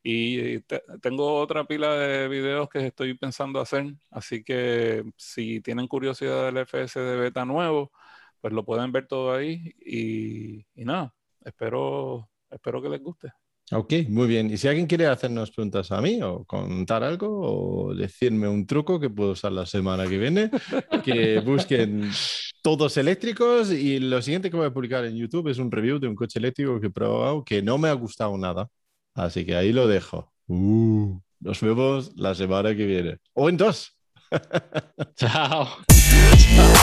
Y 0.02 0.60
tengo 1.00 1.36
otra 1.40 1.64
pila 1.64 1.94
de 1.96 2.28
videos 2.28 2.68
que 2.68 2.86
estoy 2.86 3.14
pensando 3.16 3.60
hacer, 3.60 3.94
así 4.10 4.42
que 4.44 5.04
si 5.16 5.60
tienen 5.60 5.86
curiosidad 5.88 6.46
del 6.46 6.58
FS 6.58 6.98
de 7.00 7.16
beta 7.16 7.44
nuevo, 7.44 7.92
pues 8.40 8.52
lo 8.52 8.64
pueden 8.64 8.92
ver 8.92 9.06
todo 9.06 9.34
ahí 9.34 9.72
y, 9.80 10.66
y 10.74 10.84
nada. 10.84 11.14
espero, 11.44 12.28
espero 12.50 12.82
que 12.82 12.88
les 12.88 13.02
guste. 13.02 13.32
Ok, 13.74 13.94
muy 14.08 14.28
bien. 14.28 14.50
Y 14.50 14.58
si 14.58 14.68
alguien 14.68 14.86
quiere 14.86 15.06
hacernos 15.06 15.50
preguntas 15.50 15.90
a 15.92 16.02
mí 16.02 16.20
o 16.22 16.44
contar 16.44 17.02
algo 17.02 17.28
o 17.40 17.94
decirme 17.94 18.46
un 18.46 18.66
truco 18.66 19.00
que 19.00 19.08
puedo 19.08 19.30
usar 19.32 19.52
la 19.52 19.64
semana 19.64 20.06
que 20.06 20.18
viene, 20.18 20.50
que 21.02 21.40
busquen 21.40 22.10
todos 22.62 22.98
eléctricos 22.98 23.72
y 23.72 23.98
lo 23.98 24.20
siguiente 24.20 24.50
que 24.50 24.58
voy 24.58 24.66
a 24.66 24.74
publicar 24.74 25.06
en 25.06 25.16
YouTube 25.16 25.48
es 25.48 25.56
un 25.58 25.70
review 25.70 25.98
de 25.98 26.06
un 26.06 26.14
coche 26.14 26.38
eléctrico 26.38 26.78
que 26.80 26.88
he 26.88 26.90
probado 26.90 27.44
que 27.44 27.62
no 27.62 27.78
me 27.78 27.88
ha 27.88 27.94
gustado 27.94 28.36
nada. 28.36 28.68
Así 29.14 29.46
que 29.46 29.56
ahí 29.56 29.72
lo 29.72 29.88
dejo. 29.88 30.30
Uh, 30.48 31.18
nos 31.40 31.60
vemos 31.62 32.12
la 32.14 32.34
semana 32.34 32.76
que 32.76 32.84
viene. 32.84 33.16
O 33.32 33.48
en 33.48 33.56
dos. 33.56 33.96
Chao. 35.16 35.68
Chao. 36.36 36.74